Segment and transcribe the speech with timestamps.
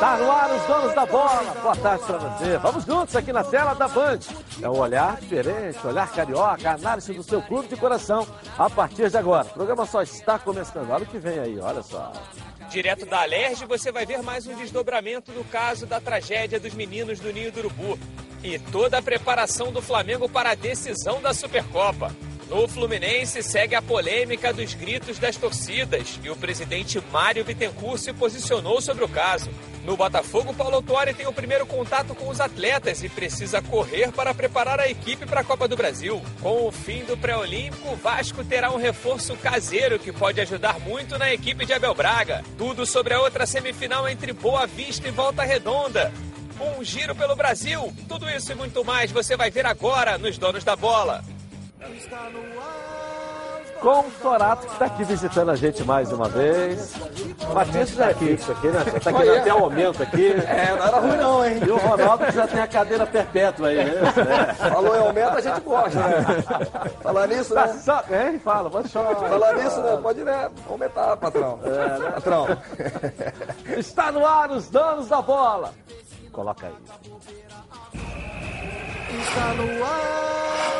[0.00, 1.54] Tá no ar os donos da bola.
[1.60, 2.56] Boa tarde para você.
[2.56, 4.20] Vamos juntos aqui na tela da Band.
[4.62, 8.26] É um olhar diferente, olhar carioca, análise do seu clube de coração
[8.56, 9.46] a partir de agora.
[9.48, 10.88] O programa só está começando.
[10.88, 12.12] Olha o que vem aí, olha só.
[12.70, 17.20] Direto da Alerj, você vai ver mais um desdobramento do caso da tragédia dos meninos
[17.20, 17.98] do Ninho do Urubu.
[18.42, 22.10] E toda a preparação do Flamengo para a decisão da Supercopa.
[22.50, 28.12] No Fluminense segue a polêmica dos gritos das torcidas e o presidente Mário Bittencourt se
[28.12, 29.48] posicionou sobre o caso.
[29.84, 34.34] No Botafogo, Paulo Autori tem o primeiro contato com os atletas e precisa correr para
[34.34, 36.20] preparar a equipe para a Copa do Brasil.
[36.40, 41.32] Com o fim do pré-olímpico, Vasco terá um reforço caseiro que pode ajudar muito na
[41.32, 42.44] equipe de Abel Braga.
[42.58, 46.12] Tudo sobre a outra semifinal entre Boa Vista e Volta Redonda.
[46.60, 47.94] Um giro pelo Brasil.
[48.08, 51.22] Tudo isso e muito mais você vai ver agora nos Donos da Bola.
[53.80, 56.92] Com o Sorato, que está aqui visitando a gente mais uma vez.
[57.54, 58.82] Matias já é fixo aqui, né?
[58.94, 60.32] Está aqui até o aumento aqui.
[60.46, 61.60] É, não era ruim não, hein?
[61.66, 64.54] E o Ronaldo que já tem a cadeira perpétua aí, né?
[64.58, 66.24] Falou em aumento, a gente gosta, né?
[67.02, 67.80] Falar nisso, Tá né?
[67.82, 68.38] só, hein?
[68.44, 69.16] Fala, pode chorar.
[69.16, 69.98] Falar nisso, né?
[70.02, 70.50] Pode né?
[70.68, 71.58] aumentar, patrão.
[71.64, 72.10] É, né?
[72.10, 72.46] Patrão.
[73.78, 75.72] Está no ar os donos da bola.
[76.32, 76.74] Coloca aí.
[79.22, 80.79] Está no ar,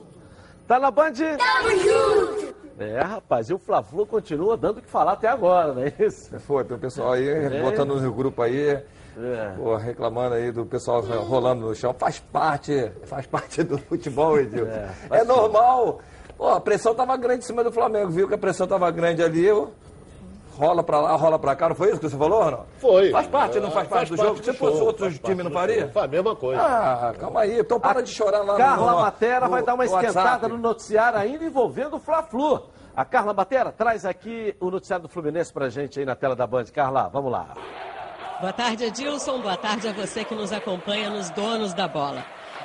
[0.71, 1.11] Tá na Band?
[1.11, 2.55] Tamo junto!
[2.79, 6.39] É, rapaz, e o Fla-Flu continua dando o que falar até agora, não é isso?
[6.39, 9.53] Foi, tem o pessoal aí, botando no grupo aí, É.
[9.57, 11.93] pô, reclamando aí do pessoal rolando no chão.
[11.93, 14.71] Faz parte, faz parte do futebol, Edilson.
[14.71, 15.99] É, É, normal.
[16.37, 19.21] Pô, a pressão tava grande em cima do Flamengo, viu que a pressão tava grande
[19.21, 19.47] ali.
[20.61, 21.69] Rola pra lá, rola pra cá.
[21.69, 22.67] Não foi isso que você falou, Ronaldo?
[22.77, 23.09] Foi.
[23.11, 24.43] Faz parte, não faz parte do jogo?
[24.43, 25.87] Se fosse show, outro faz time, parte não do faria?
[25.89, 26.61] Faz a mesma coisa.
[26.61, 27.59] Ah, calma aí.
[27.59, 30.29] Então para de chorar lá no- Carla no, Matera no- vai dar uma no esquentada
[30.29, 30.47] WhatsApp.
[30.49, 32.61] no noticiário ainda envolvendo o Fla-Flu.
[32.95, 36.45] A Carla Matera traz aqui o noticiário do Fluminense pra gente aí na tela da
[36.45, 36.65] Band.
[36.73, 37.47] Carla, vamos lá.
[38.39, 39.39] Boa tarde, Edilson.
[39.41, 42.23] Boa tarde a você que nos acompanha nos Donos da Bola.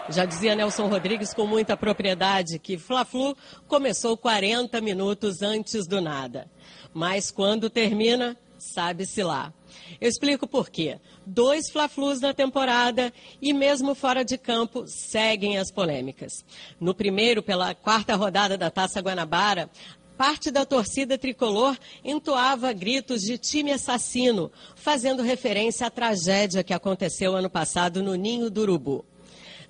[0.09, 3.37] Já dizia Nelson Rodrigues com muita propriedade que Fla-Flu
[3.67, 6.49] começou 40 minutos antes do nada.
[6.95, 9.53] Mas quando termina, sabe-se lá.
[10.01, 11.01] Eu explico por quê.
[11.27, 13.13] Dois Fla-Flus na temporada
[13.43, 16.45] e mesmo fora de campo seguem as polêmicas.
[16.79, 19.69] No primeiro, pela quarta rodada da Taça Guanabara,
[20.17, 27.37] Parte da torcida tricolor entoava gritos de time assassino, fazendo referência à tragédia que aconteceu
[27.37, 29.05] ano passado no Ninho do Urubu.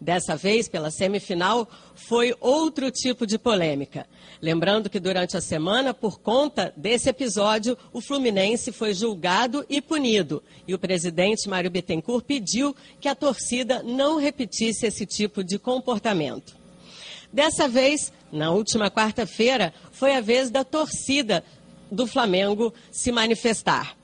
[0.01, 4.07] Dessa vez, pela semifinal, foi outro tipo de polêmica.
[4.41, 10.43] Lembrando que durante a semana, por conta desse episódio, o Fluminense foi julgado e punido.
[10.69, 16.55] E o presidente Mário Bittencourt pediu que a torcida não repetisse esse tipo de comportamento.
[17.33, 21.43] Dessa vez, na última quarta-feira, foi a vez da torcida
[21.91, 23.97] do Flamengo se manifestar.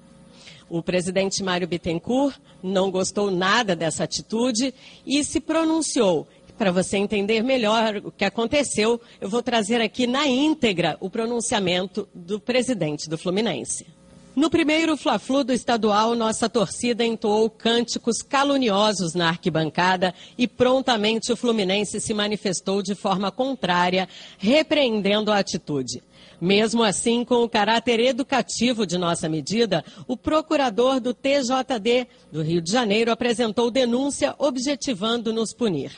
[0.69, 4.73] O presidente Mário Bittencourt não gostou nada dessa atitude
[5.06, 6.27] e se pronunciou.
[6.56, 12.09] Para você entender melhor o que aconteceu, eu vou trazer aqui na íntegra o pronunciamento
[12.15, 13.87] do presidente do Fluminense.
[14.34, 21.37] No primeiro Fla-Flu do estadual, nossa torcida entoou cânticos caluniosos na arquibancada e prontamente o
[21.37, 24.09] Fluminense se manifestou de forma contrária,
[24.39, 26.03] repreendendo a atitude.
[26.42, 32.60] Mesmo assim, com o caráter educativo de nossa medida, o procurador do TJD do Rio
[32.60, 35.92] de Janeiro apresentou denúncia objetivando nos punir.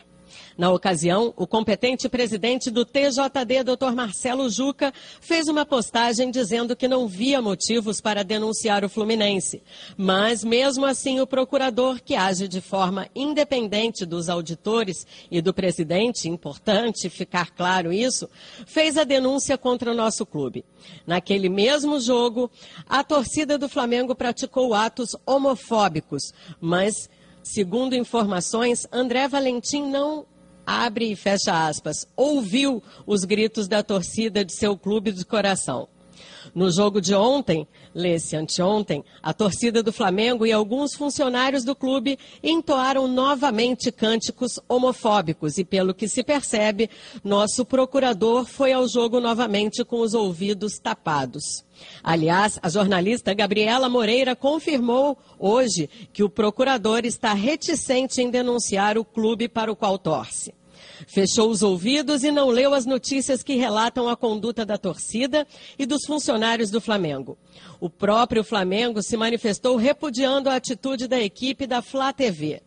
[0.56, 3.92] Na ocasião, o competente presidente do TJD, Dr.
[3.92, 9.62] Marcelo Juca, fez uma postagem dizendo que não via motivos para denunciar o Fluminense.
[9.97, 16.28] Mas, mesmo assim, o procurador, que age de forma independente dos auditores e do presidente,
[16.28, 18.30] importante ficar claro isso,
[18.65, 20.65] fez a denúncia contra o nosso clube.
[21.04, 22.48] Naquele mesmo jogo,
[22.89, 27.10] a torcida do Flamengo praticou atos homofóbicos, mas,
[27.42, 30.27] segundo informações, André Valentim não
[30.66, 35.89] abre e fecha aspas, ouviu os gritos da torcida de seu clube de coração.
[36.55, 42.19] No jogo de ontem, lê-se anteontem, a torcida do Flamengo e alguns funcionários do clube
[42.43, 46.91] entoaram novamente cânticos homofóbicos e, pelo que se percebe,
[47.22, 51.64] nosso procurador foi ao jogo novamente com os ouvidos tapados.
[52.03, 59.04] Aliás, a jornalista Gabriela Moreira confirmou hoje que o procurador está reticente em denunciar o
[59.04, 60.54] clube para o qual torce.
[61.06, 65.47] Fechou os ouvidos e não leu as notícias que relatam a conduta da torcida
[65.78, 67.36] e dos funcionários do Flamengo.
[67.80, 72.62] O próprio Flamengo se manifestou repudiando a atitude da equipe da Flá TV.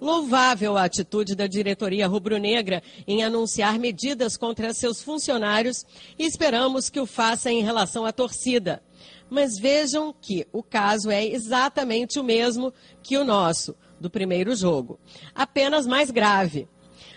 [0.00, 5.84] Louvável a atitude da diretoria rubro-negra em anunciar medidas contra seus funcionários
[6.18, 8.82] e esperamos que o faça em relação à torcida.
[9.30, 12.72] Mas vejam que o caso é exatamente o mesmo
[13.02, 15.00] que o nosso, do primeiro jogo,
[15.34, 16.68] apenas mais grave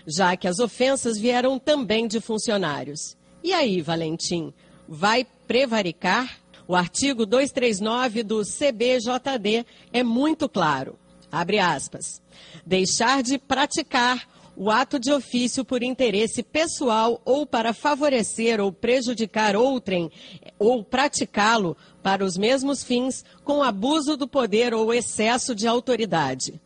[0.06, 3.16] já que as ofensas vieram também de funcionários.
[3.42, 4.52] E aí, Valentim,
[4.88, 6.38] vai prevaricar?
[6.66, 10.96] O artigo 239 do CBJD é muito claro.
[11.30, 12.22] Abre aspas.
[12.64, 14.26] Deixar de praticar
[14.56, 20.10] o ato de ofício por interesse pessoal ou para favorecer ou prejudicar outrem
[20.58, 26.60] ou praticá-lo para os mesmos fins com abuso do poder ou excesso de autoridade.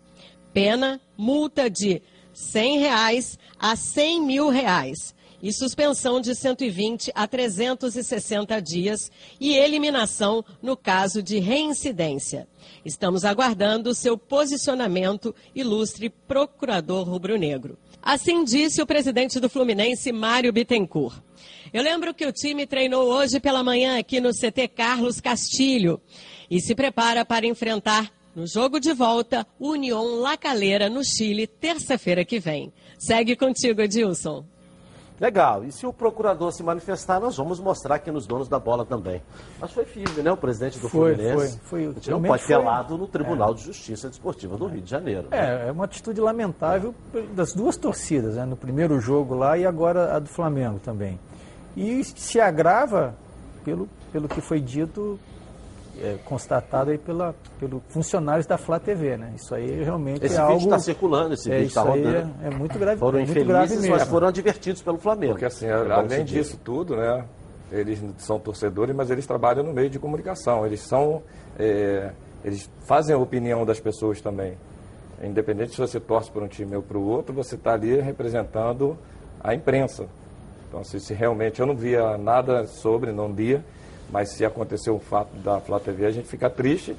[0.52, 8.62] Pena, multa de 100 reais a 100 mil reais e suspensão de 120 a 360
[8.62, 12.48] dias e eliminação no caso de reincidência.
[12.82, 17.76] Estamos aguardando seu posicionamento, ilustre procurador rubro-negro.
[18.02, 21.20] Assim disse o presidente do Fluminense, Mário Bittencourt.
[21.74, 26.00] Eu lembro que o time treinou hoje pela manhã aqui no CT Carlos Castilho
[26.50, 32.24] e se prepara para enfrentar no jogo de volta, União La Calera, no Chile, terça-feira
[32.24, 32.72] que vem.
[32.98, 34.53] Segue contigo, Edilson.
[35.20, 35.64] Legal.
[35.64, 39.22] E se o procurador se manifestar, nós vamos mostrar aqui nos donos da bola também.
[39.60, 40.32] Mas foi firme, né?
[40.32, 41.58] O presidente do foi, Fluminense.
[41.60, 41.90] Foi, foi.
[41.90, 43.54] A gente não pode ter lado no Tribunal é.
[43.54, 45.28] de Justiça Desportiva do Rio de Janeiro.
[45.30, 45.64] Né?
[45.64, 46.94] É, é uma atitude lamentável
[47.32, 48.44] das duas torcidas, né?
[48.44, 51.18] No primeiro jogo lá e agora a do Flamengo também.
[51.76, 53.14] E se agrava
[53.64, 55.18] pelo, pelo que foi dito
[56.00, 59.32] é, constatado aí pela, pelo funcionários da Flá TV, né?
[59.36, 60.58] Isso aí realmente esse é algo...
[60.58, 62.34] está circulando, esse é, vídeo está rodando.
[62.42, 63.90] É, é, muito grave, foram é muito grave mesmo.
[63.90, 65.32] mas foram advertidos pelo Flamengo.
[65.32, 67.24] Porque assim, além disso tudo, né?
[67.72, 70.64] Eles são torcedores, mas eles trabalham no meio de comunicação.
[70.64, 71.22] Eles são,
[71.58, 72.12] é,
[72.44, 74.56] eles fazem a opinião das pessoas também.
[75.22, 78.96] Independente se você torce por um time ou para o outro, você está ali representando
[79.42, 80.06] a imprensa.
[80.68, 83.64] Então, se, se realmente eu não via nada sobre, não via,
[84.14, 86.96] mas se acontecer o fato da Flá TV, a gente fica triste,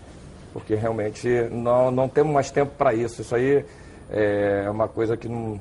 [0.52, 3.22] porque realmente não, não temos mais tempo para isso.
[3.22, 3.64] Isso aí
[4.10, 5.58] é uma coisa que não,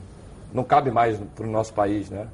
[0.52, 2.26] não cabe mais para o nosso país, né?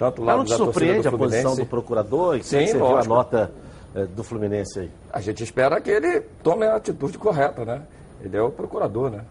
[0.00, 2.38] Tanto lá não te surpreende a posição do procurador?
[2.38, 2.86] E Sim, você lógico.
[2.86, 3.52] viu a nota
[3.94, 4.90] é, do Fluminense aí?
[5.12, 7.82] A gente espera que ele tome a atitude correta, né?
[8.20, 9.24] Ele é o procurador, né?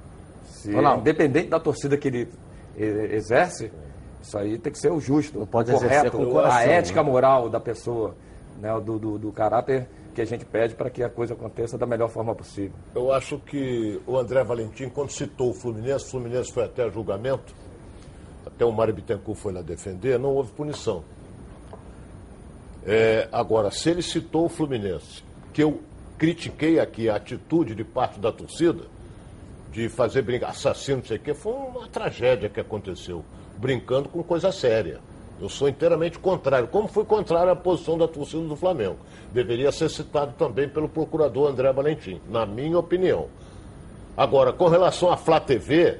[0.45, 2.29] Se, independente da torcida que ele
[2.77, 3.69] exerce,
[4.23, 6.63] isso aí tem que ser o justo, não pode o correto, com o coração, a
[6.63, 7.09] ética né?
[7.09, 8.15] moral da pessoa
[8.59, 11.86] né, do, do, do caráter que a gente pede para que a coisa aconteça da
[11.86, 12.74] melhor forma possível.
[12.94, 17.53] Eu acho que o André Valentim, quando citou o Fluminense, o Fluminense foi até julgamento,
[18.45, 21.03] até o Mário Bittencourt foi lá defender, não houve punição.
[22.86, 25.24] É, agora, se ele citou o Fluminense,
[25.54, 25.81] que eu
[26.18, 28.83] critiquei aqui a atitude de parte da torcida,
[29.71, 33.24] de fazer brincar, assassino, não sei o quê, foi uma tragédia que aconteceu,
[33.57, 35.00] brincando com coisa séria.
[35.42, 38.98] Eu sou inteiramente contrário, como foi contrário à posição da torcida do Flamengo.
[39.33, 43.28] Deveria ser citado também pelo procurador André Valentim, na minha opinião.
[44.16, 46.00] Agora, com relação à Flá TV,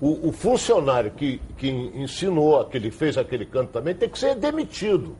[0.00, 5.14] o, o funcionário que, que ensinou aquele, fez aquele canto também tem que ser demitido.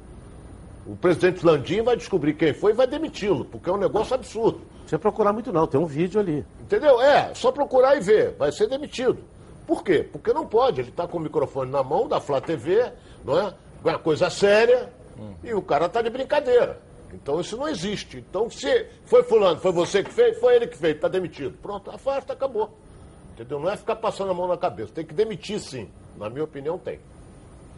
[0.85, 4.59] O presidente Landim vai descobrir quem foi e vai demiti-lo, porque é um negócio absurdo.
[4.59, 6.45] Não precisa procurar muito não, tem um vídeo ali.
[6.61, 7.01] Entendeu?
[7.01, 9.19] É, só procurar e ver, vai ser demitido.
[9.67, 10.07] Por quê?
[10.11, 10.81] Porque não pode.
[10.81, 12.93] Ele está com o microfone na mão da Flá TV,
[13.25, 13.55] não é?
[13.85, 15.35] É uma coisa séria hum.
[15.43, 16.81] e o cara está de brincadeira.
[17.13, 18.19] Então isso não existe.
[18.19, 21.57] Então se foi fulano, foi você que fez, foi ele que fez, está demitido.
[21.63, 22.77] Pronto, afasta, acabou.
[23.33, 23.59] Entendeu?
[23.59, 24.93] Não é ficar passando a mão na cabeça.
[24.93, 25.91] Tem que demitir sim.
[26.17, 27.01] Na minha opinião, tem.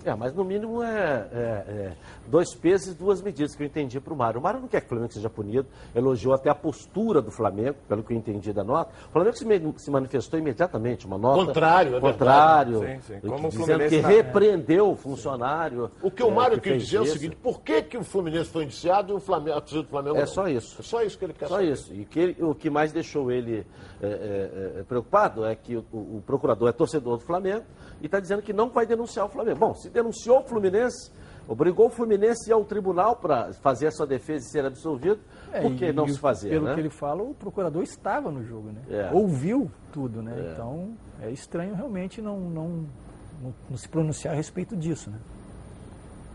[0.06, 1.92] É, mas no mínimo é, é, é
[2.28, 4.38] dois pesos e duas medidas que eu entendi para o Mário.
[4.38, 7.76] O Mário não quer que o Flamengo seja punido, elogiou até a postura do Flamengo,
[7.88, 8.92] pelo que eu entendi da nota.
[9.08, 11.46] O Flamengo se, se manifestou imediatamente, uma nota.
[11.46, 12.80] Contrário, é Contrário.
[12.80, 13.20] Sim, sim.
[13.28, 15.90] Como dizendo que repreendeu o funcionário.
[16.00, 16.96] O que o Mário é, quer dizer isso.
[16.98, 19.82] é o seguinte: por que, que o Fluminense foi indiciado e o Flamengo, a torcida
[19.82, 20.26] do Flamengo É não?
[20.28, 20.76] só isso.
[20.78, 21.72] É só isso que ele quer só saber.
[21.72, 21.92] isso.
[21.92, 23.66] E que o que mais deixou ele
[24.00, 27.64] é, é preocupado é que o, o procurador é torcedor do Flamengo
[28.00, 29.58] e está dizendo que não vai denunciar o Flamengo.
[29.58, 31.10] Bom, se denunciou o Fluminense,
[31.48, 35.20] Obrigou o Fluminense ao tribunal para fazer a sua defesa e ser absolvido.
[35.52, 36.50] É, Por que e- não se fazer?
[36.50, 36.74] Pelo né?
[36.74, 38.82] que ele fala, o procurador estava no jogo, né?
[38.90, 39.10] É.
[39.12, 40.34] Ouviu tudo, né?
[40.36, 40.52] É.
[40.52, 42.68] Então é estranho realmente não, não,
[43.40, 45.18] não, não se pronunciar a respeito disso, né?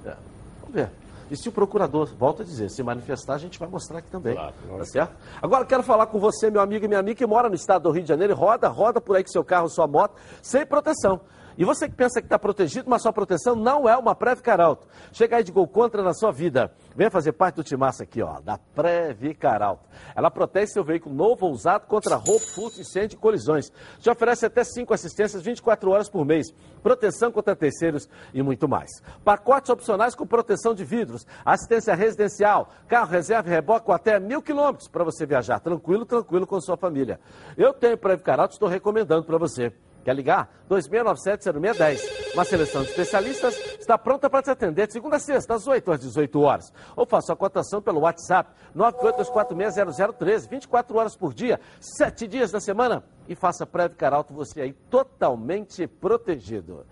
[0.06, 0.16] É.
[0.62, 0.90] Vamos ver.
[1.30, 4.36] E se o procurador, volta a dizer, se manifestar, a gente vai mostrar aqui também.
[4.36, 5.16] Claro, tá certo?
[5.42, 7.92] Agora quero falar com você, meu amigo e minha amiga, que mora no estado do
[7.92, 11.22] Rio de Janeiro roda, roda por aí com seu carro, sua moto, sem proteção.
[11.58, 14.88] E você que pensa que está protegido, mas sua proteção não é uma Previcaralto.
[15.12, 16.72] Chega aí de gol contra na sua vida.
[16.96, 19.88] Venha fazer parte do timaço aqui, ó, da Previcaralto.
[20.16, 23.72] Ela protege seu veículo novo ou usado contra roubo, furto, incêndio e colisões.
[24.00, 28.90] Te oferece até 5 assistências 24 horas por mês, proteção contra terceiros e muito mais.
[29.24, 34.42] Pacotes opcionais com proteção de vidros, assistência residencial, carro reserva e reboque com até mil
[34.42, 37.20] quilômetros para você viajar tranquilo, tranquilo com sua família.
[37.58, 39.72] Eu tenho Previcaralto, estou recomendando para você.
[40.04, 40.50] Quer ligar?
[40.70, 42.34] 2697-0610.
[42.34, 45.92] Uma seleção de especialistas está pronta para te atender de segunda a sexta, às 8
[45.92, 46.74] às 18 horas.
[46.96, 53.04] Ou faça a cotação pelo WhatsApp 982460013, 24 horas por dia, 7 dias da semana.
[53.28, 56.86] E faça Previcar Alto você aí totalmente protegido.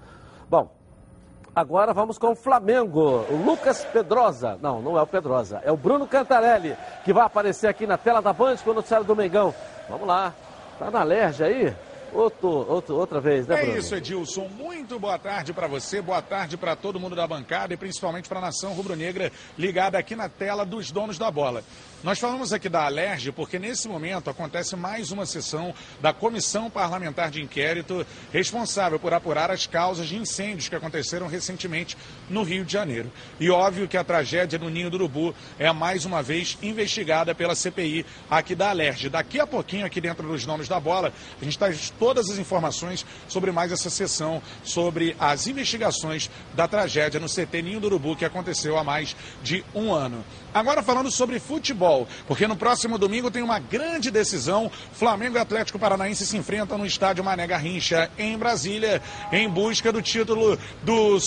[0.50, 0.78] Bom,
[1.56, 3.26] Agora vamos com o Flamengo.
[3.30, 4.58] O Lucas Pedrosa.
[4.62, 5.60] Não, não é o Pedrosa.
[5.66, 9.06] É o Bruno Cantarelli, que vai aparecer aqui na tela da Band com o noticiário
[9.06, 9.54] do Mengão.
[9.90, 10.34] Vamos lá.
[10.78, 11.76] Tá na alergia aí?
[12.14, 13.78] Outro, outro, outra vez, né, É Bruno?
[13.78, 14.48] isso, Edilson.
[14.48, 18.40] Muito boa tarde para você, boa tarde para todo mundo da bancada e principalmente para
[18.40, 21.64] a nação rubro-negra ligada aqui na tela dos donos da bola.
[22.02, 27.30] Nós falamos aqui da Alerj porque nesse momento acontece mais uma sessão da Comissão Parlamentar
[27.30, 31.98] de Inquérito responsável por apurar as causas de incêndios que aconteceram recentemente
[32.30, 33.12] no Rio de Janeiro.
[33.38, 37.54] E óbvio que a tragédia no Ninho do Urubu é mais uma vez investigada pela
[37.54, 39.10] CPI aqui da Alerj.
[39.10, 43.06] Daqui a pouquinho, aqui dentro dos donos da bola, a gente traz todas as informações
[43.28, 48.24] sobre mais essa sessão, sobre as investigações da tragédia no CT Ninho do Urubu que
[48.24, 50.24] aconteceu há mais de um ano.
[50.54, 54.72] Agora falando sobre futebol, porque no próximo domingo tem uma grande decisão.
[54.94, 59.02] Flamengo e Atlético Paranaense se enfrentam no estádio Mané Garrincha, em Brasília,
[59.32, 61.20] em busca do título do,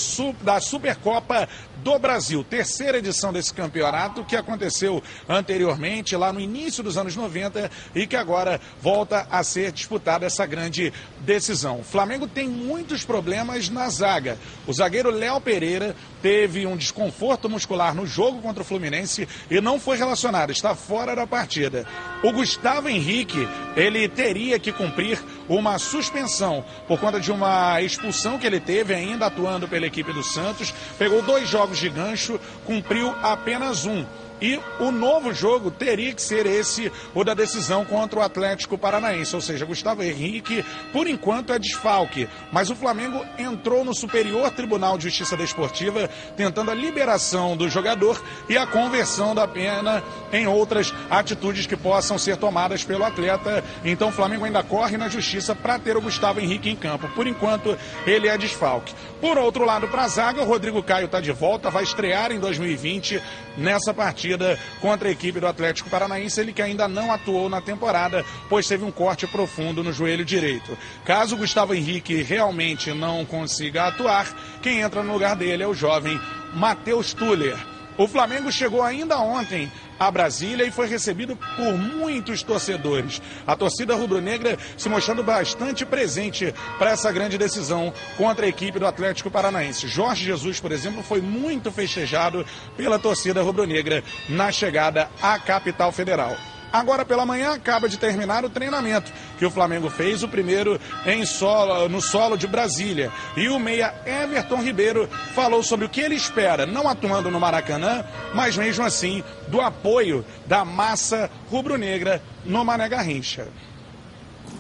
[0.43, 1.49] da Supercopa
[1.83, 2.45] do Brasil.
[2.45, 8.17] Terceira edição desse campeonato que aconteceu anteriormente, lá no início dos anos 90, e que
[8.17, 11.81] agora volta a ser disputada essa grande decisão.
[11.81, 14.39] O Flamengo tem muitos problemas na zaga.
[14.67, 19.81] O zagueiro Léo Pereira teve um desconforto muscular no jogo contra o Fluminense e não
[19.81, 21.87] foi relacionado, está fora da partida.
[22.23, 28.47] O Gustavo Henrique, ele teria que cumprir uma suspensão por conta de uma expulsão que
[28.47, 33.87] ele teve ainda atuando pela equipe do Santos, pegou dois jogos de gancho, cumpriu apenas
[33.87, 34.05] um.
[34.43, 39.37] E o novo jogo teria que ser esse, o da decisão contra o Atlético Paranaense.
[39.37, 42.29] Ou seja, Gustavo Henrique, por enquanto, é desfalque.
[42.51, 48.21] Mas o Flamengo entrou no Superior Tribunal de Justiça Desportiva, tentando a liberação do jogador
[48.49, 50.03] e a conversão da pena
[50.33, 53.63] em outras atitudes que possam ser tomadas pelo atleta.
[53.85, 57.07] Então o Flamengo ainda corre na justiça para ter o Gustavo Henrique em campo.
[57.11, 57.77] Por enquanto,
[58.07, 58.95] ele é desfalque.
[59.21, 62.41] Por outro lado, para a zaga, o Rodrigo Caio está de volta, vai estrear em
[62.41, 63.23] 2020
[63.59, 68.25] nessa partida contra a equipe do Atlético Paranaense, ele que ainda não atuou na temporada,
[68.49, 70.77] pois teve um corte profundo no joelho direito.
[71.05, 74.27] Caso o Gustavo Henrique realmente não consiga atuar,
[74.63, 76.19] quem entra no lugar dele é o jovem
[76.55, 77.72] Matheus Tuller.
[77.97, 83.21] O Flamengo chegou ainda ontem a Brasília e foi recebido por muitos torcedores.
[83.47, 88.87] A torcida rubro-negra se mostrando bastante presente para essa grande decisão contra a equipe do
[88.87, 89.87] Atlético Paranaense.
[89.87, 92.45] Jorge Jesus, por exemplo, foi muito festejado
[92.77, 96.37] pela torcida rubro-negra na chegada à capital federal.
[96.73, 101.27] Agora pela manhã acaba de terminar o treinamento que o Flamengo fez, o primeiro em
[101.27, 103.11] solo, no solo de Brasília.
[103.37, 108.05] E o meia Everton Ribeiro falou sobre o que ele espera, não atuando no Maracanã,
[108.35, 113.49] mas mesmo assim do apoio da massa rubro-negra no Mané Garrincha.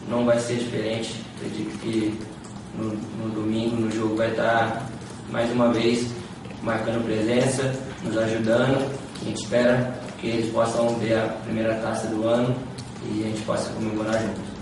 [0.08, 1.14] não vai ser diferente.
[1.36, 2.18] Acredito que
[2.76, 4.86] no, no domingo, no jogo, vai estar
[5.30, 6.06] mais uma vez
[6.62, 8.90] marcando presença, nos ajudando.
[9.20, 12.56] A gente espera que eles possam ter a primeira taça do ano
[13.04, 14.52] e a gente possa comemorar juntos.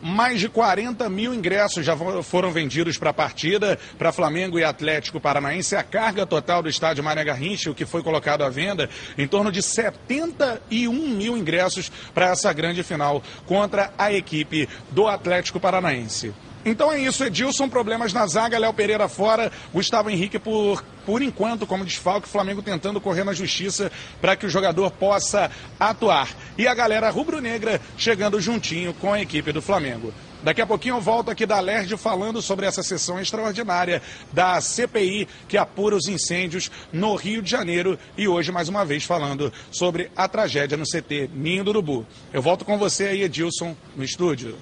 [0.00, 5.20] Mais de 40 mil ingressos já foram vendidos para a partida, para Flamengo e Atlético
[5.20, 5.76] Paranaense.
[5.76, 9.52] A carga total do estádio Mané Garrincha, o que foi colocado à venda, em torno
[9.52, 16.32] de 71 mil ingressos para essa grande final contra a equipe do Atlético Paranaense.
[16.64, 21.66] Então é isso, Edilson, problemas na zaga, Léo Pereira fora, Gustavo Henrique por, por enquanto
[21.66, 23.90] como desfalque, Flamengo tentando correr na justiça
[24.20, 26.28] para que o jogador possa atuar.
[26.58, 30.12] E a galera rubro-negra chegando juntinho com a equipe do Flamengo.
[30.42, 34.00] Daqui a pouquinho eu volto aqui da LERJ falando sobre essa sessão extraordinária
[34.32, 39.04] da CPI que apura os incêndios no Rio de Janeiro e hoje mais uma vez
[39.04, 42.06] falando sobre a tragédia no CT Ninho do Urubu.
[42.32, 44.56] Eu volto com você aí, Edilson, no estúdio.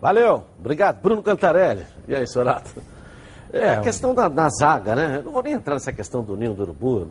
[0.00, 1.00] Valeu, obrigado.
[1.02, 1.84] Bruno Cantarelli.
[2.08, 2.70] E aí, Sorato?
[3.52, 5.16] É, a questão da, da zaga, né?
[5.18, 7.08] Eu não vou nem entrar nessa questão do Ninho do Urubu.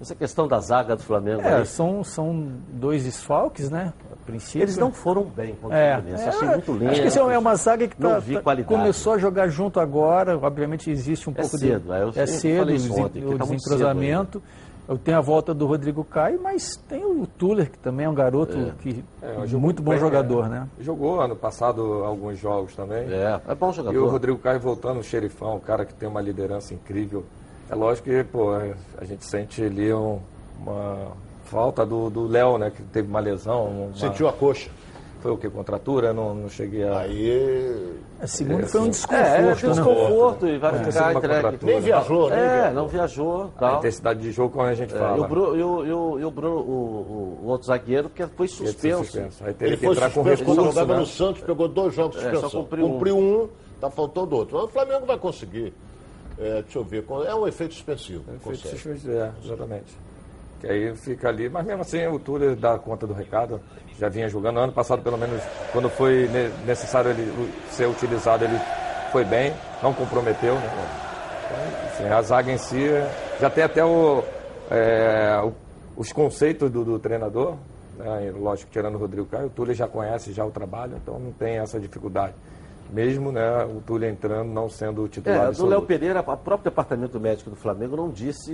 [0.00, 1.40] Essa questão da zaga do Flamengo.
[1.42, 1.66] É, aí.
[1.66, 3.92] são, são dois desfalques, né?
[4.12, 4.62] A princípio.
[4.64, 6.24] Eles não foram bem contra É, o Fluminense.
[6.24, 6.90] é, Achei muito lindo.
[6.90, 10.36] Acho que isso é uma zaga que tá- vi tá- começou a jogar junto agora.
[10.36, 11.92] Obviamente existe um É pouco cedo, de.
[11.92, 14.42] é, eu é sempre cedo o, ontem, o tá desentrosamento.
[14.86, 18.14] Eu tenho a volta do Rodrigo Caio, mas tem o Tuller, que também é um
[18.14, 20.48] garoto que É, muito bom bem, jogador, é.
[20.50, 20.68] né?
[20.78, 23.10] Jogou ano passado alguns jogos também.
[23.10, 23.96] É, é bom jogador.
[23.96, 27.24] E o Rodrigo Caio voltando, o xerifão, um cara que tem uma liderança incrível.
[27.70, 30.18] É lógico que, pô, é, a gente sente ali um-
[30.60, 31.12] uma
[31.44, 32.70] falta do do Léo, né?
[32.70, 33.64] Que teve uma lesão.
[33.66, 34.70] Uma, Sentiu a coxa.
[35.24, 35.48] Foi o que?
[35.48, 36.12] Contratura?
[36.12, 36.98] Não, não cheguei a.
[36.98, 37.94] Aí.
[38.20, 38.90] A segunda É, foi um sim.
[38.90, 39.24] desconforto.
[39.24, 39.54] É, é né?
[39.54, 41.58] desconforto e vai sido ficar uma entregue.
[41.64, 42.74] Nem viajou, nem É, viajou.
[42.74, 43.42] não viajou.
[43.56, 43.78] A Tal.
[43.78, 45.16] intensidade de jogo, como a gente É, fala.
[45.16, 48.10] e o Bruno, e o, e o, e o, Bruno, o, o- o outro zagueiro,
[48.10, 49.04] que foi Ia ser suspenso.
[49.04, 49.44] suspenso.
[49.46, 51.00] Aí teve Ele que foi entrar com suspenso recurso, jogava né?
[51.00, 52.60] no Santos, pegou dois jogos de É, só suspensão.
[52.62, 52.92] cumpriu um.
[52.92, 53.48] cumpriu um,
[53.80, 54.58] tá faltando outro.
[54.62, 55.72] O Flamengo vai conseguir.
[56.38, 57.02] É, deixa eu ver.
[57.26, 58.24] É um efeito suspensivo.
[58.24, 58.68] Feito consegue.
[58.68, 59.96] suspenso, é, exatamente.
[60.60, 63.58] Que aí fica ali, mas mesmo assim o Túlio dá conta do recado,
[63.98, 64.58] já vinha jogando.
[64.58, 65.40] Ano passado, pelo menos,
[65.72, 67.32] quando foi ne- necessário ele
[67.70, 68.58] ser utilizado, ele
[69.12, 70.54] foi bem, não comprometeu.
[70.54, 70.70] Né?
[71.46, 72.88] Então, assim, a zaga em si,
[73.40, 74.22] já tem até o,
[74.70, 75.40] é,
[75.96, 77.54] os conceitos do, do treinador,
[77.96, 78.32] né?
[78.36, 81.58] Lógico, tirando o Rodrigo Caio, o Túlio já conhece já o trabalho, então não tem
[81.58, 82.34] essa dificuldade.
[82.90, 85.66] Mesmo né, o Túlio entrando, não sendo o titular É, do.
[85.66, 88.52] Léo Pereira, o próprio departamento médico do Flamengo não disse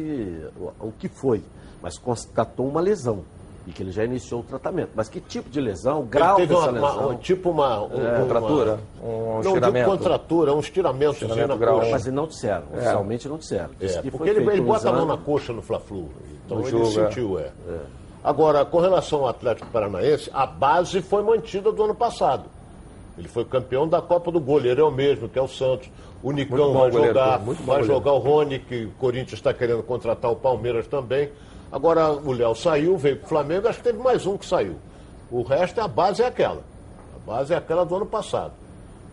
[0.57, 1.43] o, o que foi,
[1.83, 3.25] mas constatou uma lesão
[3.71, 4.91] e que ele já iniciou o tratamento.
[4.97, 7.11] Mas que tipo de lesão, o grau Ele teve dessa uma, uma- lesão?
[7.11, 7.81] um- tipo uma.
[7.83, 8.79] um- uma Contratura?
[9.03, 9.91] Um Não estiramento?
[9.91, 11.91] contratura, um estiramento, Estiramento na grau coxa.
[11.93, 13.71] Mas não disseram, oficialmente não disseram.
[13.79, 16.09] Disse É, que porque foi ele, ele um bota a mão na coxa no Fla-Flu.
[16.45, 16.91] Então No ele jogo, é.
[17.09, 17.51] sentiu, é.
[18.23, 22.45] Agora, com relação ao Atlético Paranaense, a base foi mantida do ano passado.
[23.17, 25.89] Ele foi campeão da Copa do Goleiro, é o mesmo, que é o Santos.
[26.23, 27.85] O Nicão vai goleiro, jogar, vai goleiro.
[27.87, 31.31] jogar o Rony, que o Corinthians está querendo contratar o Palmeiras também.
[31.73, 34.77] Agora o Léo saiu, veio para o Flamengo, acho que teve mais um que saiu.
[35.31, 36.63] O resto, a base é aquela.
[37.15, 38.53] A base é aquela do ano passado.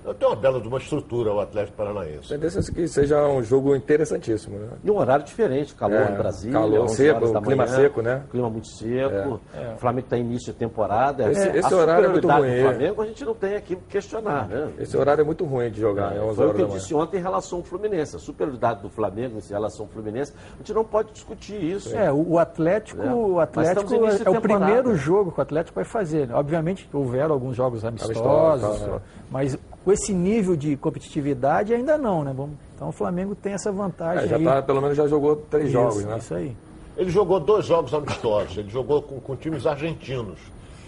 [0.07, 2.29] Eu tenho uma bela de uma estrutura o Atlético Paranaense.
[2.29, 4.67] tendência é que seja um jogo interessantíssimo, né?
[4.83, 7.75] E um horário diferente, calor É, no Brasil, calor 11 seco, horas da clima manhã,
[7.75, 8.23] seco, né?
[8.31, 9.41] Clima muito seco.
[9.75, 11.29] O Flamengo está em início de temporada.
[11.29, 12.61] Esse- É, esse a horário é muito ruim, do é.
[12.63, 14.69] Flamengo a gente não tem aqui o que questionar, né?
[14.79, 16.79] Esse horário é muito ruim de jogar, é 11 Foi o que eu manhã.
[16.79, 18.15] disse ontem em relação ao Fluminense.
[18.15, 21.93] A superioridade do Flamengo em relação ao Fluminense, a gente não pode discutir isso.
[21.95, 23.13] É, o Atlético, É.
[23.13, 24.39] o Atlético é o temporada.
[24.41, 26.27] primeiro jogo que o Atlético vai fazer.
[26.27, 26.33] né?
[26.33, 28.99] Obviamente que houveram alguns jogos amistosos, Amistosos, tá, né?
[29.29, 32.33] mas com esse nível de competitividade ainda não, né?
[32.35, 34.43] Vamos- Então o Flamengo tem essa vantagem É, já aí.
[34.43, 36.17] tá, pelo menos já jogou três isso, jogos, né?
[36.17, 36.57] Isso aí.
[36.97, 38.57] Ele jogou dois jogos amistosos.
[38.57, 40.39] Ele jogou com, com times argentinos.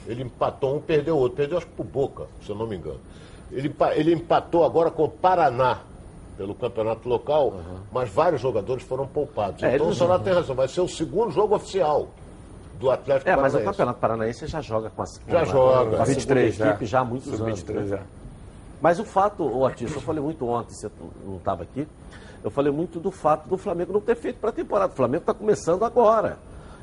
[0.06, 1.38] Ele empatou um, perdeu outro.
[1.38, 3.00] Perdeu, acho que pro Boca, se eu não me engano.
[3.54, 5.80] Ele, ele empatou agora com o Paraná,
[6.38, 7.54] pelo campeonato local,
[7.94, 9.64] mas vários jogadores foram poupados.
[9.64, 10.54] É, então o Sonato tem razão.
[10.54, 12.10] Vai ser o segundo jogo oficial
[12.78, 13.66] do Atlético É, mas o Paranaense.
[13.72, 15.96] Campeonato Paranaense já joga com as com Já a- joga.
[15.98, 16.70] com a 23 segunda já.
[16.72, 17.60] equipe já há muitos anos.
[17.60, 17.88] Sub-23 né?
[17.88, 18.00] já.
[18.82, 20.90] Mas o fato, ô Artista, eu falei muito ontem, você
[21.26, 21.88] não estava aqui,
[22.44, 24.94] eu falei muito do fato do Flamengo não ter feito pré-temporada.
[24.94, 26.38] O Flamengo está começando agora.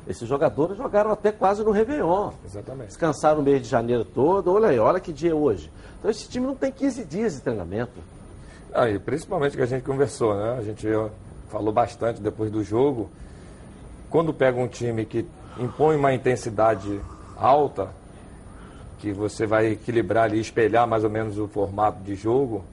[0.07, 2.31] Esses jogadores jogaram até quase no Réveillon.
[2.45, 2.87] Exatamente.
[2.87, 4.53] Descansaram o mês de janeiro todo.
[4.53, 5.71] Olha aí, olha que dia é hoje.
[5.99, 7.99] Então esse time não tem 15 dias de treinamento.
[8.73, 10.55] Aí, principalmente que a gente conversou, né?
[10.57, 10.87] A gente
[11.49, 13.09] falou bastante depois do jogo.
[14.09, 15.25] Quando pega um time que
[15.59, 17.01] impõe uma intensidade
[17.35, 17.89] alta,
[18.99, 22.63] que você vai equilibrar ali, espelhar mais ou menos o formato de jogo,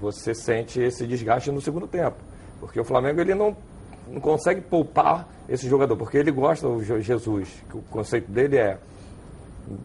[0.00, 2.16] você sente esse desgaste no segundo tempo.
[2.60, 3.56] Porque o Flamengo ele não,
[4.08, 8.78] não consegue poupar esse jogador, porque ele gosta do Je- Jesus, o conceito dele é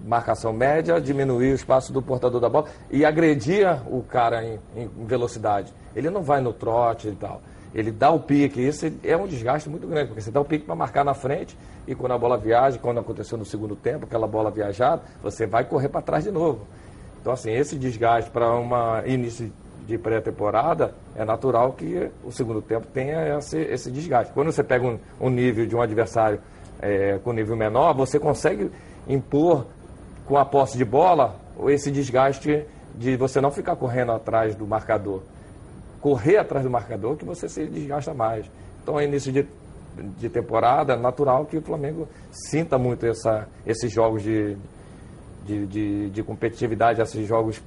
[0.06, 4.90] marcação média, diminuir o espaço do portador da bola e agredir o cara em, em
[5.06, 5.74] velocidade.
[5.96, 7.42] Ele não vai no trote e tal.
[7.74, 8.62] Ele dá o pique.
[8.62, 11.58] Isso é um desgaste muito grande, porque você dá o pique para marcar na frente
[11.88, 15.66] e quando a bola viaja, quando aconteceu no segundo tempo, aquela bola viajada, você vai
[15.66, 16.68] correr para trás de novo.
[17.20, 19.52] Então, assim, esse desgaste para uma início
[19.86, 24.32] de pré-temporada, é natural que o segundo tempo tenha esse, esse desgaste.
[24.34, 26.40] Quando você pega um, um nível de um adversário
[26.80, 28.72] é, com nível menor, você consegue
[29.08, 29.66] impor
[30.26, 31.36] com a posse de bola
[31.68, 32.66] esse desgaste
[32.96, 35.22] de você não ficar correndo atrás do marcador.
[36.00, 38.50] Correr atrás do marcador que você se desgasta mais.
[38.82, 39.46] Então, início de,
[40.18, 44.56] de temporada, é natural que o Flamengo sinta muito essa, esses jogos de,
[45.46, 47.62] de, de, de competitividade, esses jogos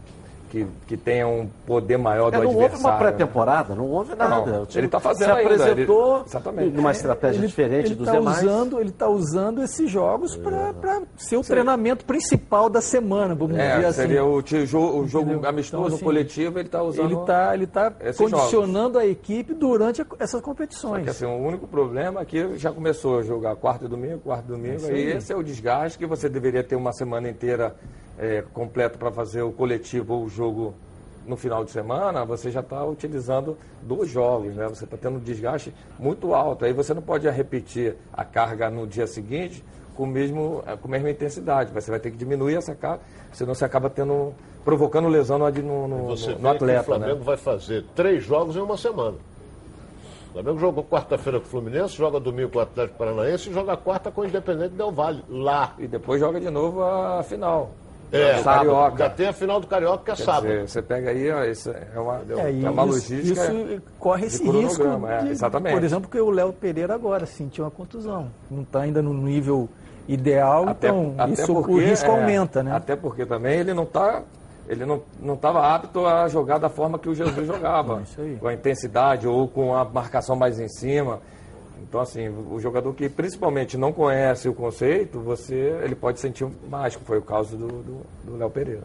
[0.54, 2.86] que, que tenha um poder maior do É, não houve adversário.
[2.86, 4.52] uma pré-temporada, não houve Não, nada.
[4.52, 4.62] não.
[4.62, 6.76] O time Ele tá fazendo se ainda, apresentou ele- exatamente.
[6.76, 8.38] numa estratégia ele, diferente ele dos tá demais.
[8.42, 13.64] Usando, ele está usando esses jogos para ser o treinamento principal da semana, vamos dizer
[13.68, 14.00] É, assim.
[14.02, 15.48] seria o, o jogo Entendeu?
[15.48, 17.04] amistoso Então, assim, coletivo, ele está usando.
[17.06, 21.02] Ele está ele tá condicionando a equipe durante a- essas Só competições.
[21.04, 24.44] que assim, o único problema é que já começou a jogar quarto e domingo, quarto
[24.44, 27.74] e domingo, Isso e esse é o desgaste que você deveria ter uma semana inteira
[28.18, 30.74] é, completa para fazer o coletivo ou o jogo
[31.26, 34.68] no final de semana, você já está utilizando dois jogos, né?
[34.68, 36.64] Você está tendo um desgaste muito alto.
[36.64, 39.64] Aí você não pode repetir a carga no dia seguinte
[39.96, 41.72] com, mesmo, eh, com a mesma intensidade.
[41.72, 43.00] Você vai ter que diminuir essa carga,
[43.32, 46.84] senão você acaba tendo, provocando lesão no, no, no, Você no que o atleta.
[46.84, 47.24] Flamengo Né?
[47.24, 49.16] vai fazer três jogos em uma semana.
[50.28, 53.76] O Flamengo jogou quarta-feira com o Fluminense, joga domingo com o Atlético Paranaense e joga
[53.76, 55.74] quarta com o Independente Del Vale, lá.
[55.78, 57.70] E depois joga de novo a final.
[58.16, 58.98] É, Do Carioca.
[58.98, 60.46] Já tem a final do Carioca que é Quer sábado.
[60.48, 63.52] dizer, você pega aí, ó, isso é uma, É, e é uma isso, logística.
[63.52, 65.72] isso corre de esse risco, é, de- exatamente.
[65.74, 68.28] por exemplo, porque o Léo Pereira agora sentiu uma contusão.
[68.50, 69.68] Não está ainda no nível
[70.06, 72.72] ideal, então isso, o risco é, aumenta, né?
[72.74, 74.22] Até porque também ele não está.
[74.66, 75.02] Ele não
[75.34, 78.00] estava apto a jogar da forma que o Jesus jogava.
[78.02, 78.36] Isso aí.
[78.40, 81.20] Com a intensidade ou com a marcação mais em cima.
[81.86, 87.04] Então, assim, o jogador que principalmente não conhece o conceito, você, ele pode sentir que
[87.04, 88.84] foi o caso do Léo Pereira.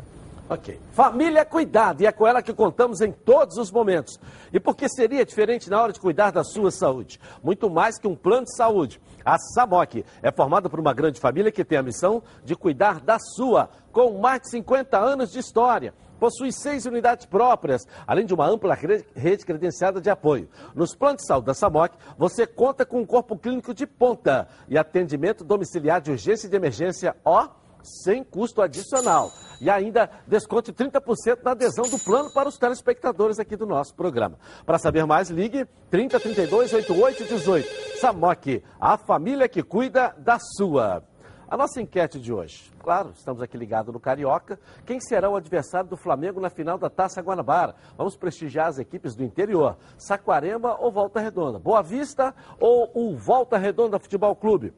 [0.49, 0.79] Ok.
[0.91, 4.19] Família é cuidado e é com ela que contamos em todos os momentos.
[4.51, 7.19] E por que seria diferente na hora de cuidar da sua saúde?
[7.43, 8.99] Muito mais que um plano de saúde.
[9.23, 13.19] A SAMOC é formada por uma grande família que tem a missão de cuidar da
[13.19, 15.93] sua, com mais de 50 anos de história.
[16.19, 20.49] Possui seis unidades próprias, além de uma ampla re- rede credenciada de apoio.
[20.75, 24.77] Nos planos de saúde da SAMOC, você conta com um corpo clínico de ponta e
[24.77, 27.47] atendimento domiciliar de urgência e de emergência, ó,
[27.81, 29.31] sem custo adicional.
[29.61, 34.37] E ainda desconte 30% na adesão do plano para os telespectadores aqui do nosso programa.
[34.65, 37.99] Para saber mais, ligue 30 32 88 18.
[37.99, 41.03] Samok, a família que cuida da sua.
[41.49, 42.71] A nossa enquete de hoje.
[42.77, 44.59] Claro, estamos aqui ligados no Carioca.
[44.85, 47.73] Quem será o adversário do Flamengo na final da Taça Guanabara?
[47.97, 49.75] Vamos prestigiar as equipes do interior.
[49.97, 51.57] Saquarema ou Volta Redonda?
[51.57, 54.71] Boa Vista ou o Volta Redonda Futebol Clube?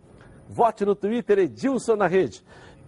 [0.48, 2.42] Vote no Twitter Edilson na rede.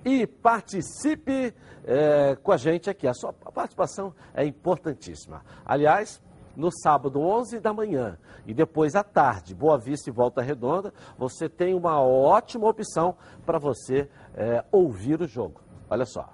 [0.05, 3.05] E participe eh, com a gente aqui.
[3.05, 5.43] A sua participação é importantíssima.
[5.65, 6.21] Aliás,
[6.55, 11.49] no sábado, 11 da manhã, e depois à tarde, Boa Vista e Volta Redonda, você
[11.49, 15.61] tem uma ótima opção para você eh, ouvir o jogo.
[15.89, 16.33] Olha só.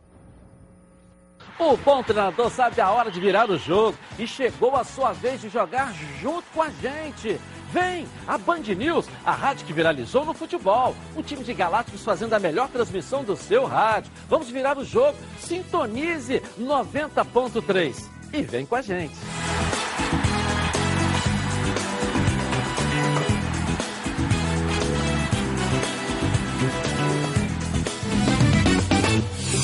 [1.57, 5.41] O bom treinador sabe a hora de virar o jogo e chegou a sua vez
[5.41, 7.39] de jogar junto com a gente.
[7.71, 10.95] Vem, a Band News, a rádio que viralizou no futebol.
[11.15, 14.11] Um time de galácticos fazendo a melhor transmissão do seu rádio.
[14.27, 15.17] Vamos virar o jogo.
[15.37, 19.15] Sintonize 90.3 e vem com a gente.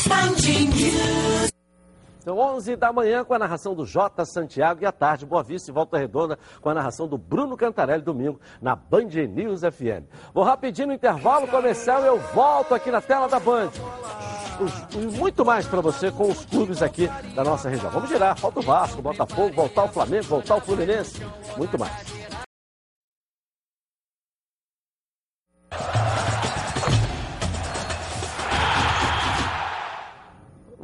[0.07, 1.54] Bungee you.
[2.25, 4.25] São 11 da manhã com a narração do J.
[4.25, 8.01] Santiago e à tarde, Boa Vista e Volta Redonda com a narração do Bruno Cantarelli
[8.01, 10.09] domingo na Band News FM.
[10.33, 13.69] Vou rapidinho no intervalo comercial e eu volto aqui na tela da Band.
[15.15, 17.91] Muito mais para você com os clubes aqui da nossa região.
[17.91, 21.23] Vamos girar, falta o Vasco, Botafogo, voltar o Flamengo, voltar o Fluminense,
[21.55, 22.24] muito mais.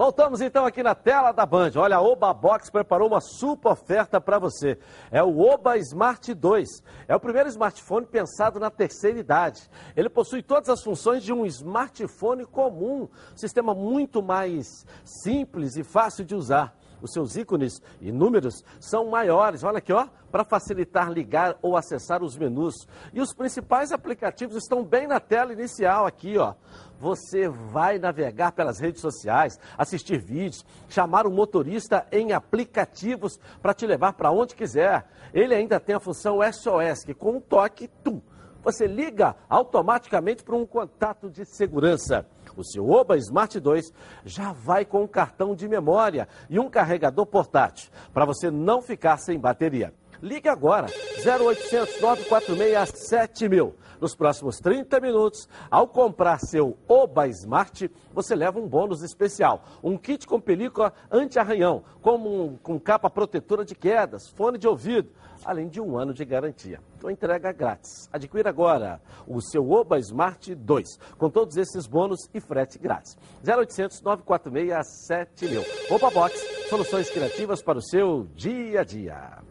[0.01, 1.73] Voltamos então aqui na tela da Band.
[1.75, 4.79] Olha, a Oba Box preparou uma super oferta para você.
[5.11, 6.67] É o Oba Smart 2.
[7.07, 9.69] É o primeiro smartphone pensado na terceira idade.
[9.95, 13.07] Ele possui todas as funções de um smartphone comum.
[13.35, 16.75] Sistema muito mais simples e fácil de usar.
[17.01, 19.63] Os seus ícones e números são maiores.
[19.63, 22.87] Olha aqui, ó, para facilitar ligar ou acessar os menus.
[23.13, 26.53] E os principais aplicativos estão bem na tela inicial aqui, ó.
[26.99, 33.87] Você vai navegar pelas redes sociais, assistir vídeos, chamar o motorista em aplicativos para te
[33.87, 35.07] levar para onde quiser.
[35.33, 38.21] Ele ainda tem a função SOS, que com um toque, tum,
[38.63, 42.25] você liga automaticamente para um contato de segurança.
[42.55, 43.93] O seu Oba Smart 2
[44.25, 49.17] já vai com um cartão de memória e um carregador portátil, para você não ficar
[49.17, 49.93] sem bateria.
[50.21, 50.85] Ligue agora,
[51.25, 53.75] 0800 946 7000.
[53.99, 59.63] Nos próximos 30 minutos, ao comprar seu Oba Smart, você leva um bônus especial.
[59.83, 65.11] Um kit com película anti-arranhão, com, com capa protetora de quedas, fone de ouvido,
[65.43, 66.79] além de um ano de garantia.
[66.97, 68.07] Então entrega grátis.
[68.11, 73.17] Adquira agora o seu Oba Smart 2, com todos esses bônus e frete grátis.
[73.43, 75.65] 0800 946 7000.
[75.89, 79.50] Oba Box, soluções criativas para o seu dia a dia.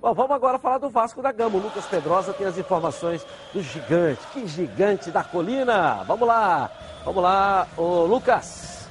[0.00, 1.56] Bom, vamos agora falar do Vasco da Gama.
[1.56, 4.20] O Lucas Pedrosa tem as informações do gigante.
[4.32, 6.04] Que gigante da colina!
[6.06, 6.70] Vamos lá!
[7.04, 8.86] Vamos lá, ô Lucas.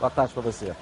[0.00, 0.74] Boa tarde para você.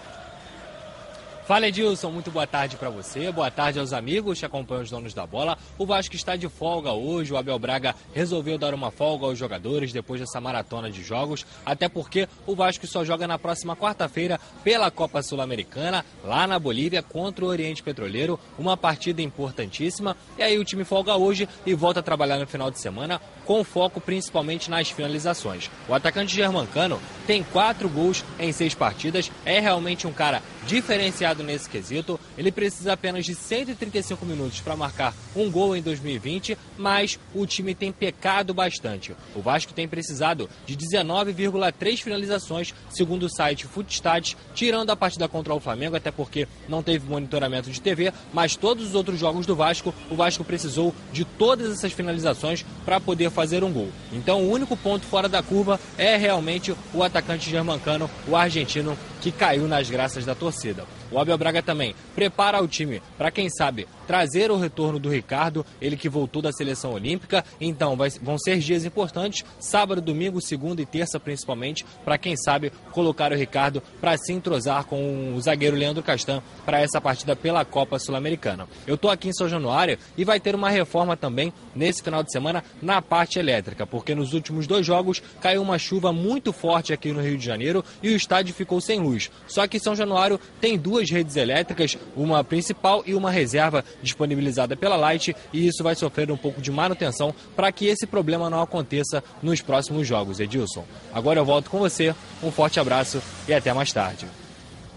[1.51, 5.13] Fala Edilson, muito boa tarde para você, boa tarde aos amigos que acompanham os donos
[5.13, 5.59] da bola.
[5.77, 9.93] O Vasco está de folga hoje, o Abel Braga resolveu dar uma folga aos jogadores
[9.93, 14.93] depois dessa maratona de jogos, até porque o Vasco só joga na próxima quarta-feira pela
[14.93, 20.17] Copa Sul-Americana, lá na Bolívia, contra o Oriente Petroleiro, uma partida importantíssima.
[20.39, 23.65] E aí o time folga hoje e volta a trabalhar no final de semana, com
[23.65, 25.69] foco principalmente nas finalizações.
[25.89, 31.69] O atacante germancano tem quatro gols em seis partidas, é realmente um cara diferenciado nesse
[31.69, 32.19] quesito.
[32.39, 37.75] Ele precisa apenas de 135 minutos para marcar um gol em 2020, mas o time
[37.75, 39.17] tem pecado bastante.
[39.35, 45.53] O Vasco tem precisado de 19,3 finalizações, segundo o site Footstats, tirando a partida contra
[45.53, 49.57] o Flamengo, até porque não teve monitoramento de TV, mas todos os outros jogos do
[49.57, 53.89] Vasco, o Vasco precisou de todas essas finalizações para poder fazer um gol.
[54.13, 59.31] Então o único ponto fora da curva é realmente o atacante germancano, o argentino, que
[59.31, 60.85] caiu nas graças da torcida.
[61.11, 65.65] O Abel Braga também prepara o time para, quem sabe, trazer o retorno do Ricardo,
[65.81, 67.45] ele que voltou da seleção olímpica.
[67.61, 72.73] Então, vai, vão ser dias importantes, sábado, domingo, segunda e terça principalmente, para, quem sabe,
[72.91, 77.65] colocar o Ricardo para se entrosar com o zagueiro Leandro Castan para essa partida pela
[77.65, 78.67] Copa Sul-Americana.
[78.85, 82.33] Eu estou aqui em São Januário e vai ter uma reforma também nesse final de
[82.33, 87.13] semana na parte elétrica, porque nos últimos dois jogos caiu uma chuva muito forte aqui
[87.13, 89.31] no Rio de Janeiro e o estádio ficou sem luz.
[89.47, 94.97] Só que São Januário tem duas redes elétricas, uma principal e uma reserva disponibilizada pela
[94.97, 99.23] Light, e isso vai sofrer um pouco de manutenção para que esse problema não aconteça
[99.43, 100.85] nos próximos jogos, Edilson.
[101.13, 104.27] Agora eu volto com você, um forte abraço e até mais tarde.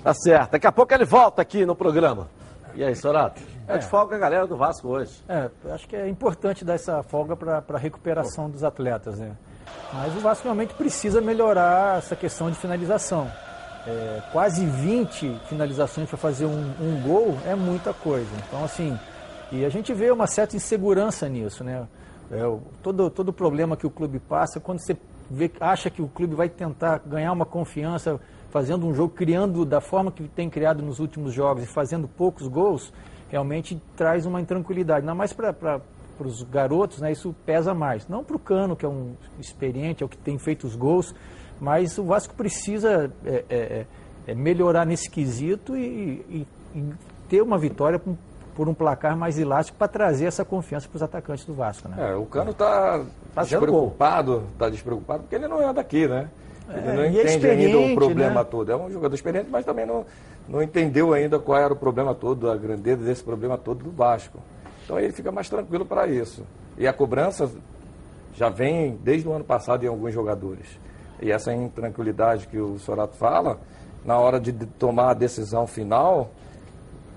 [0.03, 2.29] Tá certo, daqui a pouco ele volta aqui no programa.
[2.75, 3.39] E aí, Sorato?
[3.67, 5.11] É de folga a galera do Vasco hoje.
[5.29, 9.31] É, acho que é importante dar essa folga para a recuperação dos atletas, né?
[9.93, 13.31] Mas o Vasco realmente precisa melhorar essa questão de finalização.
[13.85, 18.29] É, quase 20 finalizações para fazer um, um, gol é muita coisa.
[18.47, 18.97] Então, assim,
[19.51, 21.85] e a gente vê uma certa insegurança nisso, né?
[22.31, 22.41] É,
[22.81, 24.95] todo, todo problema que o clube passa, quando você
[25.29, 28.19] vê, acha que o clube vai tentar ganhar uma confiança
[28.49, 32.47] fazendo um jogo, criando da forma que tem criado nos últimos jogos e fazendo poucos
[32.47, 32.93] gols,
[33.29, 35.01] realmente traz uma intranquilidade.
[35.01, 35.81] Ainda mais para
[36.19, 38.07] os garotos, né, isso pesa mais.
[38.07, 41.15] Não para o Cano, que é um experiente, é o que tem feito os gols,
[41.59, 43.85] mas o Vasco precisa é, é, é,
[44.27, 46.93] é melhorar nesse quesito e, e, e
[47.29, 48.17] ter uma vitória por,
[48.55, 51.87] por um placar mais elástico para trazer essa confiança para os atacantes do Vasco.
[51.89, 52.11] Né?
[52.11, 56.29] É, o Cano está tá despreocupado, está despreocupado porque ele não é daqui, né?
[56.69, 58.47] Ele não entende ainda o problema né?
[58.49, 58.71] todo.
[58.71, 60.05] É um jogador experiente, mas também não,
[60.47, 64.39] não entendeu ainda qual era o problema todo, a grandeza desse problema todo do Vasco.
[64.83, 66.43] Então ele fica mais tranquilo para isso.
[66.77, 67.49] E a cobrança
[68.35, 70.67] já vem desde o ano passado em alguns jogadores.
[71.23, 73.57] E essa intranquilidade que o Sorato fala,
[74.03, 76.29] na hora de tomar a decisão final,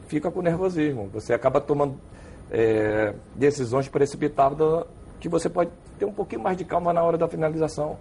[0.07, 1.11] fica com nervosismo.
[1.12, 1.97] Você acaba tomando
[2.49, 4.85] é, decisões precipitadas
[5.19, 7.97] que você pode ter um pouquinho mais de calma na hora da finalização.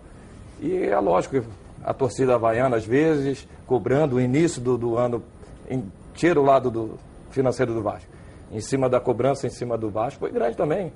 [0.62, 1.44] E é lógico
[1.84, 5.24] a torcida havaiana, às vezes, cobrando o início do, do ano,
[5.68, 7.00] em, tira o lado do
[7.32, 8.12] financeiro do Vasco.
[8.52, 10.94] Em cima da cobrança, em cima do Vasco, foi grande também.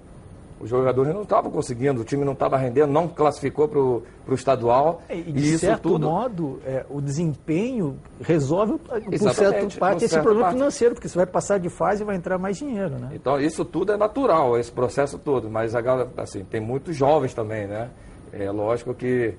[0.60, 5.02] Os jogadores não estavam conseguindo, o time não estava rendendo, não classificou para o estadual.
[5.08, 10.42] É, E de certo modo, é, o desempenho resolve, por Exatamente, certa parte, esse problema
[10.42, 10.56] parte.
[10.56, 13.10] financeiro, porque você vai passar de fase e vai entrar mais dinheiro, né?
[13.14, 15.50] Então, isso tudo é natural, esse processo todo.
[15.50, 17.90] Mas, agora, assim, tem muitos jovens também, né?
[18.34, 19.34] É lógico que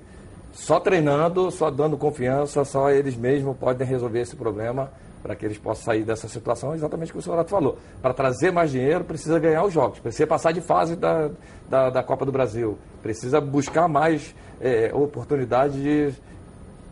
[0.51, 5.57] só treinando, só dando confiança, só eles mesmos podem resolver esse problema para que eles
[5.57, 7.77] possam sair dessa situação, exatamente o que o senhor falou.
[8.01, 11.29] Para trazer mais dinheiro, precisa ganhar os jogos, precisa passar de fase da,
[11.69, 16.13] da, da Copa do Brasil, precisa buscar mais é, oportunidade de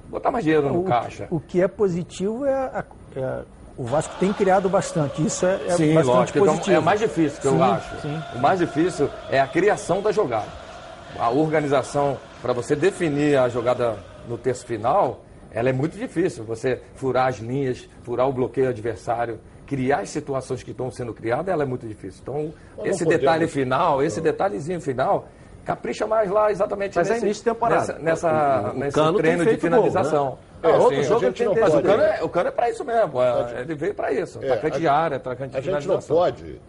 [0.09, 1.27] botar mais dinheiro no o, caixa.
[1.29, 3.39] o que é positivo é, a- é
[3.77, 5.25] o Vasco tem criado bastante.
[5.25, 6.39] Isso é, é Sim, bastante lógico.
[6.39, 6.75] Então, positivo.
[6.75, 8.01] é mais difícil, que eu Sim, acho.
[8.01, 8.21] sim.
[8.35, 10.47] O mais difícil é a criação da jogada.
[11.17, 13.95] A organização, para você definir a jogada
[14.27, 16.43] no terço final, ela é muito difícil.
[16.45, 21.47] Você furar as linhas, furar o bloqueio adversário, criar as situações que estão sendo criadas,
[21.53, 22.21] ela é muito difícil.
[22.23, 25.27] Então, Nós esse detalhe podemos- final, esse detalhezinho final,
[25.65, 27.93] capricha mais lá exatamente Mas é nesse, início de temporada.
[27.99, 30.25] nessa, nessa- O- o nesse treino de finalização.
[30.25, 30.69] gol, né?
[30.71, 31.75] É, Outro sim, jogo a gente ele não tem pode.
[31.75, 32.13] Mas o Cano, gol.
[32.13, 33.21] é, o Cano é para isso mesmo.
[33.21, 34.39] é, ele veio para isso.
[34.43, 36.15] É, atacante a- de área, atacante de A gente não finalização.
[36.17, 36.59] pode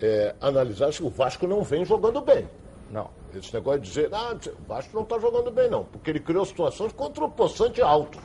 [0.00, 2.48] é, analisar se o Vasco não vem jogando bem.
[2.90, 3.10] Não.
[3.34, 5.84] Esse negócio de dizer, ah, o Vasco não está jogando bem, não.
[5.84, 8.20] Porque ele criou situações contra o Poçante Altos,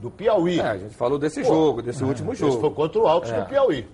[0.00, 0.58] do Piauí.
[0.60, 2.52] É, a gente falou desse Pô, jogo, desse último jogo.
[2.52, 3.40] Esse foi contra o Altos É.
[3.40, 3.86] do Piauí.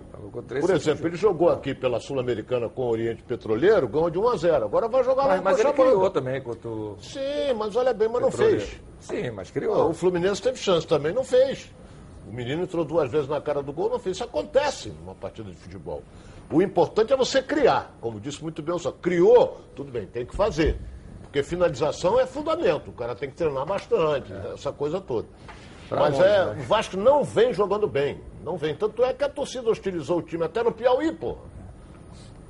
[0.59, 4.37] Por exemplo, ele jogou aqui pela Sul-Americana com o Oriente Petroleiro, ganhou de 1 a
[4.37, 4.65] 0.
[4.65, 8.09] Agora vai jogar lá Mas, mas ele criou também contra o Sim, mas olha bem,
[8.09, 8.81] mas não fez.
[8.99, 9.89] Sim, mas criou.
[9.89, 11.71] O Fluminense teve chance também, não fez.
[12.27, 14.17] O menino entrou duas vezes na cara do gol, não fez.
[14.17, 16.01] Isso acontece numa partida de futebol.
[16.51, 17.95] O importante é você criar.
[17.99, 20.77] Como disse muito bem o só criou, tudo bem, tem que fazer.
[21.23, 22.89] Porque finalização é fundamento.
[22.89, 25.27] O cara tem que treinar bastante, essa coisa toda.
[25.89, 26.57] Pra Mas longe, é, né?
[26.59, 28.19] o Vasco não vem jogando bem.
[28.43, 28.73] Não vem.
[28.75, 31.35] Tanto é que a torcida hostilizou o time até no Piauí, pô.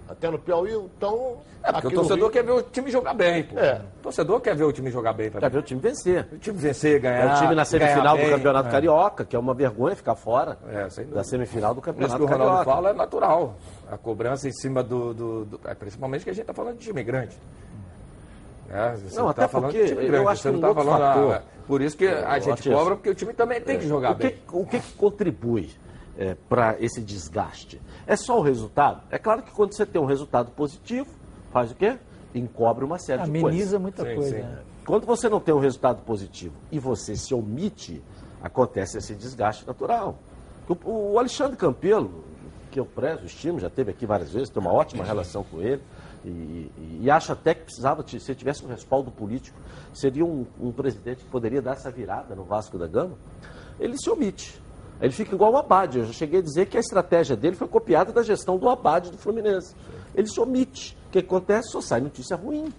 [0.07, 1.37] Até no Piauí, então.
[1.63, 3.57] É, porque o torcedor Rio- quer ver o time jogar bem, pô.
[3.59, 3.81] É.
[3.99, 5.41] O torcedor quer ver o time jogar bem também.
[5.41, 6.27] Quer ver o time vencer.
[6.31, 7.35] O time vencer, É ganhar.
[7.35, 8.29] o time na semifinal do.
[8.29, 8.71] Campeonato É.
[8.71, 12.25] Carioca, que é uma vergonha ficar fora É, da semifinal do Isso Campeonato que o
[12.27, 12.71] Ronaldo Carioca.
[12.71, 13.55] fala é natural.
[13.95, 15.13] A cobrança em cima do.
[15.13, 17.37] do- do- é, principalmente que a gente está falando de time grande.
[18.69, 20.27] É, você Não, tá até falando porque de time eu grande.
[20.27, 21.01] acho você que não um tá outro falando.
[21.01, 23.79] fator- ah, por isso que a Ô, gente Matias, cobra, porque o time também tem
[23.79, 24.31] que jogar o bem.
[24.31, 25.69] que, o que, que contribui
[26.49, 27.79] para esse desgaste?
[28.05, 29.01] É só o resultado?
[29.09, 31.07] É claro que quando você tem um resultado positivo,
[31.53, 31.97] faz o quê?
[32.33, 33.47] Encobre uma série de coisas.
[33.49, 34.29] Ameniza muita Sim, coisa.
[34.35, 34.41] sim.
[34.43, 34.59] né?
[34.85, 38.03] Quando você não tem um resultado positivo e você se omite,
[38.43, 40.17] acontece esse desgaste natural.
[40.67, 42.23] O, o Alexandre Campelo,
[42.75, 45.81] que eu prezo, estimo, já teve aqui várias vezes, tenho uma ótima relação com ele,
[46.25, 49.57] e, e- e acho até que precisava, se tivesse um respaldo político,
[49.93, 53.13] seria um, um presidente que poderia dar essa virada no Vasco da Gama.
[53.79, 54.61] Ele se omite.
[54.99, 55.99] Ele fica igual o Abade.
[55.99, 59.09] Eu já cheguei a dizer que a estratégia dele foi copiada da gestão do Abade
[59.09, 59.73] do Fluminense.
[60.13, 60.97] Ele se omite.
[61.07, 61.69] O que acontece?
[61.71, 62.73] Só sai notícia ruim.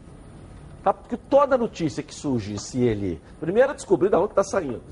[0.85, 0.93] Tá?
[0.93, 4.83] Porque toda notícia que surge, se ele, primeiro, descobrir de onde está saindo,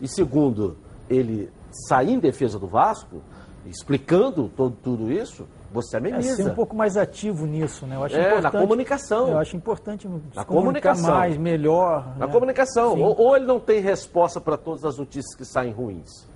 [0.00, 0.76] e segundo,
[1.10, 1.50] ele
[1.88, 3.20] sair em defesa do Vasco,
[3.68, 6.36] explicando todo, tudo isso, você É, ameniza.
[6.36, 7.96] ser um pouco mais ativo nisso, né?
[7.96, 9.28] Eu acho É, na comunicação.
[9.28, 11.10] Eu acho importante Na comunicação.
[11.14, 12.16] mais, melhor.
[12.18, 12.32] Na né?
[12.32, 12.98] comunicação.
[13.00, 16.26] Ou, ou ele não tem resposta para todas as notícias que saem ruins.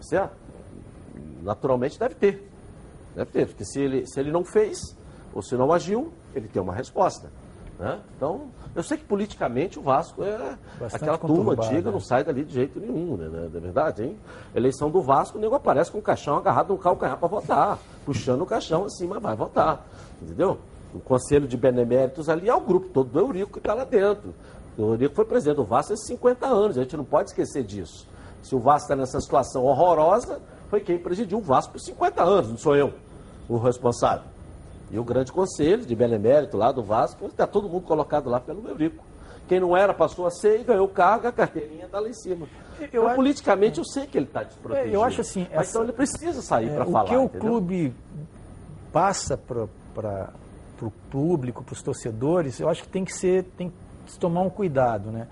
[0.00, 0.34] Certo?
[1.42, 2.48] Naturalmente deve ter.
[3.14, 4.96] Deve ter, porque se ele, se ele não fez,
[5.34, 7.30] ou se não agiu, ele tem uma resposta.
[7.78, 8.00] Né?
[8.16, 11.90] Então, eu sei que politicamente o Vasco é Bastante aquela turma antiga, né?
[11.90, 13.28] não sai dali de jeito nenhum, né?
[13.30, 14.16] Não É verdade, hein?
[14.54, 18.42] Eleição do Vasco, o nego aparece com o caixão agarrado no calcanhar para votar, puxando
[18.42, 19.86] o caixão assim, mas vai votar.
[20.20, 20.58] Entendeu?
[20.94, 24.34] O conselho de beneméritos ali é o grupo todo do Eurico que está lá dentro.
[24.76, 28.06] O Eurico foi presidente do Vasco há 50 anos, a gente não pode esquecer disso.
[28.42, 32.50] Se o Vasco está nessa situação horrorosa, foi quem presidiu o Vasco por 50 anos,
[32.50, 32.92] não sou eu
[33.48, 34.31] o responsável.
[34.92, 38.68] E o grande conselho de benemérito lá do Vasco, está todo mundo colocado lá pelo
[38.68, 39.02] Eurico.
[39.48, 42.12] Quem não era passou a ser e ganhou o cargo, a carteirinha está lá em
[42.14, 42.46] cima.
[42.80, 44.90] então, acho- politicamente, eu sei que ele está desprotegido.
[44.94, 47.08] É, eu acho assim, Mas essa- então ele precisa sair É, para o falar.
[47.08, 47.40] que o entendeu?
[47.40, 47.94] clube
[48.92, 49.64] passa para
[50.82, 53.72] o público, para os torcedores, eu acho que tem que ser, tem
[54.06, 55.26] que tomar um cuidado, né?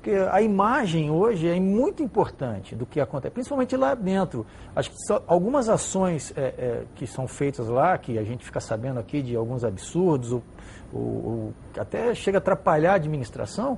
[0.00, 4.46] Porque a imagem hoje é muito importante do que acontece, principalmente lá dentro.
[4.76, 9.00] Acho que algumas ações é, é, que são feitas lá, que a gente fica sabendo
[9.00, 10.42] aqui de alguns absurdos, ou,
[10.92, 13.76] ou- ou até chega a atrapalhar a administração,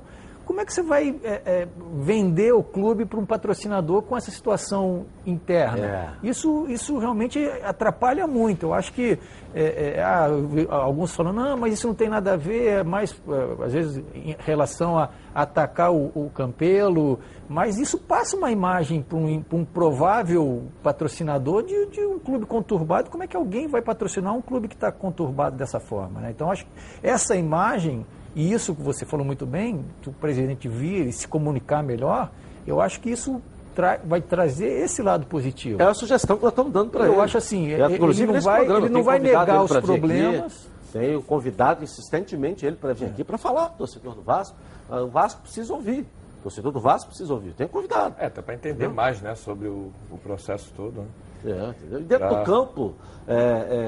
[0.51, 1.67] como é que você vai é, é,
[2.01, 5.85] vender o clube para um patrocinador com essa situação interna?
[6.23, 6.27] É.
[6.27, 8.65] Isso, isso realmente atrapalha muito.
[8.65, 9.17] Eu acho que
[9.55, 12.67] é, é, ah, eu vi alguns falam, não, mas isso não tem nada a ver,
[12.67, 18.35] é mais, é, às vezes, em relação a atacar o, o Campelo, mas isso passa
[18.35, 23.09] uma imagem para um, um provável patrocinador de, de um clube conturbado.
[23.09, 26.19] Como é que alguém vai patrocinar um clube que está conturbado dessa forma?
[26.19, 26.31] né?
[26.31, 30.67] Então, acho que essa imagem, e isso que você falou muito bem, que o presidente
[30.67, 32.31] vir e se comunicar melhor,
[32.65, 33.41] eu acho que isso
[33.75, 35.81] tra- vai trazer esse lado positivo.
[35.81, 37.21] É a sugestão que nós estamos dando para Eu ele.
[37.21, 40.69] acho assim, É, ele inclusive não vai- programa, ele não vai negar os problemas.
[40.93, 44.57] Tenho convidado insistentemente ele para vir aqui para falar, torcedor do Vasco.
[44.89, 46.05] Ah, O Vasco precisa ouvir.
[46.39, 47.53] O torcedor do Vasco precisa ouvir.
[47.53, 48.15] Tenho convidado.
[48.17, 50.99] É, até para entender mais, né, sobre o, o processo todo.
[51.01, 51.07] Né?
[51.45, 51.73] É?
[51.97, 52.39] E dentro Tá.
[52.39, 52.93] do campo,
[53.27, 53.35] é,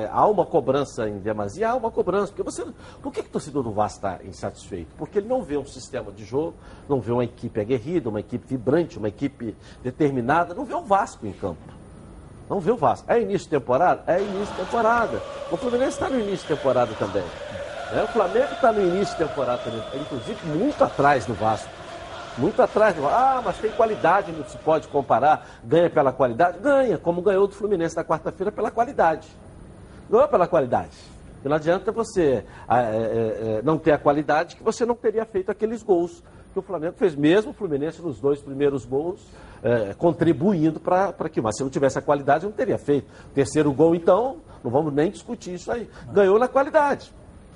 [0.05, 2.27] é, há uma cobrança em demasia, há uma cobrança.
[2.33, 2.65] Porque você,
[3.01, 4.91] por que, que o torcedor do Vasco está insatisfeito?
[4.97, 6.55] Porque ele não vê um sistema de jogo,
[6.89, 11.25] não vê uma equipe aguerrida, uma equipe vibrante, uma equipe determinada, não vê o Vasco
[11.27, 11.61] em campo.
[12.49, 13.09] Não vê o Vasco.
[13.11, 14.03] É início de temporada?
[14.05, 15.21] É início de temporada.
[15.51, 17.23] O Fluminense está no início de temporada também.
[17.91, 18.03] né?
[18.03, 21.69] O Flamengo está no início de temporada também, inclusive muito atrás do Vasco.
[22.37, 22.95] Muito atrás.
[23.03, 25.47] Ah, mas tem qualidade, não se pode comparar.
[25.63, 26.59] Ganha pela qualidade?
[26.59, 29.27] Ganha, como ganhou do Fluminense na quarta-feira pela qualidade.
[30.09, 30.97] Ganhou pela qualidade.
[31.43, 35.51] E não adianta você é, é, não ter a qualidade que você não teria feito
[35.51, 39.19] aqueles gols que o Flamengo fez, mesmo o Fluminense nos dois primeiros gols,
[39.63, 43.07] é, contribuindo para que, mas se não tivesse a qualidade, não teria feito.
[43.33, 45.89] Terceiro gol, então, não vamos nem discutir isso aí.
[46.11, 47.13] Ganhou na qualidade.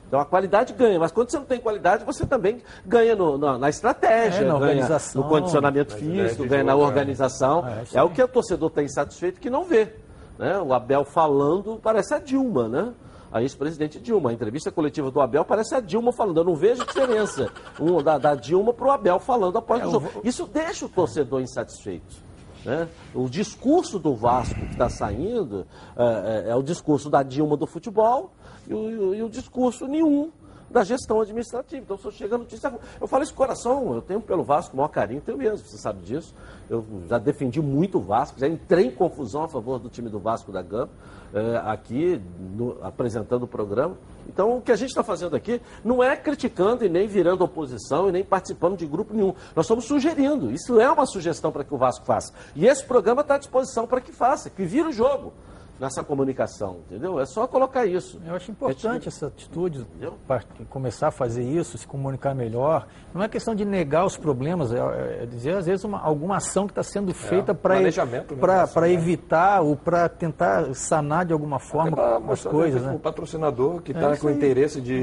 [0.07, 3.57] Então a qualidade ganha, mas quando você não tem qualidade, você também ganha no, na,
[3.57, 7.67] na, estratégia, é, na ganha no condicionamento físico, ganha na organização.
[7.67, 9.93] É, é o que o torcedor está insatisfeito que não vê.
[10.39, 10.57] Né?
[10.59, 12.93] O Abel falando parece a Dilma, né?
[13.31, 14.29] a ex-presidente Dilma.
[14.29, 16.37] A entrevista coletiva do Abel parece a Dilma falando.
[16.37, 19.91] Eu não vejo diferença um, da, da Dilma para o Abel falando após é, o
[19.91, 20.09] jogo.
[20.23, 22.27] Isso deixa o torcedor insatisfeito.
[22.65, 22.87] Né?
[23.13, 27.67] O discurso do Vasco que está saindo é, é, é, o discurso da Dilma do
[27.67, 28.31] futebol
[28.67, 30.31] e o, e o discurso nenhum
[30.69, 31.81] da gestão administrativa.
[31.83, 32.73] Então, eu chega a notícia.
[32.99, 35.77] Eu falo isso de coração, eu tenho pelo Vasco o maior carinho, tenho mesmo, você
[35.77, 36.33] sabe disso.
[36.69, 40.19] Eu já defendi muito o Vasco, já entrei em confusão a favor do time do
[40.19, 40.89] Vasco da Gama,
[41.33, 42.21] é, aqui
[42.55, 43.97] no, apresentando o programa.
[44.27, 48.09] Então, o que a gente está fazendo aqui não é criticando e nem virando oposição
[48.09, 49.33] e nem participando de grupo nenhum.
[49.55, 50.51] Nós estamos sugerindo.
[50.51, 52.33] Isso é uma sugestão para que o Vasco faça.
[52.55, 55.31] E esse programa está à disposição para que faça, que vira o jogo
[55.79, 57.19] nessa comunicação, entendeu?
[57.19, 58.19] É só colocar isso.
[58.25, 59.85] Eu acho importante essa atitude,
[60.27, 62.87] para começar a fazer isso, se comunicar melhor.
[63.13, 64.79] Não é questão de negar os problemas, é,
[65.23, 69.61] é dizer, às vezes, uma, alguma ação que está sendo é, feita é, para evitar
[69.61, 71.95] ou para tentar sanar de alguma forma
[72.31, 72.81] as coisas.
[72.81, 72.93] Né?
[72.93, 74.99] O patrocinador que está é com o interesse de,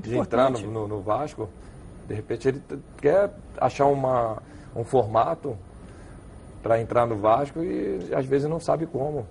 [0.00, 1.48] de entrar no, no, no Vasco,
[2.06, 2.62] de repente ele
[3.00, 4.42] quer achar uma,
[4.76, 5.56] um formato
[6.62, 9.26] para entrar no Vasco e às vezes não sabe como.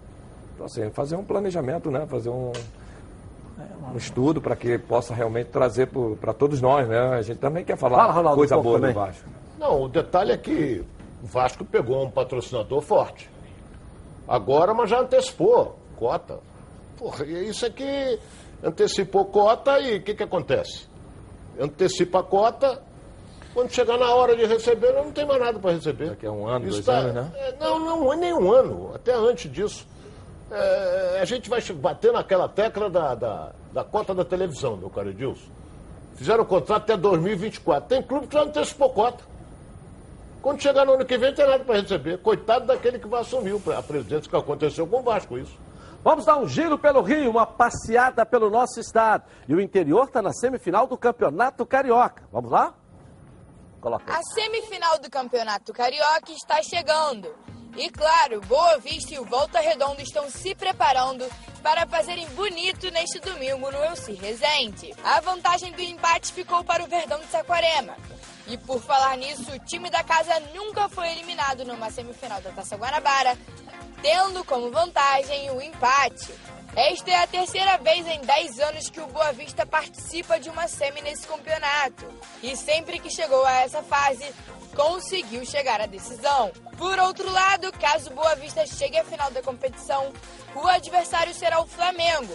[0.57, 2.07] Então, assim, fazer um planejamento, né?
[2.07, 2.51] Fazer um,
[3.93, 5.87] um estudo para que possa realmente trazer
[6.19, 6.99] para todos nós, né?
[6.99, 8.91] A gente também quer falar Fala, Ronaldo, coisa um boa também.
[8.91, 9.29] do Vasco.
[9.59, 10.83] Não, o detalhe é que
[11.23, 13.29] o Vasco pegou um patrocinador forte.
[14.27, 16.39] Agora, mas já antecipou cota.
[16.97, 18.19] Porra, e isso aqui
[18.63, 20.87] antecipou cota e o que, que acontece?
[21.59, 22.81] Antecipa a cota,
[23.53, 26.09] quando chegar na hora de receber, não tem mais nada para receber.
[26.09, 27.31] Daqui a um ano, isso dois tá, anos, né?
[27.35, 29.85] É, não, não, nem um ano, até antes disso
[30.51, 35.09] é, a gente vai bater naquela tecla da, da, da cota da televisão, meu caro
[35.09, 35.49] Edilson.
[36.15, 37.89] Fizeram o contrato até 2024.
[37.89, 39.23] Tem clube que já antecipou cota.
[40.41, 42.17] Quando chegar no ano que vem, tem nada para receber.
[42.19, 45.57] Coitado daquele que vai assumir a presidência, que aconteceu com o Vasco, isso.
[46.03, 49.25] Vamos dar um giro pelo Rio, uma passeada pelo nosso estado.
[49.47, 52.23] E o interior está na semifinal do Campeonato Carioca.
[52.31, 52.73] Vamos lá?
[53.81, 54.13] Coloca.
[54.13, 57.27] A semifinal do Campeonato Carioca está chegando.
[57.77, 61.23] E claro, Boa Vista e o Volta Redonda estão se preparando
[61.61, 64.95] para fazerem bonito neste domingo no Elci Resende.
[65.03, 67.95] A vantagem do empate ficou para o Verdão de Saquarema.
[68.47, 72.75] E por falar nisso, o time da casa nunca foi eliminado numa semifinal da Taça
[72.75, 73.37] Guanabara,
[74.01, 76.33] tendo como vantagem o empate.
[76.75, 80.67] Esta é a terceira vez em 10 anos que o Boa Vista participa de uma
[80.67, 82.07] semi nesse campeonato.
[82.41, 84.25] E sempre que chegou a essa fase,
[84.75, 86.51] conseguiu chegar à decisão.
[86.77, 90.11] Por outro lado, caso Boa Vista chegue à final da competição,
[90.55, 92.33] o adversário será o Flamengo.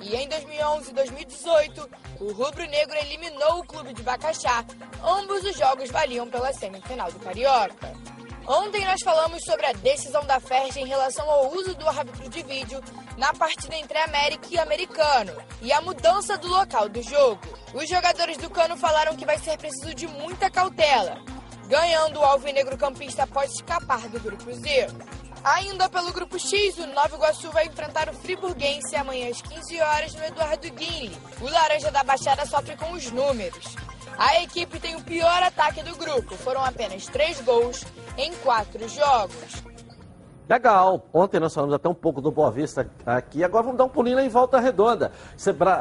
[0.00, 4.64] E em 2011 e 2018, o rubro-negro eliminou o clube de Bacaxá.
[5.02, 7.94] Ambos os jogos valiam pela semifinal do Carioca.
[8.48, 12.42] Ontem nós falamos sobre a decisão da FERJ em relação ao uso do árbitro de
[12.44, 12.80] vídeo
[13.16, 17.40] na partida entre América e Americano e a mudança do local do jogo.
[17.74, 21.20] Os jogadores do Cano falaram que vai ser preciso de muita cautela,
[21.68, 24.88] Ganhando, o Alvinegro Campista pode escapar do Grupo Z.
[25.42, 30.14] Ainda pelo Grupo X, o Nova Iguaçu vai enfrentar o Friburguense amanhã às 15 horas
[30.14, 31.16] no Eduardo Guinle.
[31.40, 33.76] O Laranja da Baixada sofre com os números.
[34.18, 37.84] A equipe tem o pior ataque do grupo, foram apenas três gols
[38.16, 39.65] em quatro jogos.
[40.48, 41.06] Legal.
[41.12, 43.42] Ontem nós falamos até um pouco do Boa Vista aqui.
[43.42, 45.10] Agora vamos dar um pulinho em Volta Redonda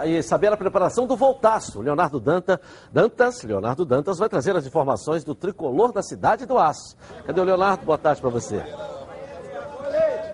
[0.05, 1.81] e saber a preparação do Voltaço.
[1.81, 6.95] Leonardo Dantas, Leonardo Dantas vai trazer as informações do tricolor da cidade do Aço.
[7.25, 7.85] Cadê o Leonardo?
[7.85, 8.63] Boa tarde para você.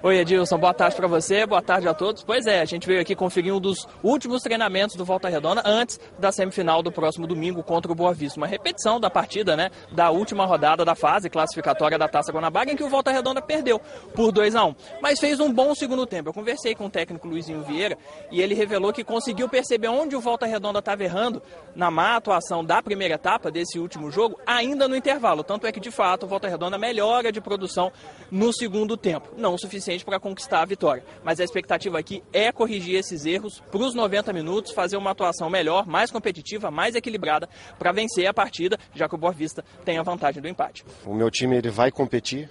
[0.03, 2.23] Oi, Edilson, boa tarde para você, boa tarde a todos.
[2.23, 5.99] Pois é, a gente veio aqui conferir um dos últimos treinamentos do Volta Redonda antes
[6.17, 8.39] da semifinal do próximo domingo contra o Boa Vista.
[8.39, 12.75] Uma repetição da partida, né, da última rodada da fase classificatória da Taça Guanabara, em
[12.75, 13.79] que o Volta Redonda perdeu
[14.15, 16.29] por 2 a 1 mas fez um bom segundo tempo.
[16.29, 17.95] Eu conversei com o técnico Luizinho Vieira
[18.31, 21.43] e ele revelou que conseguiu perceber onde o Volta Redonda estava errando
[21.75, 25.43] na má atuação da primeira etapa desse último jogo, ainda no intervalo.
[25.43, 27.91] Tanto é que, de fato, o Volta Redonda melhora de produção
[28.31, 29.29] no segundo tempo.
[29.37, 31.03] Não o suficiente suficiente para conquistar a vitória.
[31.23, 35.49] Mas a expectativa aqui é corrigir esses erros para os 90 minutos, fazer uma atuação
[35.49, 39.97] melhor, mais competitiva, mais equilibrada, para vencer a partida, já que o Boa Vista tem
[39.97, 40.85] a vantagem do empate.
[41.05, 42.49] O meu time ele vai competir,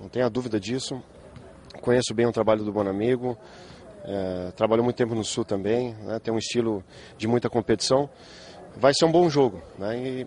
[0.00, 1.02] não tenha dúvida disso.
[1.80, 3.38] Conheço bem o trabalho do Bonamigo,
[4.04, 6.82] é, trabalhou muito tempo no Sul também, né, tem um estilo
[7.16, 8.08] de muita competição.
[8.76, 9.62] Vai ser um bom jogo.
[9.78, 10.26] Né, e,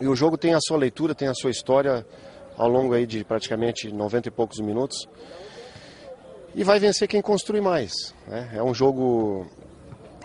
[0.00, 2.04] e o jogo tem a sua leitura, tem a sua história
[2.56, 5.08] ao longo aí de praticamente 90 e poucos minutos.
[6.54, 7.92] E vai vencer quem construi mais.
[8.26, 8.50] Né?
[8.54, 9.46] É um jogo,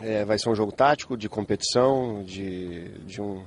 [0.02, 3.44] é, vai ser um jogo tático, de competição, de, de um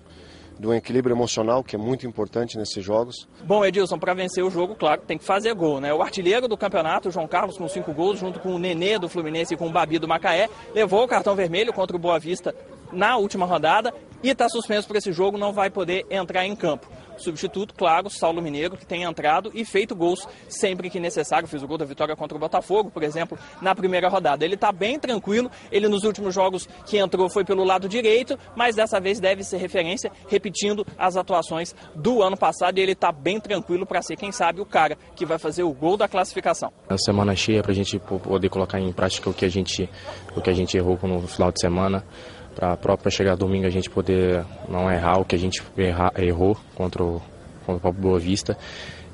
[0.59, 3.27] do equilíbrio emocional, que é muito importante nesses jogos.
[3.45, 5.93] Bom, Edilson, para vencer o jogo, claro, tem que fazer gol, né?
[5.93, 9.55] O artilheiro do campeonato, João Carlos, com cinco gols, junto com o Nenê do Fluminense
[9.55, 12.55] e com o Babi do Macaé, levou o cartão vermelho contra o Boa Vista
[12.93, 16.87] na última rodada e está suspenso para esse jogo, não vai poder entrar em campo
[17.21, 21.49] substituto, claro, Saulo Mineiro, que tem entrado e feito gols sempre que necessário.
[21.49, 24.45] Fez o gol da vitória contra o Botafogo, por exemplo, na primeira rodada.
[24.45, 25.51] Ele está bem tranquilo.
[25.71, 29.59] Ele nos últimos jogos que entrou foi pelo lado direito, mas dessa vez deve ser
[29.59, 32.79] referência, repetindo as atuações do ano passado.
[32.79, 35.73] E ele está bem tranquilo para ser, quem sabe, o cara que vai fazer o
[35.73, 36.73] gol da classificação.
[36.89, 39.89] A semana cheia para a gente poder colocar em prática o que a gente,
[40.37, 42.05] o que a gente errou no final de semana
[42.55, 45.63] para própria chegar domingo a gente poder não errar o que a gente
[46.17, 47.21] errou contra o,
[47.65, 48.57] contra o Boa Vista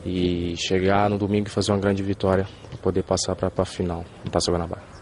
[0.05, 4.05] e chegar no domingo e fazer uma grande vitória para poder passar para a final
[4.24, 4.95] no Taça Guanabara.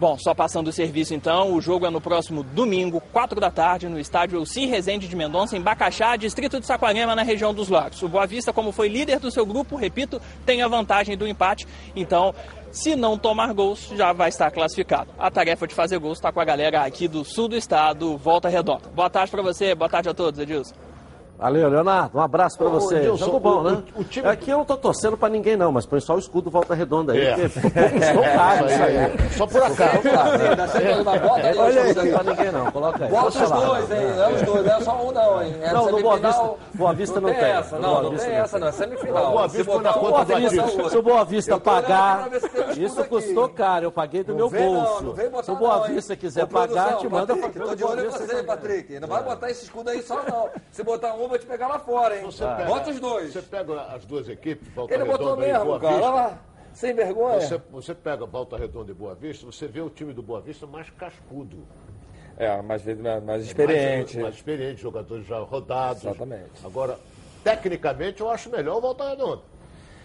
[0.00, 3.86] Bom, só passando o serviço então, o jogo é no próximo domingo, 4 da tarde,
[3.86, 8.02] no estádio Elci Rezende de Mendonça, em Bacaxá, distrito de Saquarema, na região dos Lagos.
[8.02, 11.68] O Boa Vista, como foi líder do seu grupo, repito, tem a vantagem do empate,
[11.94, 12.34] então
[12.72, 15.10] se não tomar gols, já vai estar classificado.
[15.18, 18.48] A tarefa de fazer gols está com a galera aqui do sul do estado, Volta
[18.48, 18.88] Redonda.
[18.94, 20.89] Boa tarde para você, boa tarde a todos, Edilson.
[21.40, 22.18] Valeu, Leonardo.
[22.18, 22.96] Um abraço pra você.
[22.96, 23.82] Edilson, Jogo bom, o- né?
[23.96, 26.18] o- o time- Aqui eu não tô torcendo pra ninguém, não, mas põe só o
[26.18, 27.30] escudo Volta Redonda aí, É.
[27.34, 27.48] porque
[28.04, 29.30] ficou caro isso aí.
[29.36, 30.02] Só por acaso.
[30.02, 31.60] Bota, É, né?
[31.60, 33.10] Olha aí, não pra ninguém não, coloca aí.
[33.10, 34.06] Bota os dois, hein?
[34.16, 35.54] Não é os dois, não é só um não, hein?
[35.62, 36.16] É Não, no Boa.
[36.18, 39.32] Vista- Boa Vista não tem essa, não, não tem não essa, não, é semifinal.
[39.32, 40.88] Boa Vista botar na conta do Adilson.
[40.90, 42.28] se o Boa Vista pagar,
[42.76, 45.14] isso custou caro, eu paguei do Não meu bolso.
[45.42, 45.80] Se o Boa?
[45.88, 49.00] Vista quiser Ô, pagar, te manda tô de olho em você, Patrick.
[49.00, 50.48] Não vai botar esse escudo aí só, não.
[50.70, 52.24] Se botar um, vai te pegar lá fora, hein?
[52.24, 53.32] Você pega- Bota os dois.
[53.32, 55.92] Você pega as duas equipes, Volta Ele botou Redonda e mesmo, Boa cara.
[55.94, 56.06] Vista.
[56.08, 56.38] Olha lá.
[56.72, 57.40] Sem vergonha.
[57.40, 60.66] Você, você pega Volta Redonda e Boa Vista, você vê o time do Boa Vista
[60.66, 61.66] mais cascudo.
[62.36, 64.14] É, mais, mais, mais experiente.
[64.14, 66.04] Mais, mais experiente, jogadores já rodados.
[66.04, 66.50] Exatamente.
[66.64, 66.98] Agora,
[67.44, 69.42] tecnicamente, eu acho melhor o Volta Redonda.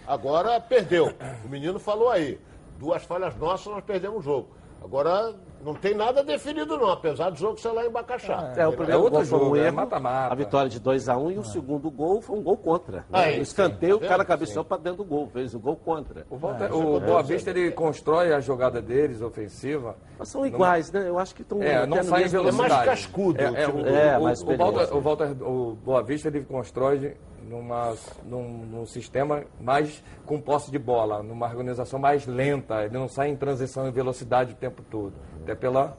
[0.06, 1.12] Agora, perdeu.
[1.44, 2.38] O menino falou aí.
[2.78, 4.48] Duas falhas nossas, nós perdemos o jogo.
[4.84, 5.34] Agora,
[5.64, 8.52] não tem nada definido, não, apesar do jogo ser lá em Bacaxá.
[8.56, 10.32] É, o primeiro outro gol foi um jogo, é erro, mata-mata.
[10.32, 13.04] a vitória de 2x1 e o segundo gol foi um gol contra.
[13.10, 13.40] No sim.
[13.40, 14.26] escanteio, o Tá cara vendo?
[14.28, 16.26] cabeceou para dentro do gol, fez o gol contra.
[16.30, 19.96] O, Volta- o Boa Vista ele constrói a jogada deles, ofensiva.
[20.18, 21.08] Mas são iguais, né?
[21.08, 22.72] Eu acho que estão É, não sai em velocidade.
[22.72, 25.44] É mais cascudo É, o é, time o, do- É, o- mais o, o, Volta-
[25.44, 27.16] o Boa Vista ele constrói
[27.48, 27.94] numa,
[28.24, 32.84] num, num sistema mais com posse de bola, numa organização mais lenta.
[32.84, 35.12] Ele não sai em transição e velocidade o tempo todo.
[35.42, 35.96] Até pela,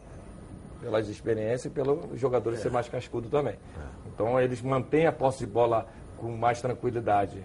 [0.81, 3.55] pelas experiências e pelo jogador ser mais cascudo também.
[4.07, 5.87] Então eles mantêm a posse de bola
[6.17, 7.43] com mais tranquilidade.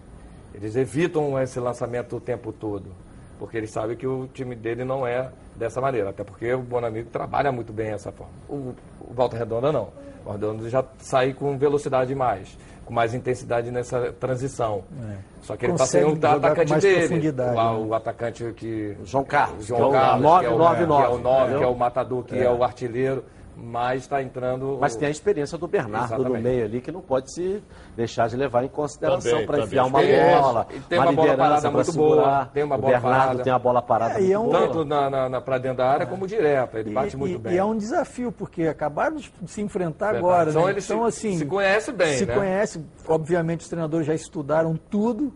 [0.54, 2.90] Eles evitam esse lançamento o tempo todo.
[3.38, 6.10] Porque eles sabem que o time dele não é dessa maneira.
[6.10, 8.32] Até porque o Bonamigo trabalha muito bem essa forma.
[8.48, 9.88] O, o Volta Redonda não.
[10.24, 12.56] O Redonda já sai com velocidade mais,
[12.92, 14.84] com mais intensidade nessa transição.
[15.40, 17.30] Só que ele está sem o com atacante dele.
[17.30, 17.86] O, né?
[17.86, 18.96] o atacante que.
[19.04, 21.56] João Carlos, João é Carlos, nove, que é o, nove, que é o nove, 9,
[21.56, 23.24] que é o matador, que é, o artilheiro,
[23.56, 24.78] mas está entrando.
[24.80, 26.42] Mas tem a experiência do Bernardo no Exatamente.
[26.42, 27.62] meio ali, que não pode se
[27.96, 31.60] deixar de levar em consideração para enfiar uma bola, E tem uma, uma bola parada
[31.62, 32.14] para muito segurar.
[32.22, 33.42] boa, tem uma o bola Bernardo parada.
[33.44, 34.50] tem uma bola parada É, é um-.
[34.50, 36.78] Tanto na, na, na, pra dentro da área como direta.
[36.80, 37.54] Ele bate E- muito e, bem.
[37.54, 40.24] E é um desafio, porque acabaram de se enfrentar Verdade.
[40.26, 40.50] agora.
[40.50, 40.70] Então né?
[40.72, 42.34] eles então, se- assim, se conhecem bem, Se né?
[42.34, 42.86] conhecem.
[43.06, 45.32] Obviamente, os treinadores já estudaram tudo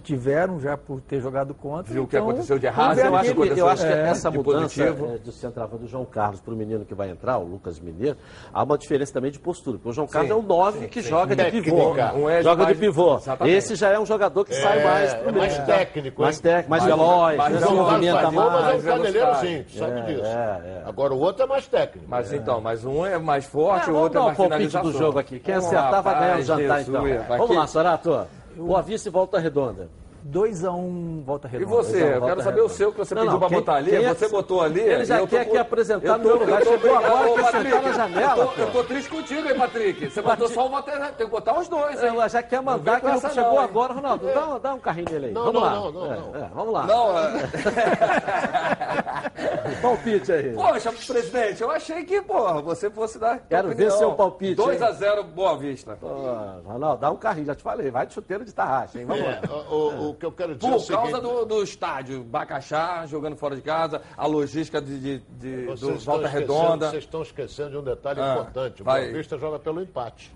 [0.00, 1.92] tiveram já por ter jogado contra.
[1.92, 4.08] Viu o que então, aconteceu de vamos errado, eu acho que, eu acho que É,
[4.08, 7.44] essa mudança é, do centroavante do João Carlos para o menino que vai entrar, o
[7.44, 8.16] Lucas Mineiro,
[8.52, 9.76] há uma diferença também de postura.
[9.78, 11.64] Porque o João Carlos é um 9 que joga de Técnica.
[11.70, 11.92] pivô.
[12.16, 13.16] Um é joga mais- de pivô.
[13.16, 13.56] Exatamente.
[13.56, 16.70] Esse já é um jogador que sai É, mais pro é mais técnico, Mais técnico,
[16.70, 18.84] mais, Mais- veloz, mais movimenta gol, mas é mais.
[18.84, 20.22] um caneleiro, sim, sabe É, disso.
[20.26, 20.82] é, é.
[20.86, 22.06] Agora o outro é mais técnico.
[22.08, 24.36] Mas então, mas um é mais forte, Ah, o vamos outro dar é um mais
[24.36, 24.90] palpite finalização.
[24.92, 25.38] do jogo aqui.
[25.40, 27.02] Quem Vamos acertar lá, vai ganhar o jantar, então.
[27.28, 28.26] Vamos que- lá, Sorato.
[28.56, 29.88] Boa Vista e Volta Redonda.
[30.26, 31.70] 2x1 um, volta redonda.
[31.72, 32.14] E você?
[32.16, 33.90] Eu quero saber o seu que você Não, pediu quem- botar ali.
[33.90, 34.80] quem é você que- botou ali.
[34.80, 36.62] Ele já eu quer aqui apresentar no meu lugar.
[36.64, 38.60] Chegou agora, Ô, quer sentar Patrick, na janela, Eu tô, pô.
[38.60, 40.10] eu tô triste contigo, hein, Patrick?
[40.10, 42.08] Você botou só o Walter Tem que botar os dois, hein?
[42.10, 43.92] Ela já quer mandar que não chegou agora.
[43.92, 45.32] Ronaldo, dá, um- dá um carrinho nele aí.
[45.32, 45.74] Não, vamos não, lá.
[45.74, 46.34] não, não, É, não.
[46.44, 46.86] é, vamos lá.
[46.86, 47.32] Não, é...
[49.82, 50.52] Palpite aí.
[50.54, 52.20] Poxa, presidente, eu achei que,
[52.64, 53.40] você fosse dar.
[53.48, 54.86] Quero ver seu palpite, 2 hein?
[54.88, 55.96] a 0 Boa Vista.
[56.00, 56.06] Pô,
[56.64, 57.90] Ronaldo, dá um carrinho, já te falei.
[57.90, 59.06] Vai de chuteiro de tarraxa, hein?
[59.06, 59.56] Vamos É, lá.
[59.70, 59.74] o,
[60.10, 63.04] o- o que eu quero dizer é o Por causa seguinte, do, do estádio, Bacaxá,
[63.06, 66.90] jogando fora de casa, a logística de, de, de- do Volta Redonda.
[66.90, 68.82] Vocês estão esquecendo de um detalhe Ah, importante.
[68.82, 69.02] O vai.
[69.02, 70.32] Boa Vista joga pelo empate.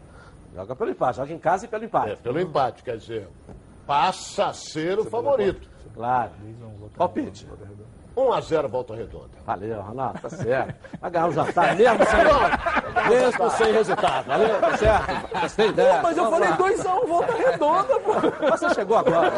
[0.55, 2.13] Joga pelo empate, joga em casa e pelo empate.
[2.13, 3.29] É, pelo empate, quer dizer,
[3.87, 5.69] passa a ser o favorito.
[5.95, 6.33] Claro.
[6.97, 7.47] Palpite.
[8.17, 9.31] 1 a 0 Volta Redonda.
[9.45, 10.75] Valeu, Ronaldo, tá certo.
[11.01, 14.27] Vai ganhar o jantar mesmo sem, mesmo sem resultado.
[14.27, 15.41] Valeu, tá certo?
[15.41, 16.03] Gostei dessa.
[16.03, 16.57] Mas eu Vamos falei lá.
[16.57, 18.13] 2 a 1 Volta Redonda, pô.
[18.51, 19.33] Você chegou agora.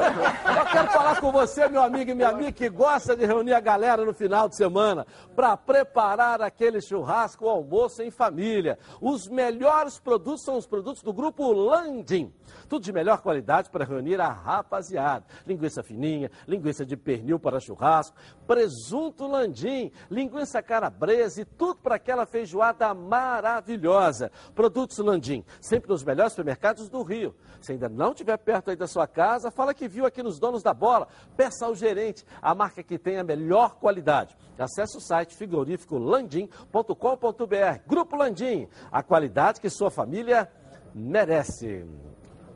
[0.58, 3.60] Eu quero falar com você, meu amigo e minha amiga, que gosta de reunir a
[3.60, 8.78] galera no final de semana para preparar aquele churrasco ou almoço em família.
[9.00, 12.32] Os melhores produtos são os produtos do grupo Landim.
[12.68, 15.24] Tudo de melhor qualidade para reunir a rapaziada.
[15.46, 18.16] Linguiça fininha, linguiça de pernil para churrasco,
[18.46, 24.30] presunto landim, linguiça calabresa e tudo para aquela feijoada maravilhosa.
[24.54, 27.34] Produtos Landim, sempre nos melhores supermercados do Rio.
[27.60, 30.62] Se ainda não estiver perto aí da sua casa, fala que viu aqui nos Donos
[30.62, 31.08] da Bola.
[31.36, 34.36] Peça ao gerente a marca que tem a melhor qualidade.
[34.58, 37.80] Acesse o site frigoríficolandim.com.br.
[37.86, 40.50] Grupo Landim, a qualidade que sua família
[40.94, 41.86] merece.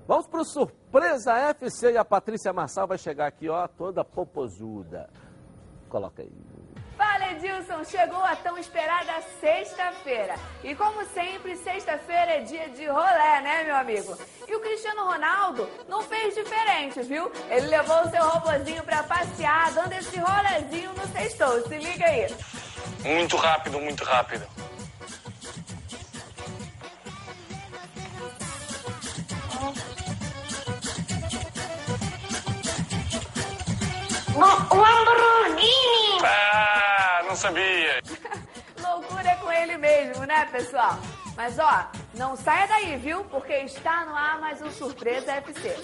[0.06, 5.08] Vamos para o Surpresa FC e a Patrícia Marçal vai chegar aqui, ó, toda popozuda.
[5.88, 6.32] Coloca aí.
[6.96, 10.34] Fala Edilson, chegou a tão esperada sexta-feira.
[10.62, 14.16] E como sempre, sexta-feira é dia de rolé, né, meu amigo?
[14.46, 17.30] E o Cristiano Ronaldo não fez diferente, viu?
[17.48, 21.62] Ele levou o seu robozinho pra passear, dando esse rolezinho no sextou.
[21.62, 22.26] Se liga aí.
[23.04, 24.46] Muito rápido, muito rápido.
[34.42, 36.18] O Lamborghini!
[36.24, 38.02] Ah, não sabia.
[38.82, 40.98] Loucura é com ele mesmo, né, pessoal?
[41.36, 43.24] Mas ó, não saia daí, viu?
[43.24, 45.76] Porque está no ar mais um Surpresa FC.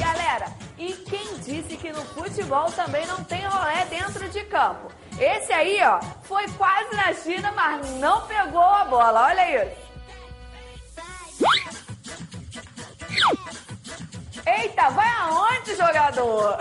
[0.00, 0.46] Galera,
[0.78, 4.90] e quem disse que no futebol também não tem rolé dentro de campo?
[5.20, 9.26] Esse aí, ó, foi quase na China, mas não pegou a bola.
[9.26, 9.85] Olha isso.
[14.46, 16.56] Eita, vai aonde, jogador?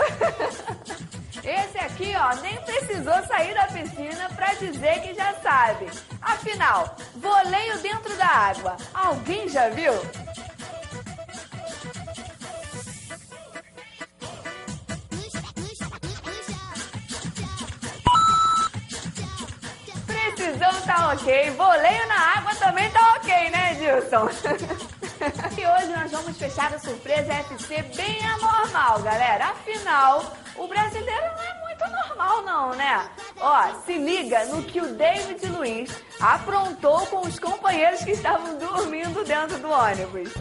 [1.45, 5.88] Esse aqui, ó, nem precisou sair da piscina pra dizer que já sabe.
[6.19, 8.75] Afinal, voleio dentro da água.
[8.91, 9.93] Alguém já viu?
[20.07, 24.29] Precisão tá ok, voleio na água também tá ok, né, Edilson?
[25.57, 29.45] e hoje nós vamos fechar a surpresa FC bem anormal, galera.
[29.47, 33.09] Afinal, o brasileiro não é muito normal, não, né?
[33.39, 35.89] Ó, se liga no que o David Luiz
[36.20, 40.32] aprontou com os companheiros que estavam dormindo dentro do ônibus.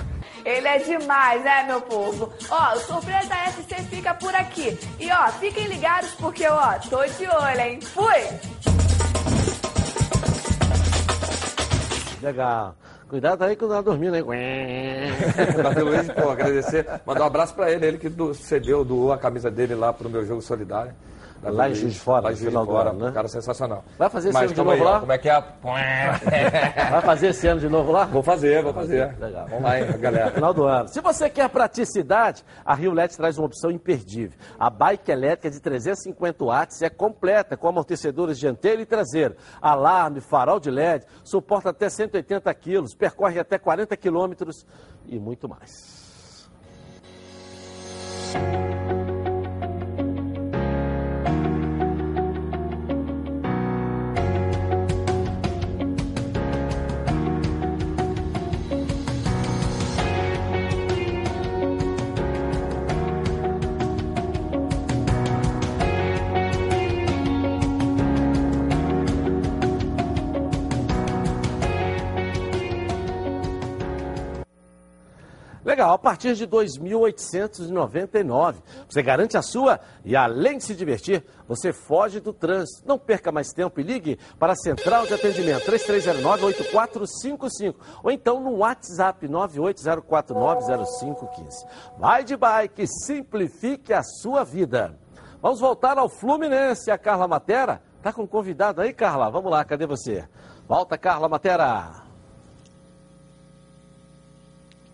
[0.44, 2.32] Ele é demais, né, meu povo?
[2.50, 4.78] Ó, o Surpresa FC fica por aqui.
[4.98, 7.80] E ó, fiquem ligados porque, ó, tô de olho, hein?
[7.80, 8.14] Fui!
[12.22, 12.74] Legal.
[13.08, 14.24] Cuidado aí quando tá dormindo, hein?
[15.62, 16.86] Davi Luiz, pô, agradecer.
[17.04, 20.08] Mandar um abraço pra ele, ele que do- cedeu, doou a camisa dele lá pro
[20.08, 20.92] meu jogo solidário.
[21.42, 23.10] Lá em Juiz de Fora, Lá em Juiz de Fora, né?
[23.12, 23.82] cara sensacional.
[23.98, 25.00] Vai fazer esse Mas ano de novo aí, lá?
[25.00, 25.40] Como é que é?
[26.90, 28.04] Vai fazer esse ano de novo lá?
[28.04, 29.16] Vou fazer, vou fazer.
[29.18, 29.46] Legal.
[29.48, 30.30] Vamos lá, hein, galera.
[30.32, 30.88] Final do ano.
[30.88, 34.38] Se você quer praticidade, a Rio LED traz uma opção imperdível.
[34.58, 40.60] A bike elétrica de 350 watts é completa, com amortecedores dianteiro e traseiro, alarme, farol
[40.60, 44.66] de LED, suporta até 180 quilos, percorre até 40 quilômetros
[45.06, 46.00] e muito mais.
[75.80, 78.56] Legal, a partir de 2.899.
[78.86, 82.86] Você garante a sua e além de se divertir, você foge do trânsito.
[82.86, 87.74] Não perca mais tempo e ligue para a Central de Atendimento 3309-8455
[88.04, 91.66] ou então no WhatsApp 980490515.
[91.98, 94.98] Vai de bike, simplifique a sua vida.
[95.40, 96.90] Vamos voltar ao Fluminense.
[96.90, 99.30] A Carla Matera está com um convidado aí, Carla.
[99.30, 100.28] Vamos lá, cadê você?
[100.68, 102.09] Volta, Carla Matera.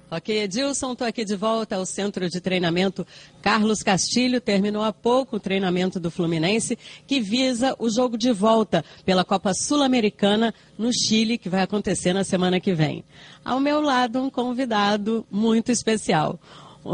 [0.09, 3.04] Ok, Edilson, estou aqui de volta ao centro de treinamento
[3.42, 4.40] Carlos Castilho.
[4.40, 6.78] Terminou há pouco o treinamento do Fluminense,
[7.09, 12.22] que visa o jogo de volta pela Copa Sul-Americana no Chile, que vai acontecer na
[12.22, 13.04] semana que vem.
[13.44, 16.38] Ao meu lado, um convidado muito especial.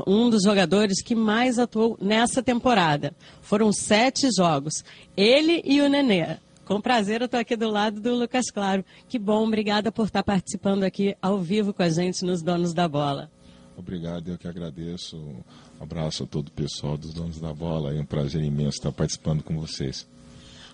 [0.07, 3.15] Um dos jogadores que mais atuou nessa temporada.
[3.43, 4.83] Foram sete jogos.
[5.15, 6.39] Ele e o Nenê.
[6.65, 8.85] Com prazer, eu estou aqui do lado do Lucas Claro.
[9.09, 12.87] Que bom, obrigada por estar participando aqui ao vivo com a gente nos Donos da
[12.87, 13.31] Bola.
[13.77, 15.17] Obrigado, eu que agradeço.
[15.17, 15.43] Um
[15.83, 17.95] abraço a todo o pessoal dos Donos da Bola.
[17.95, 20.07] É um prazer imenso estar participando com vocês.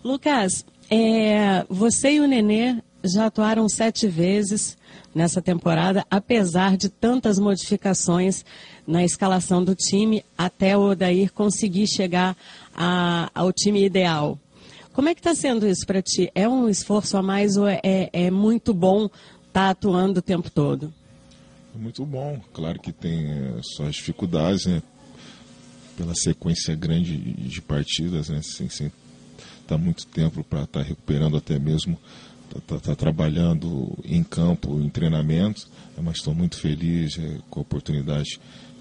[0.04, 4.76] Lucas, é, você e o Nenê já atuaram sete vezes
[5.14, 8.44] nessa temporada, apesar de tantas modificações
[8.86, 12.36] na escalação do time, até o Odair conseguir chegar
[12.74, 14.38] a, ao time ideal.
[14.98, 16.28] Como é que está sendo isso para ti?
[16.34, 20.50] É um esforço a mais ou é, é, muito bom estar tá atuando o tempo
[20.50, 20.92] todo?
[21.72, 22.40] É muito bom.
[22.52, 24.82] Claro que tem é, suas dificuldades, né?
[25.96, 28.40] Pela sequência grande de partidas, né?
[28.42, 28.90] Sem, sem
[29.68, 31.96] tá muito tempo para estar tá recuperando até mesmo
[32.50, 36.02] tá, tá, tá, trabalhando em campo, em treinamentos, né?
[36.02, 38.40] mas estou muito feliz é, com a oportunidade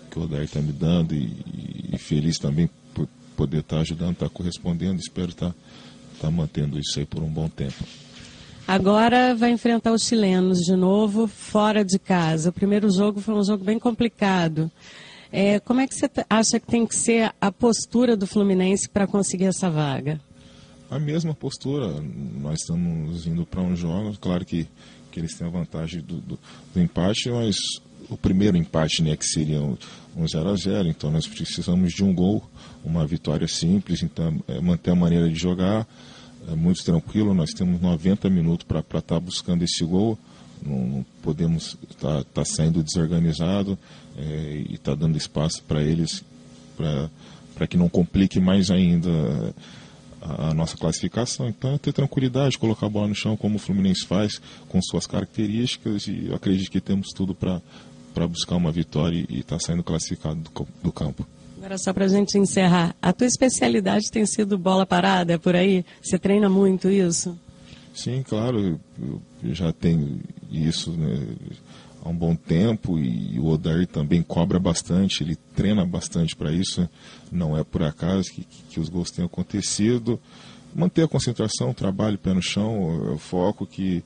[0.09, 4.13] que o Odair está me dando e, e, feliz também por poder estar tá ajudando,
[4.13, 4.99] estar tá correspondendo.
[4.99, 5.55] Espero estar tá
[6.18, 7.84] está mantendo isso aí por um bom tempo.
[8.68, 12.49] Agora vai enfrentar os chilenos de novo, fora de casa.
[12.49, 14.70] O primeiro jogo foi um jogo bem complicado.
[15.32, 19.07] É, como é que você acha que tem que ser a postura do Fluminense para
[19.07, 20.20] conseguir essa vaga?
[20.89, 22.01] A mesma postura.
[22.41, 24.68] Nós estamos indo para um jogo, claro que,
[25.11, 26.39] que eles têm a vantagem do, do,
[26.74, 27.55] do empate, mas
[28.10, 32.14] o primeiro empate, né, que seria um 0 a 0 então nós precisamos de um
[32.14, 32.43] gol,
[32.84, 35.88] uma vitória simples, então é manter a maneira de jogar,
[36.49, 40.18] é muito tranquilo, nós temos 90 minutos para estar tá buscando esse gol,
[40.66, 43.78] não, não podemos estar tá, tá saindo desorganizado
[44.18, 46.24] é, e estar tá dando espaço para eles,
[47.55, 49.10] para que não complique mais ainda
[50.22, 51.47] a, nossa classificação.
[51.47, 55.05] Então é ter tranquilidade, colocar a bola no chão como o Fluminense faz, com suas
[55.05, 57.62] características, e eu acredito que temos tudo para
[58.18, 61.28] para buscar uma vitória e estar tá saindo classificado do, do campo.
[61.55, 65.55] Agora, só para a gente encerrar, a tua especialidade tem sido bola parada, é por
[65.55, 65.86] aí?
[66.01, 67.38] Você treina muito isso?
[67.93, 69.22] Sim, claro, eu,
[69.53, 71.28] já tenho isso né,
[72.03, 76.89] há um bom tempo e o Odair também cobra bastante, ele treina bastante para isso,
[77.32, 80.20] não é por acaso que, que, os gols tenham acontecido.
[80.74, 84.03] Manter a concentração, trabalho, pé no chão, o foco que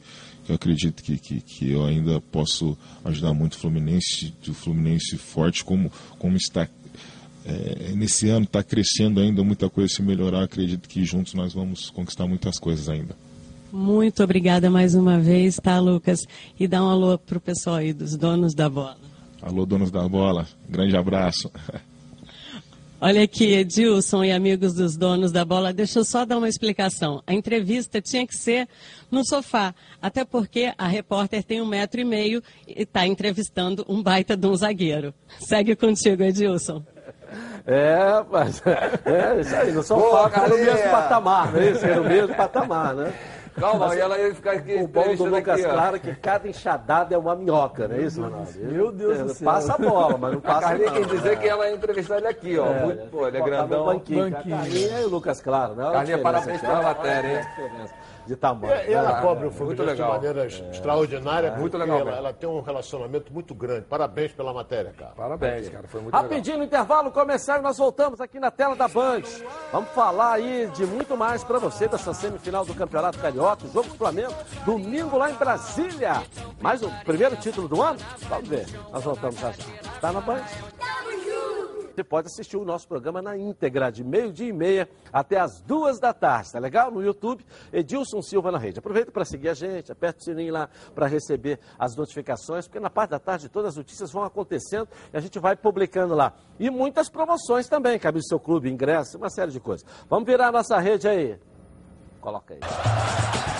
[0.47, 5.63] eu acredito que, que, que, eu ainda posso ajudar muito o Fluminense, o Fluminense forte,
[5.63, 6.67] como, como está
[7.45, 10.43] é, nesse ano, está crescendo ainda, muita coisa se melhorar.
[10.43, 13.15] Acredito que juntos nós vamos conquistar muitas coisas ainda.
[13.71, 16.19] Muito obrigada mais uma vez, tá, Lucas?
[16.59, 18.97] E dá um alô para o pessoal aí dos donos da bola.
[19.41, 20.47] Alô, donos da bola.
[20.69, 21.49] Grande abraço.
[23.03, 27.23] Olha aqui, Edilson e amigos dos donos da bola, deixa eu só dar uma explicação.
[27.25, 28.67] A entrevista tinha que ser
[29.09, 34.03] no sofá, até porque a repórter tem um metro e meio e está entrevistando um
[34.03, 35.15] baita de um zagueiro.
[35.39, 36.83] Segue contigo, Edilson.
[37.65, 41.87] É, mas é isso aí, no sofá, Boa, no mesmo patamar, é isso?
[41.87, 43.13] no mesmo patamar, né?
[43.59, 44.75] Calma, Mas, e ela ia ficar aqui.
[44.75, 48.01] O bom do Lucas aqui, Claro é que cada enxadada é uma minhoca, não é
[48.01, 48.49] isso, Ronaldo?
[48.55, 49.45] Meu Deus é, do céu.
[49.45, 52.27] Passa a bola, mas não passa a Carlinha quer dizer que ela ia entrevistar ele
[52.27, 52.65] aqui, ó.
[52.67, 53.85] É, Muito, pô, ele é grandão.
[53.85, 54.29] Banquinho.
[54.31, 54.57] banquinho.
[54.57, 55.91] Carlinha e o Lucas Claro, né?
[55.91, 57.89] Carlinha, parabéns pela matéria, hein?
[58.25, 58.73] De tamanho.
[58.89, 61.99] E, ela é, cobre o Fluminense de maneira é, extraordinária, é, muito legal.
[61.99, 63.85] Ela, ela, tem um relacionamento muito grande.
[63.85, 65.11] Parabéns pela matéria, cara.
[65.15, 65.87] Parabéns, cara.
[65.87, 66.59] Foi muito Rapidinho legal.
[66.59, 69.21] no intervalo começar e nós voltamos aqui na tela da Band.
[69.71, 73.95] Vamos falar aí de muito mais para você dessa semifinal do Campeonato Carioca, jogo do
[73.95, 74.33] Flamengo,
[74.65, 76.23] domingo lá em Brasília.
[76.59, 77.99] Mais o primeiro título do ano?
[78.27, 78.65] Vamos ver.
[78.91, 79.99] Nós voltamos já já.
[79.99, 80.41] Tá na Band?
[81.95, 85.99] Você pode assistir o nosso programa na íntegra, de meio-dia e meia até as duas
[85.99, 86.89] da tarde, tá legal?
[86.89, 88.79] No YouTube, Edilson Silva na rede.
[88.79, 92.89] Aproveita para seguir a gente, aperta o sininho lá para receber as notificações, porque na
[92.89, 96.33] parte da tarde todas as notícias vão acontecendo e a gente vai publicando lá.
[96.59, 99.85] E muitas promoções também, cabe do seu clube, ingresso, uma série de coisas.
[100.09, 101.37] Vamos virar a nossa rede aí.
[102.21, 103.50] Coloca aí.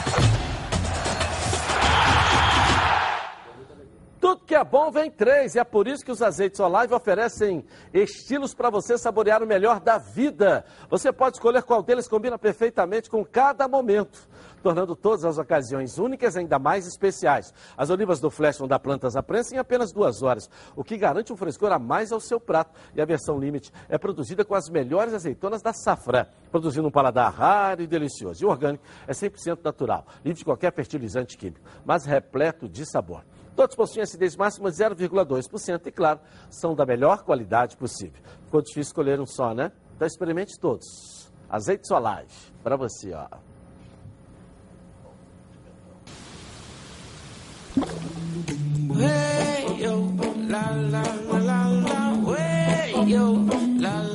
[4.22, 7.66] Tudo que é bom vem três, e é por isso que os azeites Olive oferecem
[7.92, 10.64] estilos para você saborear o melhor da vida.
[10.92, 14.30] Você pode escolher qual deles combina perfeitamente com cada momento,
[14.62, 17.52] tornando todas as ocasiões únicas ainda mais especiais.
[17.76, 20.98] As olivas do Flash vão dar plantas à prensa em apenas duas horas, o que
[20.98, 22.80] garante um frescor a mais ao seu prato.
[22.94, 27.34] E a versão Limite é produzida com as melhores azeitonas da safra, produzindo um paladar
[27.34, 28.44] raro e delicioso.
[28.44, 33.24] E o orgânico é 100% natural, livre de qualquer fertilizante químico, mas repleto de sabor.
[33.56, 38.22] Todos possuem acidez máxima de 0,2% e, claro, são da melhor qualidade possível.
[38.46, 39.72] Ficou difícil escolher um só, né?
[39.96, 41.32] Então experimente todos.
[41.50, 43.28] Azeite Solage, para você, ó.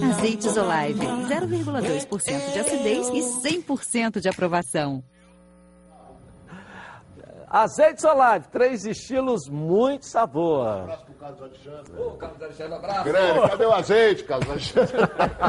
[0.03, 5.05] Azeites Olive, 0,2% de acidez e 100% de aprovação.
[7.49, 10.89] Azeite Solage, três estilos, muito sabor.
[11.27, 11.93] Carlos Alexandre.
[12.01, 13.05] Ô, Carlos Alexandre, abraço.
[13.05, 14.97] Grande, cadê o azeite, Carlos Alexandre?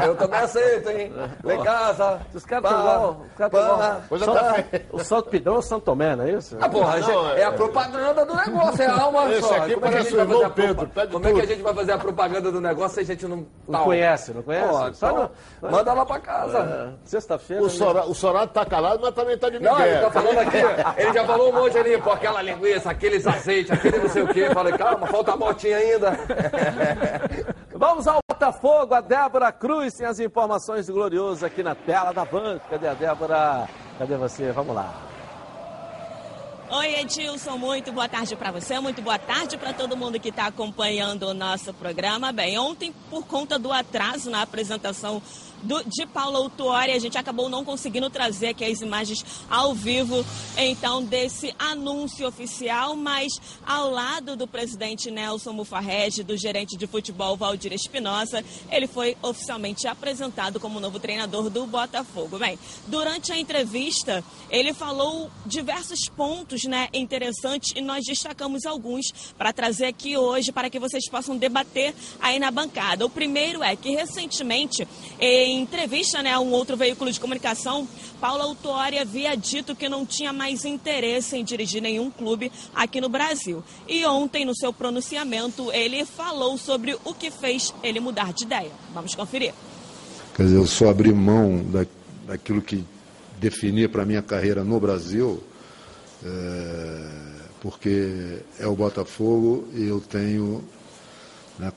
[0.06, 1.12] Eu também aceito, hein?
[1.44, 2.20] Lá em casa.
[2.34, 3.20] Os caras estão igual.
[3.30, 4.62] Os caras estão igual.
[4.62, 6.56] tá O Santo Pidão ou Santo Tomé, não é isso?
[6.60, 9.54] Ah, porra, Não, é, é- a propaganda do negócio, é a alma Esse só.
[9.56, 11.28] aqui Como é que a parece gente o vai fazer irmão Pedro, pede Como é
[11.32, 11.50] que a tudo.
[11.52, 13.46] gente vai fazer a propaganda do negócio se a gente não...
[13.68, 14.68] Não conhece, não conhece?
[14.68, 15.30] Porra, Só então,
[15.62, 16.58] no- Manda lá pra casa.
[16.58, 17.62] É, Sexta-feira.
[17.62, 17.72] O, né?
[17.72, 20.56] Sora, o Sorato tá calado, mas também tá de Não, ele tá falando aqui,
[20.96, 24.28] ele já falou um monte ali, pô, aquela linguiça, aqueles azeites, aquele não sei o
[24.28, 24.48] quê.
[24.52, 26.18] Falei, calma, falta a motinha ainda.
[27.74, 32.24] Vamos ao Botafogo, a Débora Cruz tem as informações do Glorioso aqui na tela da
[32.24, 32.60] Band.
[32.70, 33.68] Cadê a Débora?
[33.98, 34.52] Cadê você?
[34.52, 35.08] Vamos lá.
[36.70, 40.48] Oi, Edilson, muito boa tarde para você, muito boa tarde para todo mundo que está
[40.48, 42.30] acompanhando o nosso programa.
[42.30, 45.22] Bem, ontem, por conta do atraso na apresentação
[45.62, 50.24] do, de Paulo Autuori, a gente acabou não conseguindo trazer aqui as imagens ao vivo,
[50.56, 53.32] então, desse anúncio oficial, mas
[53.66, 59.86] ao lado do presidente Nelson Mufarrege, do gerente de futebol Valdir Espinosa, ele foi oficialmente
[59.86, 62.38] apresentado como novo treinador do Botafogo.
[62.38, 69.52] Bem, durante a entrevista, ele falou diversos pontos né, interessantes e nós destacamos alguns para
[69.52, 73.04] trazer aqui hoje para que vocês possam debater aí na bancada.
[73.04, 74.86] O primeiro é que recentemente,
[75.48, 77.88] em entrevista né, a um outro veículo de comunicação,
[78.20, 83.08] Paulo Autuori havia dito que não tinha mais interesse em dirigir nenhum clube aqui no
[83.08, 83.62] Brasil.
[83.86, 88.70] E ontem, no seu pronunciamento, ele falou sobre o que fez ele mudar de ideia.
[88.92, 89.54] Vamos conferir.
[90.34, 91.86] Quer dizer, eu só abri mão da,
[92.26, 92.84] daquilo que
[93.38, 95.42] definia para a minha carreira no Brasil,
[96.24, 97.10] é,
[97.60, 100.62] porque é o Botafogo e eu tenho
[101.58, 101.72] né,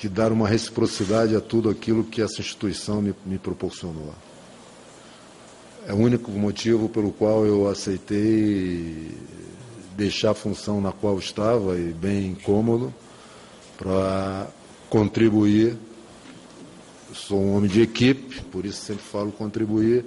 [0.00, 4.14] que dar uma reciprocidade a tudo aquilo que essa instituição me, me proporcionou.
[5.86, 9.14] É o único motivo pelo qual eu aceitei
[9.98, 12.94] deixar a função na qual estava e bem cômodo
[13.76, 14.48] para
[14.88, 15.76] contribuir.
[17.12, 20.06] Sou um homem de equipe, por isso sempre falo contribuir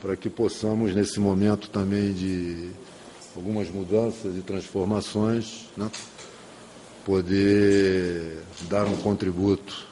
[0.00, 2.70] para que possamos nesse momento também de
[3.36, 5.88] algumas mudanças e transformações, né,
[7.08, 8.36] poder
[8.68, 9.86] dar um contributo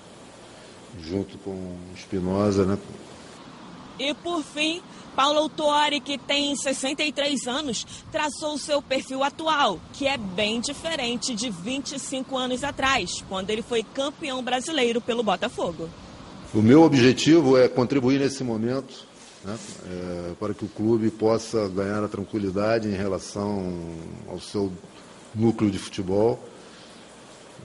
[1.00, 2.78] junto com Espinosa, né,
[3.98, 4.82] E por fim,
[5.14, 11.34] Paulo Autuori, que tem 63 anos, traçou o seu perfil atual, que é bem diferente
[11.34, 15.88] de 25 anos atrás, quando ele foi campeão brasileiro pelo Botafogo.
[16.52, 19.06] O meu objetivo é contribuir nesse momento
[19.42, 19.56] né,
[19.86, 23.72] é, para que o clube possa ganhar a tranquilidade em relação
[24.28, 24.70] ao seu
[25.34, 26.38] núcleo de futebol.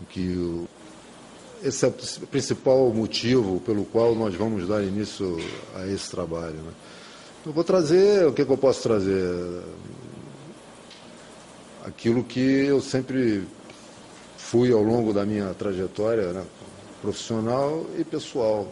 [0.10, 0.68] Que o-
[1.64, 5.38] esse é o principal motivo pelo qual nós vamos dar início
[5.76, 6.56] a esse trabalho.
[6.56, 6.72] né.
[7.46, 9.62] Eu vou trazer, o que, que eu posso trazer?
[11.86, 13.44] Aquilo que eu sempre
[14.38, 16.44] fui ao longo da minha trajetória né,
[17.02, 18.68] profissional e pessoal.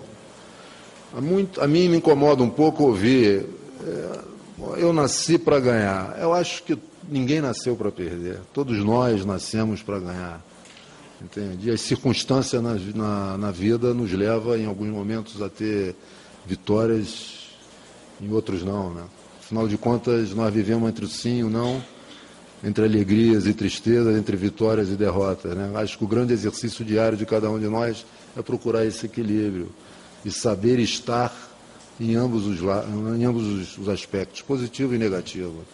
[1.16, 3.46] A, muito, a mim me incomoda um pouco ouvir.
[3.84, 4.20] é,
[4.78, 6.18] eu nasci para ganhar.
[6.22, 6.78] Eu acho que
[7.10, 8.40] ninguém nasceu para perder.
[8.54, 10.46] Todos nós nascemos para ganhar.
[11.22, 11.70] Entende?
[11.70, 15.94] E as circunstâncias na, na, na vida nos levam, em alguns momentos, a ter
[16.46, 17.50] vitórias,
[18.22, 18.94] em outros não.
[18.94, 19.04] Né?
[19.42, 21.84] Afinal de contas, nós vivemos entre o sim e o não,
[22.64, 25.56] entre alegrias e tristezas, entre vitórias e derrotas.
[25.56, 25.72] Né?
[25.76, 28.06] Acho que o grande exercício diário de cada um de nós
[28.38, 29.70] é procurar esse equilíbrio
[30.24, 31.34] e saber estar
[32.00, 32.60] em ambos os,
[33.18, 35.66] em ambos os- os aspectos, positivo e negativo.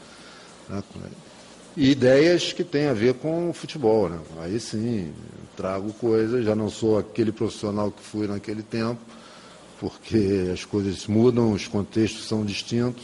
[0.68, 0.82] né?
[1.78, 4.10] E ideias que têm a ver com o futebol.
[4.10, 4.20] Né?
[4.40, 5.14] Aí sim,
[5.58, 9.02] trago coisas, já não sou aquele profissional que fui naquele tempo,
[9.80, 13.04] porque as coisas mudam, os contextos são distintos,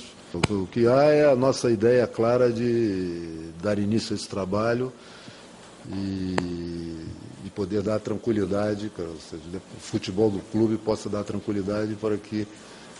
[0.49, 4.93] O que há é a nossa ideia clara de dar início a esse trabalho
[5.91, 6.35] e,
[7.45, 8.89] e poder dar tranquilidade,
[9.29, 12.47] seja, o futebol do clube possa dar tranquilidade para que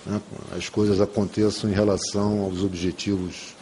[0.05, 0.21] né,
[0.57, 3.55] as coisas aconteçam em relação aos objetivos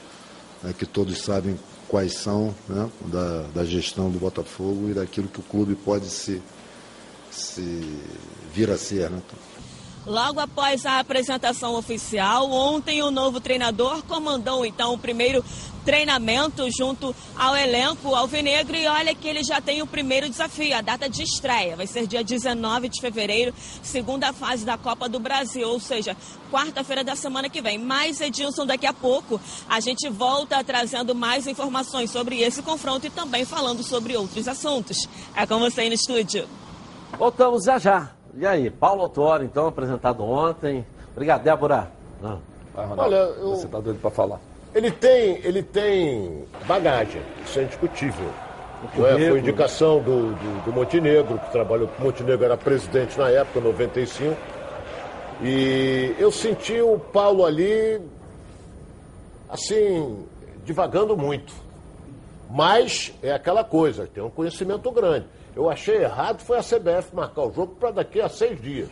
[0.63, 1.55] né, que todos sabem
[1.89, 6.41] quais são né, da, da, gestão do Botafogo e daquilo que o clube pode se,
[7.31, 7.99] se
[8.53, 9.09] vir a ser.
[9.09, 9.19] Né?
[10.09, 15.45] Logo após a apresentação oficial, ontem o novo treinador comandou então o primeiro
[15.85, 20.81] treinamento junto ao elenco alvinegro e olha que ele já tem o primeiro desafio, a
[20.81, 21.75] data de estreia.
[21.75, 23.53] Vai ser dia 19 de fevereiro,
[23.83, 26.17] segunda fase da Copa do Brasil, ou seja,
[26.51, 27.77] quarta-feira da semana que vem.
[27.77, 29.39] Mais Edilson, daqui a pouco
[29.69, 35.07] a gente volta trazendo mais informações sobre esse confronto e também falando sobre outros assuntos.
[35.35, 36.49] É com você aí no estúdio.
[37.15, 38.18] Voltamos já já.
[38.35, 40.85] E aí, Paulo Autuori, então, apresentado ontem.
[41.11, 41.91] Obrigado, Débora.
[42.21, 42.39] Não.
[42.75, 43.49] Olha, eu...
[43.49, 44.39] Você está doido para falar.
[44.73, 48.29] Ele tem, ele tem bagagem, isso é indiscutível.
[48.93, 49.29] É?
[49.29, 53.59] Foi indicação do, do, do Montenegro, que trabalhou com o Montenegro, era presidente na época,
[53.59, 54.37] 95.
[55.41, 57.99] E eu senti o Paulo ali,
[59.49, 60.23] assim,
[60.63, 61.53] divagando muito.
[62.49, 65.25] Mas é aquela coisa, tem um conhecimento grande.
[65.59, 68.87] Eu achei errado foi a CBF marcar o jogo para daqui a seis dias.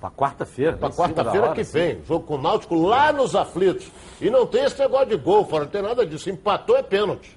[0.00, 0.76] Para quarta-feira.
[0.76, 1.96] Para quarta-feira que vem.
[1.96, 2.04] Sim.
[2.06, 3.90] Jogo com o Náutico lá nos aflitos.
[4.20, 6.30] E não tem esse negócio de gol, fora, não tem nada disso.
[6.30, 7.36] Empatou é pênalti.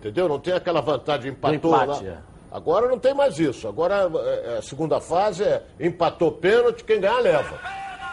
[0.00, 0.28] Entendeu?
[0.28, 2.10] Não tem aquela vantagem, empatou empate, lá.
[2.10, 2.18] É.
[2.50, 3.68] Agora não tem mais isso.
[3.68, 7.56] Agora é, é, a segunda fase é empatou pênalti, quem ganhar leva.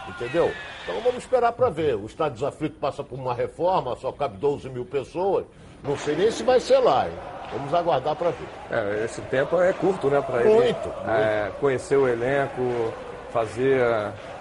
[0.08, 0.52] Entendeu?
[0.84, 1.96] Então vamos esperar para ver.
[1.96, 5.46] O Estádio dos Aflitos passa por uma reforma, só cabe 12 mil pessoas.
[5.84, 7.08] Não sei nem se vai ser lá.
[7.08, 7.41] Hein?
[7.52, 8.48] Vamos aguardar para ver.
[8.70, 12.94] É, esse tempo é curto, né, para ele muito, é, conhecer o elenco,
[13.32, 13.82] fazer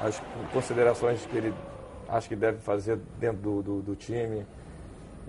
[0.02, 0.20] as
[0.52, 1.54] considerações que ele
[2.08, 4.46] acha que deve fazer dentro do, do, do time.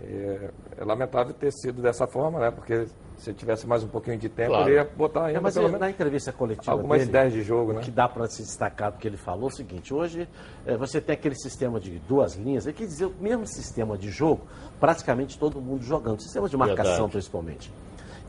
[0.04, 2.50] É, é, lamentável ter sido dessa forma, né?
[2.52, 2.88] Porque
[3.22, 4.68] se tivesse mais um pouquinho de tempo, claro.
[4.68, 5.38] ele ia botar ainda.
[5.38, 7.82] É, mas ele, na entrevista coletiva algumas dele, ideias de jogo, né?
[7.82, 10.28] que dá para se destacar, porque ele falou o seguinte: hoje
[10.66, 14.10] é, você tem aquele sistema de duas linhas, ele quer dizer o mesmo sistema de
[14.10, 14.42] jogo,
[14.80, 17.12] praticamente todo mundo jogando, sistema de marcação Verdade.
[17.12, 17.72] principalmente.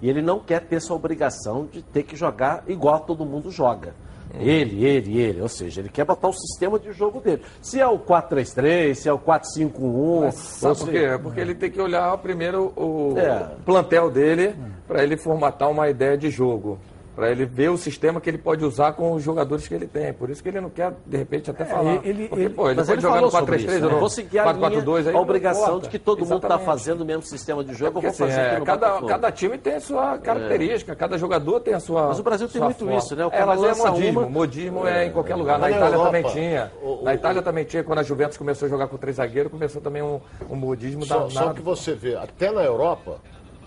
[0.03, 3.95] E ele não quer ter essa obrigação de ter que jogar igual todo mundo joga.
[4.39, 5.41] Ele, ele, ele.
[5.43, 7.43] Ou seja, ele quer botar o sistema de jogo dele.
[7.61, 10.33] Se é o 4-3-3, se é o 4-5-1.
[10.33, 11.19] Sabe por quê?
[11.23, 13.51] Porque ele tem que olhar primeiro o é.
[13.65, 14.55] plantel dele
[14.87, 16.79] para ele formatar uma ideia de jogo
[17.15, 20.13] para ele ver o sistema que ele pode usar com os jogadores que ele tem.
[20.13, 22.01] Por isso que ele não quer, de repente, até é, falar.
[22.05, 25.15] ele, Porque, ele, pô, ele pode ele jogar no 4-3-3 ou no 4-4-2 aí.
[25.15, 28.07] A obrigação de que todo mundo está fazendo o mesmo sistema de jogo, é porque,
[28.07, 30.95] eu vou fazer assim, é, cada, cada time tem a sua característica, é.
[30.95, 32.09] cada jogador tem a sua.
[32.09, 32.97] Mas o Brasil tem muito forma.
[32.97, 33.27] isso, né?
[33.27, 34.21] O é, mas é modismo.
[34.21, 34.29] Uma...
[34.29, 35.59] Modismo é, em qualquer lugar.
[35.59, 36.73] Na, na Itália Europa, também tinha.
[36.83, 39.53] O, na Itália o, também tinha, quando a Juventus começou a jogar com três zagueiros,
[39.53, 43.19] começou também um, um modismo só, Só que você vê, até na Europa,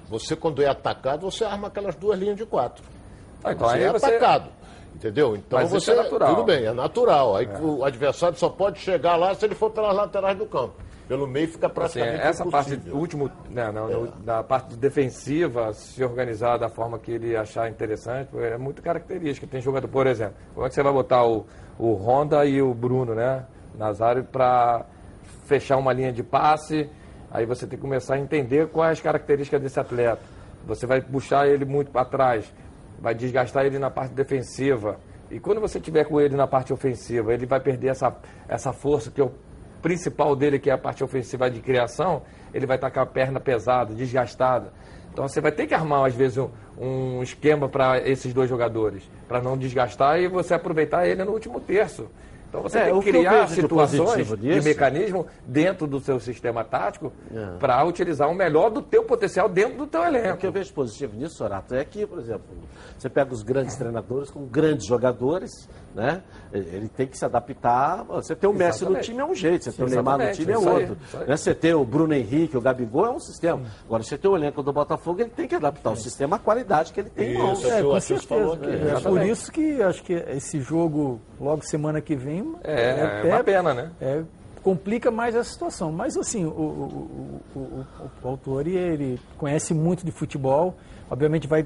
[0.10, 2.84] você quando é atacado, você arma aquelas duas linhas de quatro.
[3.46, 4.06] Ah, então você é você...
[4.08, 4.50] atacado.
[4.96, 5.36] Entendeu?
[5.36, 5.92] Então Mas você.
[5.92, 6.36] É natural.
[6.36, 7.36] Tudo bem, é natural.
[7.36, 7.60] Aí é.
[7.60, 10.74] o adversário só pode chegar lá se ele for pelas laterais do campo.
[11.08, 12.80] Pelo meio fica assim, praticamente assim, essa impossível.
[12.80, 14.08] parte último né, não, é.
[14.24, 19.62] da parte defensiva se organizar da forma que ele achar interessante é muito característica tem
[19.62, 21.46] jogador por exemplo como é que você vai botar o,
[21.78, 23.46] o Honda e o Bruno né
[23.78, 24.84] Nazário para
[25.46, 26.90] fechar uma linha de passe
[27.30, 30.24] aí você tem que começar a entender quais as características desse atleta
[30.66, 32.52] você vai puxar ele muito para trás
[33.00, 35.00] vai desgastar ele na parte defensiva.
[35.30, 38.16] E quando você tiver com ele na parte ofensiva, ele vai perder essa,
[38.48, 39.32] essa força que é o
[39.82, 42.24] principal dele, que é a parte ofensiva de criação,
[42.54, 44.74] ele vai estar com a perna pesada, desgastada.
[45.12, 49.10] Então você vai ter que armar, às vezes, um, um esquema para esses dois jogadores,
[49.28, 52.10] para não desgastar e você aproveitar ele no último terço.
[52.56, 57.12] Então você é, tem que criar situações de, de, mecanismo dentro do seu sistema tático
[57.30, 57.58] é.
[57.58, 60.36] para utilizar o melhor do teu potencial dentro do teu elenco.
[60.36, 62.46] O que eu vejo positivo nisso, Sorato, é que, por exemplo,
[62.98, 66.22] você pega os grandes treinadores com grandes jogadores, né?
[66.54, 68.04] Ele tem que se adaptar.
[68.04, 70.52] Você ter o Messi no time é um jeito, você ter o Neymar no time
[70.52, 70.98] é outro.
[71.26, 71.38] Né?
[71.38, 73.62] Você ter o Bruno Henrique, o Gabigol é um sistema.
[73.86, 76.92] Agora, você ter o elenco do Botafogo, ele tem que adaptar o sistema à qualidade
[76.92, 77.64] que ele tem em mãos.
[77.64, 78.28] É, com certeza.
[78.28, 78.68] Falou aqui.
[78.68, 83.30] É, é por isso que acho que esse jogo, logo semana que vem, é, é,
[83.30, 83.92] é uma pena, né?
[84.02, 84.24] É,
[84.62, 85.92] complica mais a situação.
[85.92, 87.86] Mas, assim, o, o, o, o,
[88.24, 90.76] o autor, ele conhece muito de futebol,
[91.10, 91.66] obviamente vai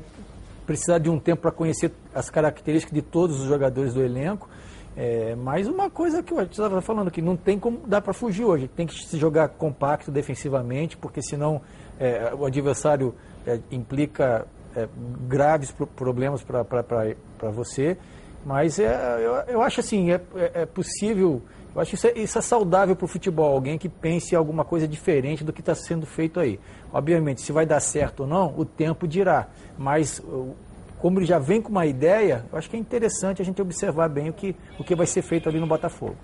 [0.70, 4.48] precisar de um tempo para conhecer as características de todos os jogadores do elenco.
[4.96, 8.46] É, mas uma coisa que eu estava falando que não tem como dar para fugir
[8.46, 8.68] hoje.
[8.68, 11.60] Tem que se jogar compacto defensivamente, porque senão
[12.00, 13.16] é, o adversário
[13.48, 14.46] é, implica
[14.76, 14.88] é,
[15.28, 17.98] graves pro, problemas para você.
[18.46, 20.22] Mas é, eu, eu acho assim, é,
[20.54, 21.42] é possível,
[21.74, 24.38] eu acho que isso é, isso é saudável para o futebol, alguém que pense em
[24.38, 26.60] alguma coisa diferente do que está sendo feito aí.
[26.92, 29.48] Obviamente, se vai dar certo ou não, o tempo dirá.
[29.78, 30.22] Mas
[31.00, 34.10] como ele já vem com uma ideia, eu acho que é interessante a gente observar
[34.10, 36.16] bem o que, o que vai ser feito ali no Botafogo.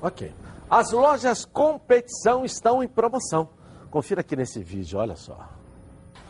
[0.00, 0.32] Ok.
[0.70, 3.48] As lojas competição estão em promoção.
[3.90, 5.48] Confira aqui nesse vídeo, olha só.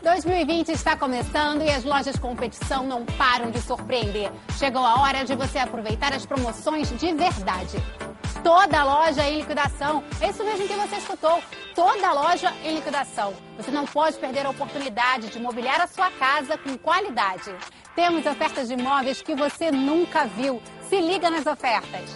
[0.03, 4.31] 2020 está começando e as lojas competição não param de surpreender.
[4.51, 7.77] Chegou a hora de você aproveitar as promoções de verdade.
[8.43, 10.03] Toda loja em liquidação.
[10.21, 11.41] É isso mesmo que você escutou.
[11.73, 13.33] Toda loja em liquidação.
[13.57, 17.55] Você não pode perder a oportunidade de mobiliar a sua casa com qualidade.
[17.95, 20.61] Temos ofertas de imóveis que você nunca viu.
[20.89, 22.15] Se liga nas ofertas.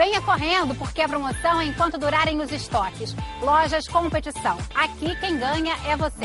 [0.00, 3.14] Venha correndo, porque a promoção é enquanto durarem os estoques.
[3.42, 4.56] Lojas Competição.
[4.74, 6.24] Aqui quem ganha é você.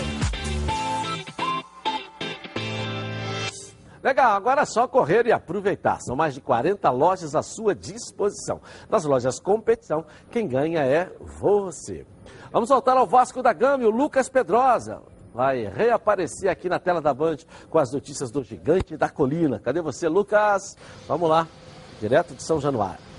[4.01, 5.99] Legal, agora é só correr e aproveitar.
[5.99, 8.61] São mais de 40 lojas à sua disposição.
[8.89, 11.11] Nas lojas Competição, quem ganha é
[11.41, 12.07] você.
[12.53, 15.01] Vamos voltar ao Vasco da Gama e o Lucas Pedrosa
[15.33, 19.59] vai reaparecer aqui na tela da Band com as notícias do Gigante da Colina.
[19.59, 20.77] Cadê você, Lucas?
[21.09, 21.45] Vamos lá,
[21.99, 23.14] direto de São Januário.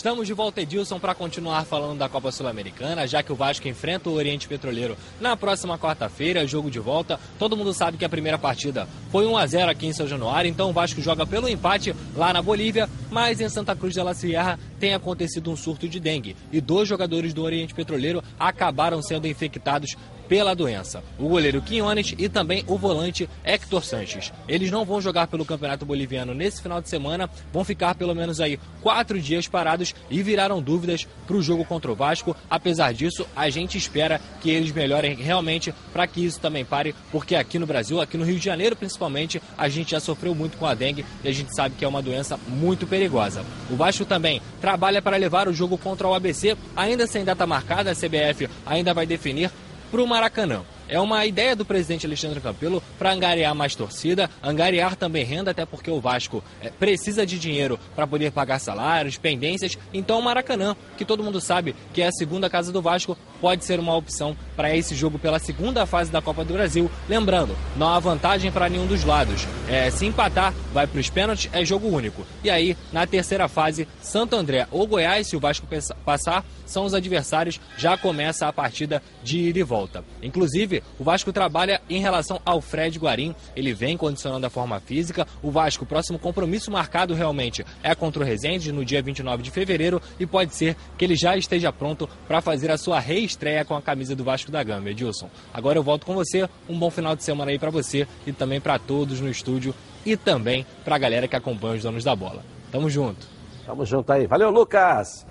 [0.00, 4.08] Estamos de volta, Edilson, para continuar falando da Copa Sul-Americana, já que o Vasco enfrenta
[4.08, 7.20] o Oriente Petroleiro na próxima quarta-feira, jogo de volta.
[7.38, 10.48] Todo mundo sabe que a primeira partida foi 1 a 0 aqui em São Januário,
[10.48, 14.14] então o Vasco joga pelo empate lá na Bolívia, mas em Santa Cruz de la
[14.14, 19.26] Sierra tem acontecido um surto de dengue e dois jogadores do Oriente Petroleiro acabaram sendo
[19.26, 19.98] infectados
[20.30, 21.02] pela doença.
[21.18, 24.32] O goleiro Quinones e também o volante Hector Sanches.
[24.46, 28.40] Eles não vão jogar pelo Campeonato Boliviano nesse final de semana, vão ficar pelo menos
[28.40, 32.36] aí quatro dias parados e viraram dúvidas para o jogo contra o Vasco.
[32.48, 37.34] Apesar disso, a gente espera que eles melhorem realmente para que isso também pare, porque
[37.34, 40.64] aqui no Brasil, aqui no Rio de Janeiro principalmente, a gente já sofreu muito com
[40.64, 43.44] a dengue e a gente sabe que é uma doença muito perigosa.
[43.68, 47.90] O Vasco também trabalha para levar o jogo contra o ABC, ainda sem data marcada,
[47.90, 49.50] a CBF ainda vai definir
[49.90, 50.62] para o Maracanã.
[50.88, 55.64] É uma ideia do presidente Alexandre Campelo para angariar mais torcida, angariar também renda, até
[55.64, 59.78] porque o Vasco é, precisa de dinheiro para poder pagar salários, pendências.
[59.94, 63.64] Então o Maracanã, que todo mundo sabe que é a segunda casa do Vasco, pode
[63.64, 66.90] ser uma opção para esse jogo pela segunda fase da Copa do Brasil.
[67.08, 69.46] Lembrando, não há vantagem para nenhum dos lados.
[69.66, 72.26] É, se empatar, vai para os pênaltis, é jogo único.
[72.44, 75.66] E aí, na terceira fase, Santo André ou Goiás, se o Vasco
[76.04, 80.04] passar, são os adversários, já começa a partida de ida e volta.
[80.22, 85.26] Inclusive, o Vasco trabalha em relação ao Fred Guarim, ele vem condicionando a forma física.
[85.42, 89.50] O Vasco, o próximo compromisso marcado realmente é contra o Resende no dia 29 de
[89.50, 93.74] fevereiro e pode ser que ele já esteja pronto para fazer a sua reestreia com
[93.74, 95.30] a camisa do Vasco da Gama, Edilson.
[95.52, 98.60] Agora eu volto com você, um bom final de semana aí para você e também
[98.60, 99.74] para todos no estúdio
[100.04, 102.42] e também para a galera que acompanha os donos da bola.
[102.70, 103.26] Tamo junto.
[103.66, 104.26] Tamo junto aí.
[104.26, 105.26] Valeu, Lucas.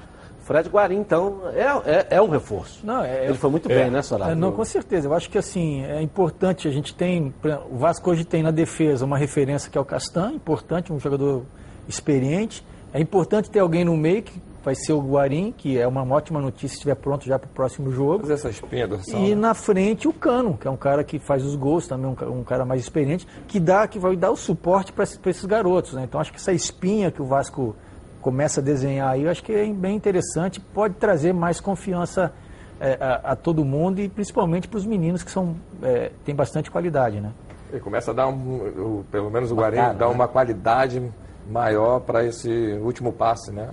[0.49, 2.83] Fred Guarim, então, é, é, é um reforço.
[2.83, 4.31] Não, é, Ele foi muito é, bem, né, Solar?
[4.31, 5.07] É, não, com certeza.
[5.07, 7.31] Eu acho que assim, é importante, a gente tem.
[7.69, 11.45] O Vasco hoje tem na defesa uma referência que é o Castan, importante, um jogador
[11.87, 12.65] experiente.
[12.91, 16.39] É importante ter alguém no meio que vai ser o Guarim, que é uma ótima
[16.39, 18.19] notícia se estiver pronto já para o próximo jogo.
[18.19, 19.19] Fazer essa espinha dorsal.
[19.19, 19.35] E né?
[19.35, 22.43] na frente o Cano, que é um cara que faz os gols também, um, um
[22.43, 25.93] cara mais experiente, que dá, que vai dar o suporte para esses garotos.
[25.93, 26.03] Né?
[26.03, 27.75] Então acho que essa espinha que o Vasco
[28.21, 32.31] começa a desenhar aí, eu acho que é bem interessante, pode trazer mais confiança
[32.79, 36.69] é, a, a, todo mundo e principalmente para os meninos que são é, têm bastante
[36.69, 37.31] qualidade, né?
[37.73, 40.13] E começa a dar, um, pelo menos o Guarani, dá né?
[40.13, 41.01] uma qualidade
[41.49, 42.49] maior para esse
[42.83, 43.69] último passe, né?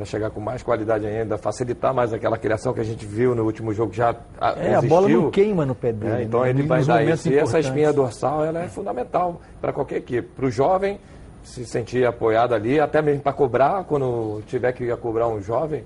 [0.00, 3.44] Para chegar com mais qualidade ainda, facilitar mais aquela criação que a gente viu no
[3.44, 4.78] último jogo já É, existiu.
[4.78, 6.22] a bola não queima no pé dele.
[6.22, 6.48] É, então né?
[6.48, 7.28] ele vai dar isso.
[7.28, 10.26] E essa espinha dorsal ela é fundamental para qualquer equipe.
[10.34, 10.98] Para o jovem,
[11.42, 15.84] se sentir apoiado ali, até mesmo para cobrar, quando tiver que cobrar um jovem,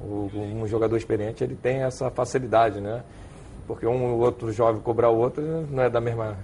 [0.00, 3.02] um jogador experiente, ele tem essa facilidade, né?
[3.66, 5.42] Porque um outro jovem cobrar o outro
[5.72, 6.36] não é da mesma,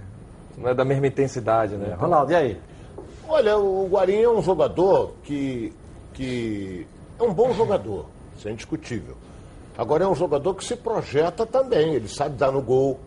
[0.57, 1.95] não é da mesma intensidade, né?
[1.97, 2.59] Ronaldo, e aí?
[3.29, 5.71] Olha, o Guarim é um jogador que,
[6.13, 6.85] que
[7.19, 8.05] é um bom jogador,
[8.37, 9.15] isso é indiscutível.
[9.77, 12.99] Agora é um jogador que se projeta também, ele sabe dar no gol,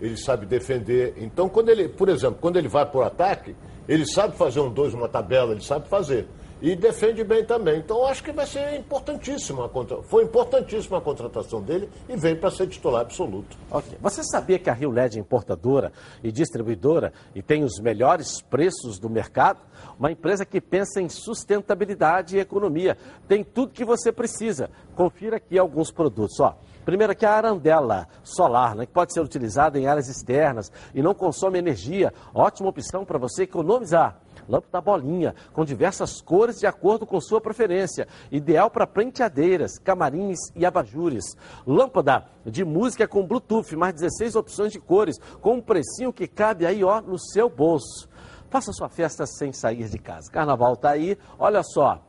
[0.00, 1.14] ele sabe defender.
[1.16, 3.54] Então, quando ele, por exemplo, quando ele vai para o ataque,
[3.88, 6.26] ele sabe fazer um dois numa tabela, ele sabe fazer.
[6.64, 7.78] E defende bem também.
[7.78, 10.02] Então acho que vai ser importantíssima contra...
[10.02, 13.54] foi importantíssima a contratação dele e vem para ser titular absoluto.
[14.00, 18.98] Você sabia que a Rio LED é importadora e distribuidora e tem os melhores preços
[18.98, 19.60] do mercado?
[19.98, 22.96] Uma empresa que pensa em sustentabilidade e economia.
[23.28, 24.70] Tem tudo que você precisa.
[24.94, 26.40] Confira aqui alguns produtos.
[26.40, 26.56] Ó.
[26.82, 31.12] Primeiro aqui a arandela solar, né, que pode ser utilizada em áreas externas e não
[31.12, 32.10] consome energia.
[32.32, 34.23] Ótima opção para você economizar.
[34.48, 38.06] Lâmpada bolinha, com diversas cores de acordo com sua preferência.
[38.30, 41.36] Ideal para penteadeiras, camarins e abajures.
[41.66, 46.66] Lâmpada de música com Bluetooth, mais 16 opções de cores, com um precinho que cabe
[46.66, 48.08] aí ó, no seu bolso.
[48.50, 50.30] Faça sua festa sem sair de casa.
[50.30, 52.00] Carnaval tá aí, olha só.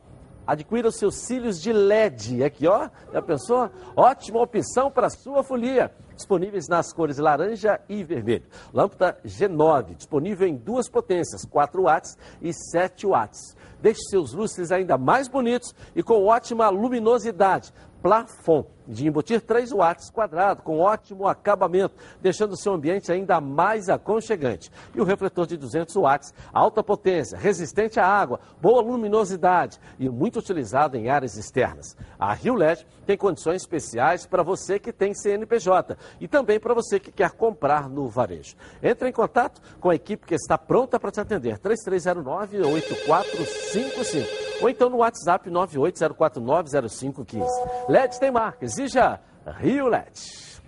[0.46, 2.44] Adquira os seus cílios de LED.
[2.44, 3.68] Aqui, ó, já pensou?
[3.96, 5.92] Ótima opção para sua folia.
[6.16, 8.46] Disponíveis nas cores laranja e vermelho.
[8.72, 13.54] Lâmpada G9, disponível em duas potências, 4 watts e 7 watts.
[13.80, 17.72] Deixe seus lustres ainda mais bonitos e com ótima luminosidade.
[18.02, 24.70] Plafon de embutir 3 watts quadrado com ótimo acabamento, deixando seu ambiente ainda mais aconchegante.
[24.94, 30.38] E o refletor de 200 watts, alta potência, resistente à água, boa luminosidade e muito
[30.38, 31.96] utilizado em áreas externas.
[32.18, 37.00] A Rio LED tem condições especiais para você que tem CNPJ e também para você
[37.00, 38.56] que quer comprar no varejo.
[38.82, 41.58] Entre em contato com a equipe que está pronta para te atender.
[41.58, 47.46] 3309-8455 ou então no WhatsApp 980490515.
[47.88, 49.18] LED tem marcas Exija
[49.58, 50.60] Rio LED.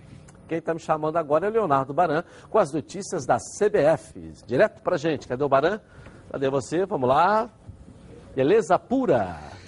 [0.47, 4.33] Quem está me chamando agora é Leonardo Baran, com as notícias da CBF.
[4.47, 5.27] Direto para gente.
[5.27, 5.79] Cadê o Baran?
[6.31, 6.87] Cadê você?
[6.87, 7.47] Vamos lá.
[8.35, 9.58] Beleza pura.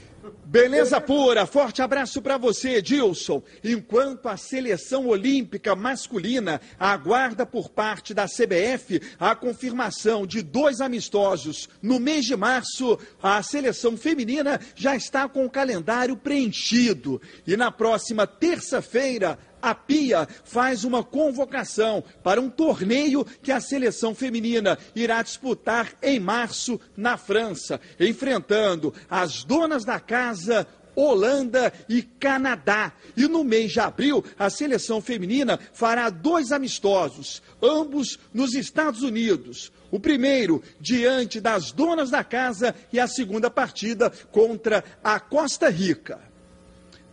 [0.46, 3.42] Beleza pura, forte abraço para você, Edilson.
[3.64, 11.70] Enquanto a seleção olímpica masculina aguarda por parte da CBF a confirmação de dois amistosos
[11.82, 17.22] no mês de março, a seleção feminina já está com o calendário preenchido.
[17.48, 24.16] E na próxima terça-feira, a Pia faz uma convocação para um torneio que a seleção
[24.16, 32.94] feminina irá disputar em março na França, enfrentando as donas da casa Holanda e Canadá.
[33.16, 39.72] E no mês de abril, a seleção feminina fará dois amistosos, ambos nos Estados Unidos.
[39.90, 46.20] O primeiro diante das donas da casa e a segunda partida contra a Costa Rica.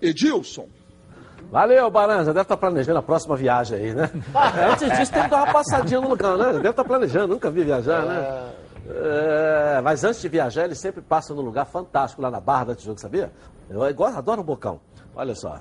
[0.00, 0.77] Edilson.
[1.50, 2.24] Valeu, Baran.
[2.24, 4.10] Já deve estar planejando a próxima viagem aí, né?
[4.72, 6.52] Antes disso, tem que dar uma passadinha no lugar, né?
[6.52, 8.52] Deve estar planejando, nunca vi viajar, né?
[8.90, 12.74] É, mas antes de viajar, ele sempre passa num lugar fantástico lá na Barra da
[12.74, 13.30] Tijuca, sabia?
[13.68, 14.80] Eu adoro o Bocão.
[15.14, 15.60] Olha só.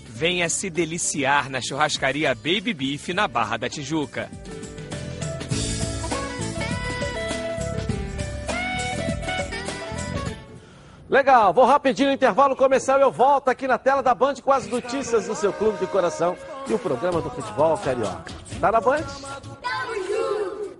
[0.21, 4.29] Venha se deliciar na churrascaria Baby Beef na Barra da Tijuca.
[11.09, 14.67] Legal, vou rapidinho no intervalo comercial eu volto aqui na tela da Band com as
[14.67, 16.37] notícias do seu clube de coração
[16.67, 18.31] e o programa do futebol carioca.
[18.59, 19.03] Tá na Band?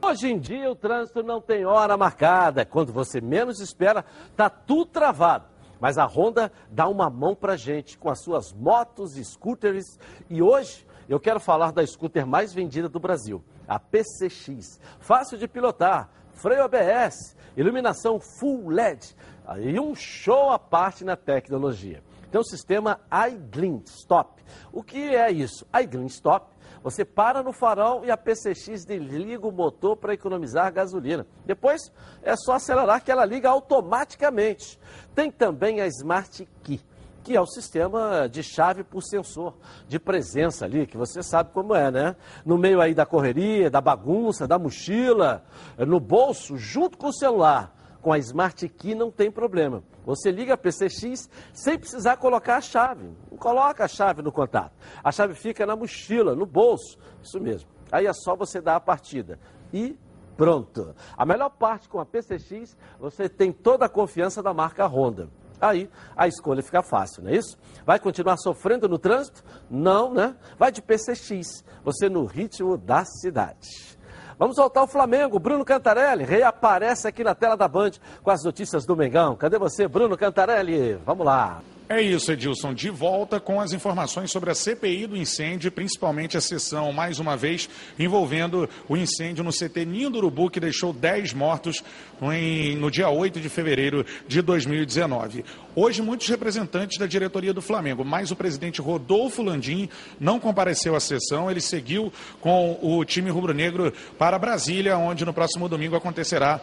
[0.04, 2.64] Hoje em dia o trânsito não tem hora marcada.
[2.64, 4.06] Quando você menos espera,
[4.38, 5.51] tá tudo travado.
[5.82, 9.98] Mas a Honda dá uma mão pra gente com as suas motos, scooters.
[10.30, 14.80] E hoje eu quero falar da scooter mais vendida do Brasil, a PCX.
[15.00, 19.16] Fácil de pilotar, freio ABS, iluminação full LED
[19.60, 22.04] e um show à parte na tecnologia.
[22.30, 24.42] Tem o sistema iGleam Stop.
[24.72, 25.66] O que é isso?
[25.84, 26.46] iGleam Stop
[26.84, 31.26] você para no farol e a PCX desliga o motor para economizar gasolina.
[31.46, 31.92] Depois
[32.24, 34.80] é só acelerar que ela liga automaticamente.
[35.14, 36.82] Tem também a Smart Key
[37.24, 39.54] que é o sistema de chave por sensor,
[39.88, 42.16] de presença ali, que você sabe como é, né?
[42.44, 45.44] No meio aí da correria, da bagunça, da mochila,
[45.78, 47.76] no bolso, junto com o celular.
[48.02, 49.84] Com a Smart Key não tem problema.
[50.06, 53.12] Você liga a PCX sem precisar colocar a chave.
[53.30, 54.74] Não coloca a chave no contato.
[55.04, 56.98] A chave fica na mochila, no bolso.
[57.22, 57.70] Isso mesmo.
[57.92, 59.40] Aí é só você dar a partida.
[59.72, 59.96] E
[60.36, 60.96] pronto.
[61.16, 65.30] A melhor parte com a PCX, você tem toda a confiança da marca Honda.
[65.62, 65.88] Aí
[66.18, 67.56] a escolha fica fácil, não é isso?
[67.86, 69.44] Vai continuar sofrendo no trânsito?
[69.70, 70.36] Não, né?
[70.58, 74.00] Vai de PCX, você no ritmo da cidade.
[74.42, 75.38] Vamos voltar ao Flamengo.
[75.38, 77.92] Bruno Cantarelli reaparece aqui na tela da Band
[78.24, 79.36] com as notícias do Mengão.
[79.36, 80.98] Cadê você, Bruno Cantarelli?
[81.06, 81.62] Vamos lá.
[81.88, 82.74] É isso, Edilson.
[82.74, 87.36] De volta com as informações sobre a CPI do incêndio, principalmente a sessão, mais uma
[87.36, 87.70] vez,
[88.00, 91.84] envolvendo o incêndio no CT Ninho do Urubu, que deixou 10 mortos
[92.22, 95.44] em, no dia 8 de fevereiro de 2019.
[95.74, 99.88] Hoje, muitos representantes da diretoria do Flamengo, mas o presidente Rodolfo Landim
[100.20, 101.50] não compareceu à sessão.
[101.50, 102.12] Ele seguiu
[102.42, 106.60] com o time rubro-negro para Brasília, onde no próximo domingo acontecerá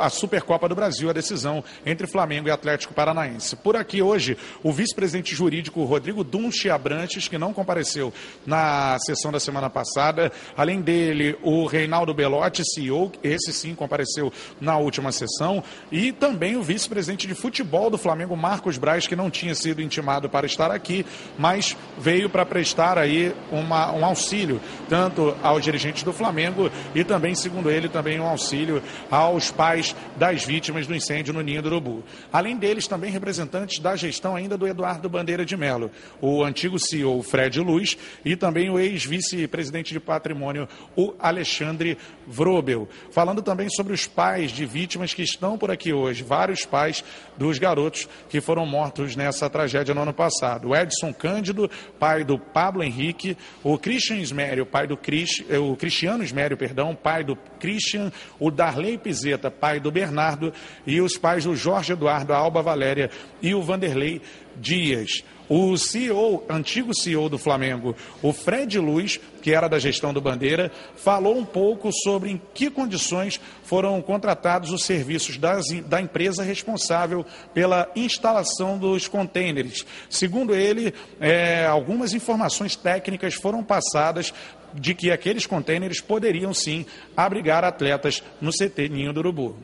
[0.00, 3.54] a Supercopa do Brasil, a decisão entre Flamengo e Atlético Paranaense.
[3.54, 8.12] Por aqui hoje, o vice-presidente jurídico Rodrigo Dunchi Abrantes, que não compareceu
[8.44, 10.32] na sessão da semana passada.
[10.56, 15.62] Além dele, o Reinaldo Belotti, CEO, esse sim compareceu na última sessão.
[15.92, 20.28] E também o vice-presidente de futebol do Flamengo, Marcos Braz, que não tinha sido intimado
[20.28, 21.04] para estar aqui,
[21.38, 27.34] mas veio para prestar aí uma, um auxílio, tanto aos dirigentes do Flamengo e também,
[27.34, 32.04] segundo ele, também um auxílio aos pais das vítimas do incêndio no Ninho do Urubu.
[32.32, 35.90] Além deles, também representantes da gestão ainda do Eduardo Bandeira de Mello,
[36.20, 42.88] o antigo CEO Fred Luz e também o ex-vice-presidente de patrimônio, o Alexandre Vrobel.
[43.10, 47.04] Falando também sobre os pais de vítimas que estão por aqui hoje, vários pais
[47.36, 50.70] dos garotos que foram mortos nessa tragédia no ano passado.
[50.70, 54.16] O Edson Cândido, pai do Pablo Henrique, o Christian
[54.64, 58.10] pai do Chris, eh, o Cristiano Ismério, perdão, pai do Christian,
[58.40, 60.50] o Darley Pizeta, pai do Bernardo,
[60.86, 63.10] e os pais do Jorge Eduardo, a Alba Valéria
[63.42, 64.22] e o Vanderlei
[64.56, 65.22] Dias.
[65.54, 70.72] O CEO, antigo CEO do Flamengo, o Fred Luz, que era da gestão do Bandeira,
[70.96, 77.22] falou um pouco sobre em que condições foram contratados os serviços das, da empresa responsável
[77.52, 79.84] pela instalação dos contêineres.
[80.08, 84.32] Segundo ele, é, algumas informações técnicas foram passadas
[84.72, 89.54] de que aqueles contêineres poderiam sim abrigar atletas no CT Ninho do Urubu.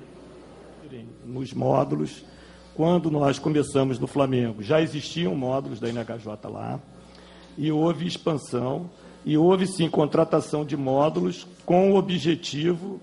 [1.25, 2.27] Nos módulos
[2.79, 6.79] quando nós começamos no Flamengo, já existiam módulos da NHJ lá,
[7.57, 8.89] e houve expansão,
[9.27, 13.01] e houve sim contratação de módulos com o objetivo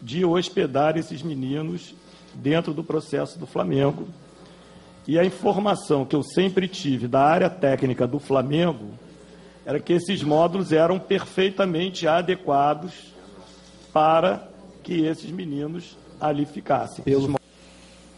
[0.00, 1.94] de hospedar esses meninos
[2.32, 4.08] dentro do processo do Flamengo.
[5.06, 8.86] E a informação que eu sempre tive da área técnica do Flamengo
[9.66, 13.12] era que esses módulos eram perfeitamente adequados
[13.92, 14.48] para
[14.82, 17.04] que esses meninos ali ficassem.
[17.04, 17.39] Pelos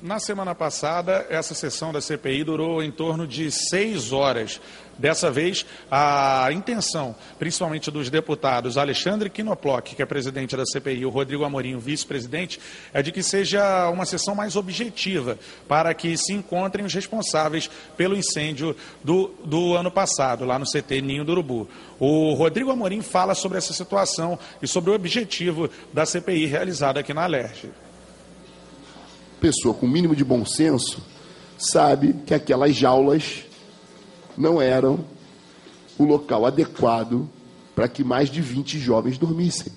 [0.02, 4.60] na semana passada, essa sessão da CPI durou em torno de seis horas.
[4.98, 11.06] Dessa vez, a intenção, principalmente dos deputados Alexandre Quinoploc, que é presidente da CPI, e
[11.06, 12.60] o Rodrigo Amorim, vice-presidente,
[12.92, 18.16] é de que seja uma sessão mais objetiva, para que se encontrem os responsáveis pelo
[18.16, 21.68] incêndio do, do ano passado, lá no CT Ninho do Urubu.
[21.98, 27.14] O Rodrigo Amorim fala sobre essa situação e sobre o objetivo da CPI realizada aqui
[27.14, 27.70] na Alerj
[29.42, 31.02] pessoa com mínimo de bom senso
[31.58, 33.42] sabe que aquelas jaulas
[34.38, 35.04] não eram
[35.98, 37.28] o local adequado
[37.74, 39.72] para que mais de 20 jovens dormissem.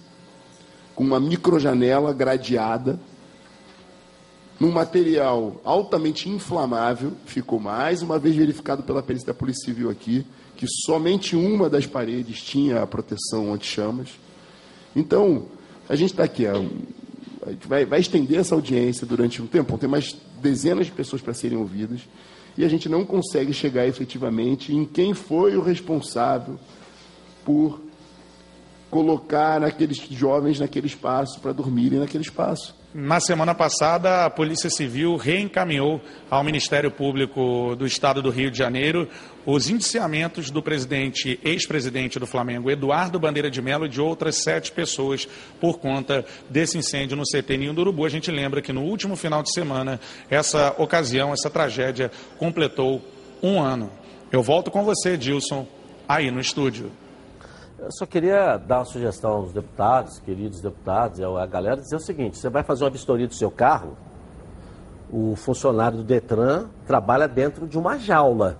[0.93, 2.99] Com uma microjanela gradeada,
[4.59, 10.27] num material altamente inflamável, ficou mais uma vez verificado pela perícia da Polícia Civil aqui,
[10.55, 14.09] que somente uma das paredes tinha a proteção anti-chamas.
[14.95, 15.47] Então,
[15.89, 16.53] a gente está aqui há
[17.45, 21.21] a gente vai, vai estender essa audiência durante um tempo, tem mais dezenas de pessoas
[21.21, 22.01] para serem ouvidas,
[22.57, 26.57] e a gente não consegue chegar efetivamente em quem foi o responsável
[27.43, 27.81] por
[28.89, 32.73] colocar aqueles jovens naquele espaço, para dormirem naquele espaço.
[32.93, 35.99] Na semana passada, a Polícia Civil reencaminhou
[36.29, 39.09] ao Ministério Público do Estado do Rio de Janeiro
[39.45, 44.71] os indiciamentos do presidente, ex-presidente do Flamengo, Eduardo Bandeira de Mello, e de outras sete
[44.71, 45.27] pessoas
[45.59, 48.05] por conta desse incêndio no CT Ninho do Urubu.
[48.05, 49.99] A gente lembra que no último final de semana,
[50.29, 53.01] essa ocasião, essa tragédia completou
[53.41, 53.91] um ano.
[54.31, 55.67] Eu volto com você, Dilson,
[56.07, 56.91] aí no estúdio.
[57.77, 62.37] Eu só queria dar uma sugestão aos deputados, queridos deputados, a galera, dizer o seguinte:
[62.37, 63.95] você vai fazer uma vistoria do seu carro,
[65.11, 68.57] o funcionário do Detran trabalha dentro de uma jaula,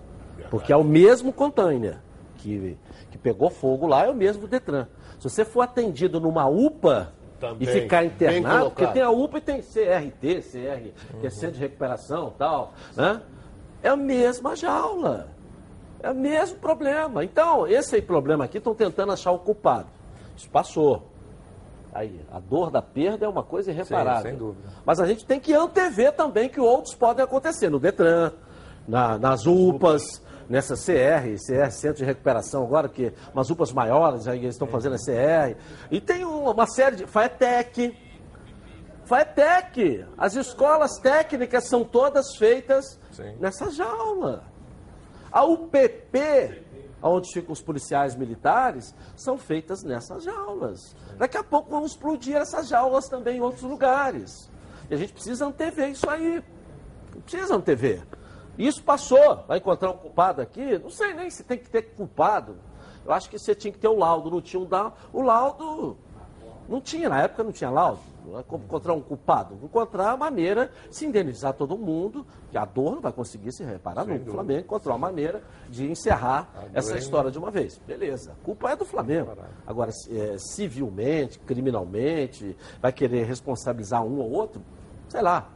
[0.49, 1.97] porque é o mesmo container
[2.37, 2.77] que,
[3.11, 4.87] que pegou fogo lá, é o mesmo Detran.
[5.19, 9.41] Se você for atendido numa UPA Também, e ficar internado, porque tem a UPA e
[9.41, 11.19] tem CRT, CR, uhum.
[11.21, 13.21] que é Centro de Recuperação tal, né?
[13.81, 15.27] É a mesma jaula.
[16.01, 17.23] É o mesmo problema.
[17.23, 19.87] Então, esse problema aqui estão tentando achar o culpado.
[20.35, 21.07] Isso passou.
[21.93, 24.23] Aí, a dor da perda é uma coisa irreparável.
[24.23, 24.69] Sim, sem dúvida.
[24.85, 28.33] Mas a gente tem que antever também que outros podem acontecer no Detran,
[28.87, 34.39] na, nas UPAs, nessa CR, CR, Centro de Recuperação agora, que umas UPAs maiores, aí
[34.39, 35.57] eles estão fazendo a CR.
[35.91, 37.05] E tem uma série de.
[37.05, 37.95] FAETEC.
[39.05, 40.05] FAETEC.
[40.17, 43.35] As escolas técnicas são todas feitas Sim.
[43.39, 44.43] nessa jaula.
[45.31, 46.63] A UPP,
[47.01, 50.95] onde ficam os policiais militares, são feitas nessas jaulas.
[51.17, 54.49] Daqui a pouco vão explodir essas jaulas também em outros lugares.
[54.89, 56.43] E a gente precisa antever isso aí.
[57.25, 58.03] Precisa antever.
[58.57, 59.43] Isso passou.
[59.47, 60.77] Vai encontrar um culpado aqui?
[60.79, 62.55] Não sei nem se tem que ter culpado.
[63.05, 64.31] Eu acho que você tinha que ter o laudo.
[64.31, 64.61] Não tinha.
[65.13, 65.97] O laudo.
[66.67, 67.99] Não tinha, na época não tinha laudo.
[68.39, 69.55] É como encontrar um culpado.
[69.61, 73.63] Encontrar a maneira de se indenizar todo mundo, que a dor não vai conseguir se
[73.63, 74.31] reparar Sem nunca.
[74.31, 74.33] O.
[74.33, 77.79] Flamengo encontrou uma maneira de encerrar A essa dor é história de uma vez.
[77.85, 78.31] Beleza.
[78.31, 79.31] A culpa é do Flamengo.
[79.67, 84.59] Agora, é, civilmente, criminalmente, vai querer responsabilizar um ou outro,
[85.07, 85.49] sei lá.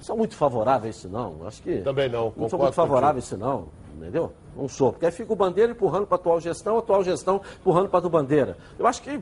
[0.00, 1.46] Não sou muito favorável a isso, não.
[1.46, 1.82] Acho que.
[1.82, 3.68] Também não, Não sou concordo muito favorável a isso, não.
[3.94, 4.32] Entendeu?
[4.56, 4.92] Não sou.
[4.92, 7.98] Porque aí fica o Bandeira empurrando para a atual gestão, a atual gestão empurrando para
[7.98, 8.56] a do Bandeira.
[8.78, 9.20] Eu acho que.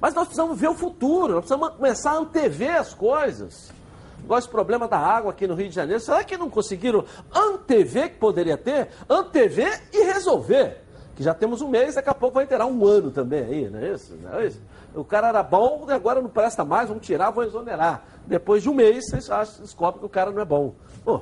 [0.00, 3.72] Mas nós precisamos ver o futuro, nós precisamos começar a antever as coisas.
[4.22, 6.00] Igual esse problema da água aqui no Rio de Janeiro.
[6.00, 7.04] Será que não conseguiram
[7.34, 8.90] antever que poderia ter?
[9.10, 10.84] Antever e resolver.
[11.16, 13.80] Que já temos um mês, daqui a pouco vai terá um ano também aí, não
[13.80, 14.16] é isso?
[14.22, 14.60] Não é isso?
[14.94, 18.04] O cara era bom, agora não presta mais, vamos tirar, vão exonerar.
[18.26, 20.74] Depois de um mês, vocês descobrem que o cara não é bom.
[21.04, 21.20] Pô,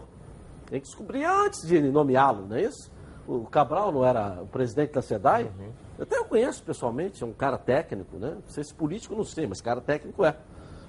[0.67, 2.91] tem que descobrir antes de nomeá-lo, não é isso?
[3.27, 5.45] O Cabral não era o presidente da SEDAI?
[5.45, 5.71] Uhum.
[5.99, 8.31] Eu até o conheço pessoalmente, é um cara técnico, né?
[8.31, 10.35] Não sei se político, não sei, mas cara técnico é.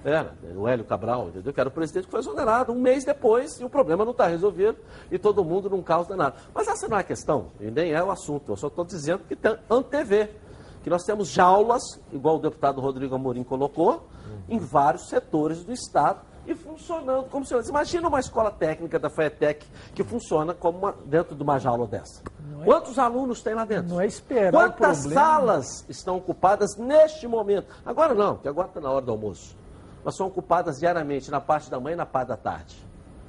[0.04, 1.52] Era, o Hélio Cabral, entendeu?
[1.52, 4.26] Que era o presidente que foi exonerado um mês depois e o problema não está
[4.26, 4.76] resolvido
[5.10, 6.36] e todo mundo num caos danado.
[6.52, 8.50] Mas essa não é a questão, e nem é o assunto.
[8.50, 10.34] Eu só estou dizendo que tem antever,
[10.82, 11.82] que nós temos jaulas,
[12.12, 14.08] igual o deputado Rodrigo Amorim colocou,
[14.48, 17.54] em vários setores do Estado e funcionando como se...
[17.68, 19.64] Imagina uma escola técnica da FETEC
[19.94, 22.20] que funciona como uma- dentro de uma jaula dessa.
[22.64, 23.94] Quantos alunos tem lá dentro?
[23.94, 27.68] Não é esperar Quantas salas estão ocupadas neste momento?
[27.86, 29.56] Agora não, porque agora está na hora do almoço.
[30.04, 32.76] Mas são ocupadas diariamente na parte da manhã e na parte da tarde.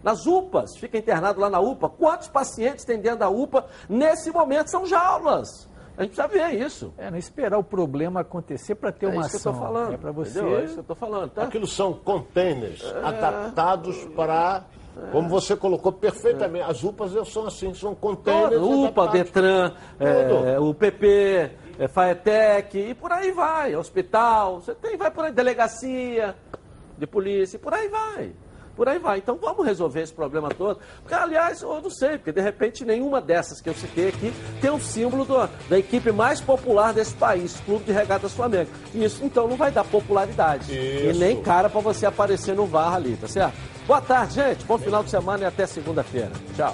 [0.01, 1.87] Nas UPAs, fica internado lá na UPA.
[1.89, 4.69] Quantos pacientes tem dentro da UPA nesse momento?
[4.69, 5.69] São jaulas.
[5.97, 6.93] A gente precisa ver isso.
[6.97, 9.53] É, não esperar o problema acontecer para ter É uma isso que eu ação.
[9.53, 10.39] tô falando, É para você.
[10.39, 10.57] entendeu?
[10.59, 11.43] É isso que eu tô falando, tá?
[11.43, 13.05] Aquilo são containers É.
[13.07, 14.63] adaptados para,
[15.11, 19.07] como você colocou perfeitamente, as UPAs são assim, são containers Todo, UPA.
[19.09, 20.23] Detran, é,
[20.55, 20.69] Tudo.
[20.69, 26.35] o PP, é, Faetec, e por aí vai, hospital, você tem, vai por aí, delegacia
[26.97, 28.31] de polícia, e por aí vai.
[28.75, 29.19] Por aí vai.
[29.19, 30.79] Então vamos resolver esse problema todo.
[31.01, 34.71] Porque, aliás, eu não sei, porque de repente nenhuma dessas que eu citei aqui tem
[34.71, 38.69] o símbolo do- da equipe mais popular desse país, Clube de Regatas Flamengo.
[38.93, 40.71] Isso então não vai dar popularidade.
[40.73, 41.19] E Isso.
[41.19, 43.53] nem cara para você aparecer no VAR ali, tá certo?
[43.85, 44.63] Boa tarde, gente.
[44.65, 46.31] Bom final de semana e até segunda-feira.
[46.55, 46.73] Tchau.